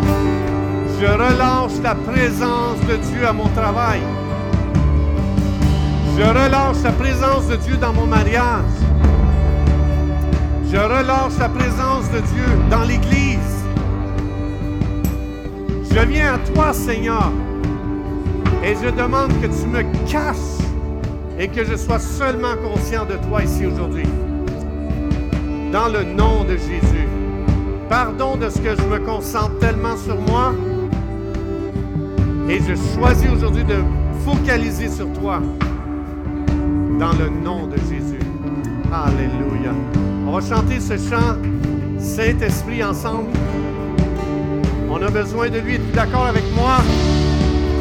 Je 1.01 1.07
relâche 1.07 1.81
la 1.81 1.95
présence 1.95 2.79
de 2.87 2.97
Dieu 2.97 3.27
à 3.27 3.33
mon 3.33 3.47
travail. 3.49 4.01
Je 6.15 6.23
relâche 6.23 6.83
la 6.83 6.91
présence 6.91 7.47
de 7.47 7.55
Dieu 7.55 7.77
dans 7.77 7.93
mon 7.93 8.05
mariage. 8.05 8.63
Je 10.69 10.75
relâche 10.75 11.37
la 11.39 11.47
présence 11.47 12.11
de 12.11 12.19
Dieu 12.19 12.43
dans 12.69 12.83
l'Église. 12.83 13.37
Je 15.89 15.99
viens 16.05 16.33
à 16.33 16.37
toi, 16.39 16.73
Seigneur, 16.73 17.31
et 18.63 18.75
je 18.75 18.89
demande 18.89 19.31
que 19.41 19.47
tu 19.47 19.65
me 19.67 19.81
caches 20.11 20.35
et 21.39 21.47
que 21.47 21.63
je 21.63 21.77
sois 21.77 21.99
seulement 21.99 22.55
conscient 22.57 23.05
de 23.05 23.15
toi 23.27 23.43
ici 23.43 23.65
aujourd'hui. 23.65 24.07
Dans 25.71 25.87
le 25.87 26.03
nom 26.03 26.43
de 26.43 26.57
Jésus. 26.57 27.07
Pardon 27.89 28.35
de 28.35 28.49
ce 28.49 28.59
que 28.59 28.75
je 28.75 28.83
me 28.87 28.99
concentre 28.99 29.57
tellement 29.59 29.95
sur 29.95 30.19
moi. 30.19 30.53
Et 32.49 32.59
je 32.59 32.75
choisis 32.93 33.29
aujourd'hui 33.29 33.63
de 33.63 33.77
focaliser 34.25 34.89
sur 34.89 35.11
toi. 35.13 35.39
Dans 36.99 37.13
le 37.13 37.29
nom 37.29 37.67
de 37.67 37.77
Jésus. 37.77 38.19
Alléluia. 38.91 39.71
On 40.27 40.31
va 40.31 40.41
chanter 40.41 40.81
ce 40.81 40.97
chant 40.97 41.37
Saint-Esprit 41.97 42.83
ensemble. 42.83 43.29
On 44.89 45.01
a 45.01 45.09
besoin 45.09 45.49
de 45.49 45.59
lui. 45.59 45.75
Es-tu 45.75 45.93
d'accord 45.95 46.25
avec 46.25 46.43
moi? 46.53 46.79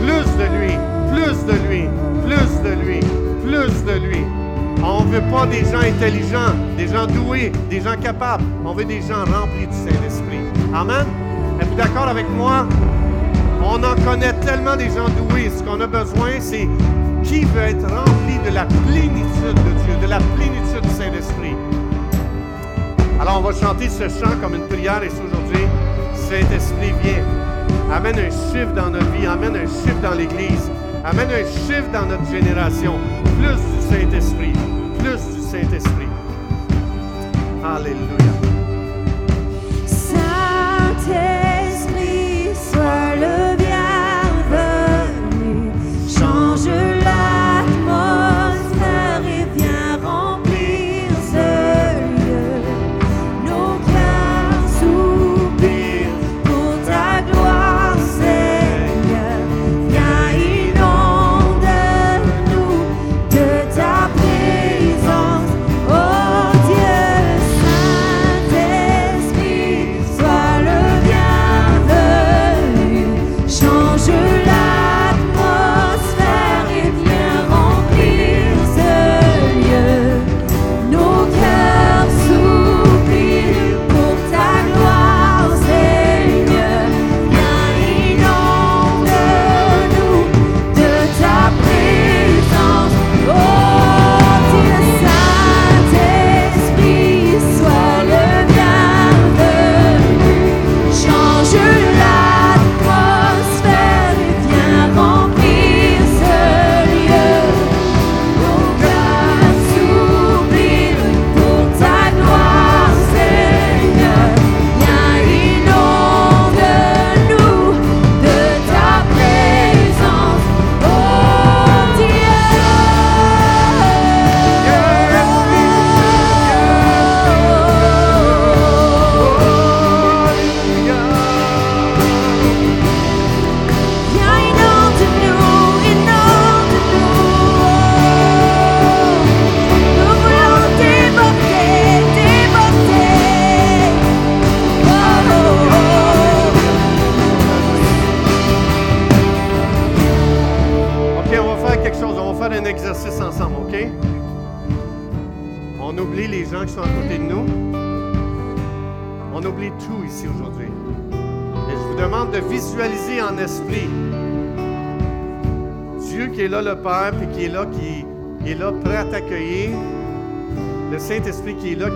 Plus 0.00 0.30
de 0.38 0.44
lui, 0.56 0.74
plus 1.10 1.44
de 1.44 1.52
lui, 1.68 1.88
plus 2.24 2.62
de 2.62 2.70
lui, 2.84 3.00
plus 3.42 3.84
de 3.84 3.98
lui. 3.98 4.20
On 4.80 5.02
ne 5.04 5.10
veut 5.10 5.28
pas 5.32 5.46
des 5.46 5.64
gens 5.64 5.80
intelligents, 5.80 6.54
des 6.76 6.86
gens 6.86 7.08
doués, 7.08 7.50
des 7.68 7.80
gens 7.80 7.96
capables. 8.00 8.44
On 8.64 8.74
veut 8.74 8.84
des 8.84 9.00
gens 9.00 9.24
remplis 9.24 9.66
du 9.66 9.76
Saint-Esprit. 9.76 10.38
Amen? 10.72 11.04
Êtes-vous 11.60 11.74
d'accord 11.74 12.06
avec 12.06 12.30
moi? 12.30 12.64
On 13.60 13.82
en 13.82 13.96
connaît 14.04 14.34
tellement 14.34 14.76
des 14.76 14.90
gens 14.90 15.08
doués. 15.08 15.50
Ce 15.50 15.64
qu'on 15.64 15.80
a 15.80 15.86
besoin, 15.88 16.38
c'est 16.38 16.68
qui 17.24 17.44
veut 17.44 17.62
être 17.62 17.92
rempli 17.92 18.38
de 18.48 18.54
la 18.54 18.66
plénitude 18.86 19.56
de 19.64 19.84
Dieu, 19.84 19.96
de 20.00 20.06
la 20.08 20.18
plénitude 20.36 20.82
du 20.82 20.90
Saint-Esprit. 20.90 21.55
On 23.38 23.42
va 23.42 23.52
chanter 23.52 23.90
ce 23.90 24.08
chant 24.08 24.34
comme 24.40 24.54
une 24.54 24.66
prière 24.66 25.02
et 25.02 25.08
aujourd'hui, 25.08 25.66
Saint-Esprit, 26.14 26.94
viens. 27.02 27.22
Amène 27.92 28.18
un 28.18 28.30
chiffre 28.30 28.72
dans 28.74 28.88
notre 28.88 29.10
vie, 29.10 29.26
amène 29.26 29.56
un 29.56 29.66
chiffre 29.66 30.00
dans 30.02 30.14
l'Église, 30.14 30.70
amène 31.04 31.28
un 31.28 31.44
chiffre 31.44 31.90
dans 31.92 32.06
notre 32.06 32.24
génération. 32.30 32.94
Plus 33.38 33.60
du 33.60 33.82
Saint-Esprit, 33.90 34.54
plus 35.00 35.20
du 35.34 35.42
Saint-Esprit. 35.42 36.08
Alléluia. 37.62 38.32
Saint-Esprit, 39.84 41.06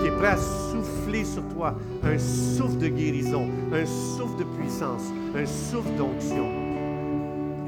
qui 0.00 0.08
est 0.08 0.16
prêt 0.16 0.28
à 0.28 0.36
souffler 0.36 1.24
sur 1.24 1.42
toi 1.54 1.74
un 2.02 2.18
souffle 2.18 2.78
de 2.78 2.88
guérison, 2.88 3.48
un 3.72 3.86
souffle 3.86 4.38
de 4.38 4.44
puissance, 4.58 5.02
un 5.36 5.46
souffle 5.46 5.94
d'onction. 5.96 6.46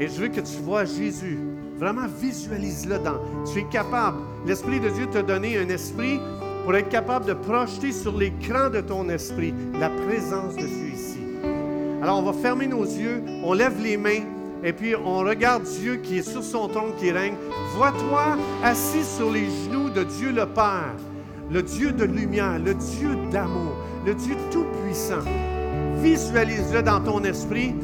Et 0.00 0.08
je 0.08 0.20
veux 0.20 0.28
que 0.28 0.40
tu 0.40 0.58
vois 0.62 0.84
Jésus. 0.84 1.38
Vraiment, 1.78 2.06
visualise-le 2.20 2.98
dans. 2.98 3.20
Tu 3.52 3.60
es 3.60 3.64
capable. 3.64 4.18
L'Esprit 4.46 4.80
de 4.80 4.88
Dieu 4.88 5.06
t'a 5.06 5.22
donné 5.22 5.58
un 5.58 5.68
esprit 5.68 6.20
pour 6.64 6.74
être 6.76 6.88
capable 6.88 7.26
de 7.26 7.34
projeter 7.34 7.92
sur 7.92 8.16
l'écran 8.16 8.70
de 8.70 8.80
ton 8.80 9.08
esprit 9.08 9.52
la 9.78 9.90
présence 9.90 10.54
de 10.54 10.62
Dieu 10.62 10.92
ici. 10.94 11.18
Alors, 12.02 12.18
on 12.18 12.22
va 12.22 12.32
fermer 12.32 12.66
nos 12.66 12.84
yeux, 12.84 13.22
on 13.44 13.52
lève 13.52 13.80
les 13.82 13.96
mains, 13.96 14.24
et 14.64 14.72
puis 14.72 14.94
on 14.94 15.18
regarde 15.18 15.64
Dieu 15.64 15.96
qui 15.96 16.18
est 16.18 16.28
sur 16.28 16.42
son 16.42 16.68
trône, 16.68 16.94
qui 16.98 17.10
règne. 17.10 17.34
Vois-toi 17.76 18.36
assis 18.62 19.04
sur 19.04 19.30
les 19.30 19.46
genoux 19.64 19.90
de 19.90 20.04
Dieu 20.04 20.30
le 20.30 20.46
Père, 20.46 20.94
le 21.52 21.62
Dieu 21.62 21.92
de 21.92 22.04
lumière, 22.04 22.58
le 22.58 22.74
Dieu 22.74 23.16
d'amour, 23.30 23.76
le 24.06 24.14
Dieu 24.14 24.34
tout-puissant. 24.50 25.22
Visualise-le 26.00 26.82
dans 26.82 27.00
ton 27.00 27.22
esprit, 27.24 27.74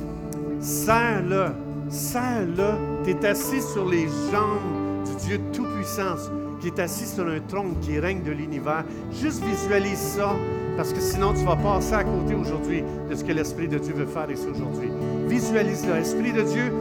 serre-le, 0.59 1.49
serre-le. 1.91 3.05
Tu 3.05 3.11
es 3.11 3.27
assis 3.27 3.61
sur 3.61 3.89
les 3.89 4.07
jambes 4.33 5.05
du 5.05 5.27
Dieu 5.27 5.41
tout-puissant 5.53 6.17
qui 6.61 6.69
est 6.69 6.79
assis 6.81 7.07
sur 7.07 7.27
un 7.29 7.41
trône 7.41 7.77
qui 7.83 7.99
règne 7.99 8.23
de 8.23 8.33
l'univers. 8.33 8.85
Juste 9.13 9.45
visualise 9.45 9.99
ça, 9.99 10.35
parce 10.77 10.93
que 10.93 11.01
sinon 11.01 11.35
tu 11.35 11.45
vas 11.45 11.57
passer 11.57 11.95
à 11.95 12.05
côté 12.05 12.35
aujourd'hui 12.35 12.83
de 13.09 13.15
ce 13.15 13.23
que 13.23 13.33
l'Esprit 13.33 13.69
de 13.69 13.79
Dieu 13.79 13.95
veut 13.95 14.07
faire 14.07 14.31
ici 14.31 14.47
aujourd'hui. 14.51 14.89
Visualise-le. 15.29 15.95
Esprit 15.97 16.33
de 16.33 16.43
Dieu, 16.43 16.73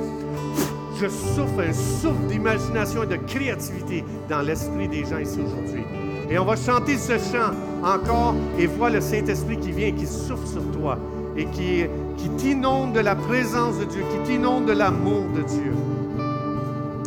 je 0.99 1.07
souffle 1.07 1.61
un 1.67 1.73
souffle 1.73 2.27
d'imagination 2.27 3.03
et 3.03 3.07
de 3.07 3.17
créativité 3.17 4.03
dans 4.29 4.41
l'esprit 4.41 4.87
des 4.87 5.05
gens 5.05 5.19
ici 5.19 5.39
aujourd'hui. 5.45 5.83
Et 6.29 6.37
on 6.37 6.45
va 6.45 6.55
chanter 6.55 6.97
ce 6.97 7.13
chant 7.13 7.53
encore 7.83 8.35
et 8.59 8.67
vois 8.67 8.89
le 8.89 8.99
Saint-Esprit 9.01 9.57
qui 9.57 9.71
vient 9.71 9.91
qui 9.91 10.05
souffle 10.05 10.45
sur 10.47 10.63
toi 10.77 10.97
et 11.37 11.45
qui, 11.45 11.85
qui 12.17 12.29
t'inonde 12.37 12.93
de 12.93 12.99
la 12.99 13.15
présence 13.15 13.77
de 13.79 13.85
Dieu, 13.85 14.01
qui 14.11 14.31
t'inonde 14.31 14.65
de 14.65 14.73
l'amour 14.73 15.25
de 15.35 15.41
Dieu. 15.43 15.71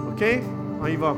OK? 0.08 0.24
On 0.82 0.86
y 0.86 0.96
va. 0.96 1.14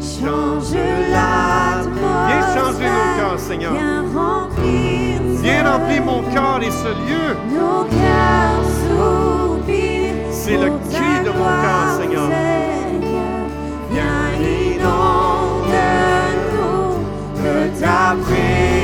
Change 0.00 0.74
l'atmosphère. 1.10 2.26
Viens 2.28 2.46
changer 2.54 2.84
nos 2.88 3.20
cœurs, 3.20 3.38
Seigneur. 3.38 3.72
Viens 3.72 4.02
remplir 4.14 5.20
Viens 5.42 5.64
ce- 5.64 5.68
remplir 5.70 6.04
mon 6.04 6.22
cœur 6.32 6.60
et 6.62 6.70
ce 6.70 6.88
lieu. 6.88 7.36
C'est 10.48 10.56
le 10.56 10.70
cri 10.90 11.24
de 11.26 11.30
mon 11.30 11.44
cœur, 11.44 12.00
Seigneur. 12.00 12.30
Viens 13.90 14.30
inonde-nous 14.40 15.02
de 17.36 17.54
ta 17.78 18.16
présence. 18.22 18.77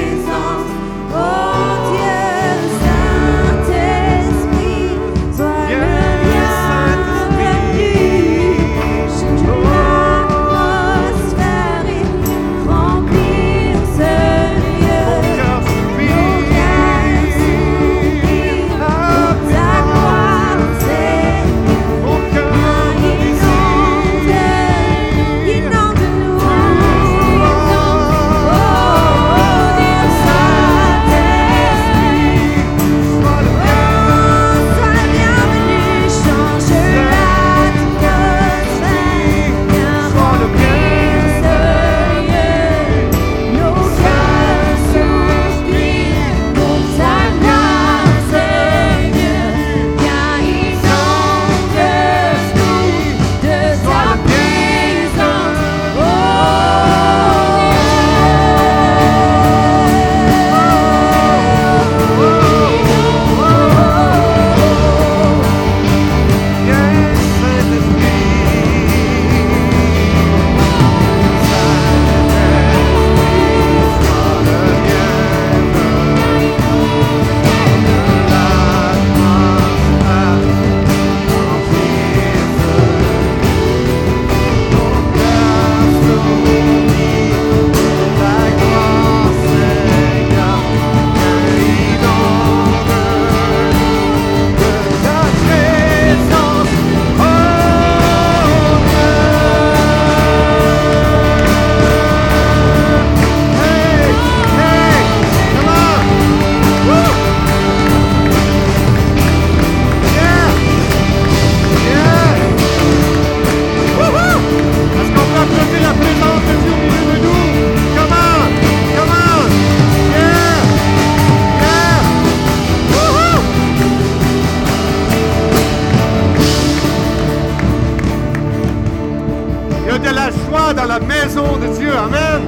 Dans 129.99 130.87
la 130.87 130.99
maison 130.99 131.57
de 131.57 131.69
Dieu. 131.79 131.93
Amen. 131.97 132.43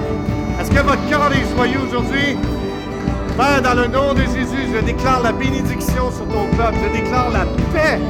Est-ce 0.61 0.71
que 0.71 0.81
votre 0.81 1.09
cœur 1.09 1.31
est 1.33 1.55
joyeux 1.55 1.79
aujourd'hui? 1.87 2.37
Père, 3.37 3.63
dans 3.63 3.75
le 3.75 3.87
nom 3.87 4.15
de 4.15 4.23
Jésus, 4.23 4.67
je 4.75 4.85
déclare 4.85 5.23
la 5.23 5.33
bénédiction 5.33 6.11
sur 6.11 6.27
ton 6.27 6.47
peuple. 6.57 6.77
Je 6.83 7.01
déclare 7.01 7.31
la 7.31 7.45
paix 7.73 8.01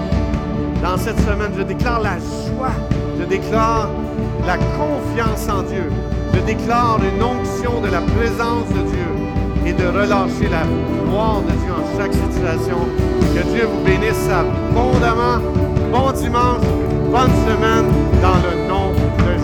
dans 0.82 0.96
cette 0.96 1.18
semaine. 1.20 1.52
Je 1.56 1.62
déclare 1.62 2.00
la 2.00 2.16
joie. 2.18 2.72
Je 3.18 3.24
déclare 3.24 3.90
la 4.46 4.56
confiance 4.56 5.48
en 5.50 5.62
Dieu. 5.62 5.90
Je 6.32 6.40
déclare 6.40 6.98
une 7.02 7.22
onction 7.22 7.80
de 7.82 7.88
la 7.88 8.00
présence 8.00 8.68
de 8.68 8.88
Dieu 8.90 9.66
et 9.66 9.72
de 9.72 9.86
relâcher 9.86 10.48
la 10.50 10.62
gloire 11.04 11.42
de 11.42 11.52
Dieu 11.52 11.72
en 11.72 11.98
chaque 11.98 12.14
situation. 12.14 12.78
Que 13.34 13.42
Dieu 13.52 13.66
vous 13.66 13.84
bénisse 13.84 14.28
abondamment. 14.30 15.42
Bon 15.92 16.10
dimanche, 16.12 16.64
bonne 17.10 17.32
semaine 17.44 17.86
dans 18.22 18.36
le 18.36 18.65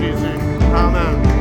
nom 0.03 0.11
de 0.11 0.17
Jésus. 0.17 0.39
Amen. 0.75 1.32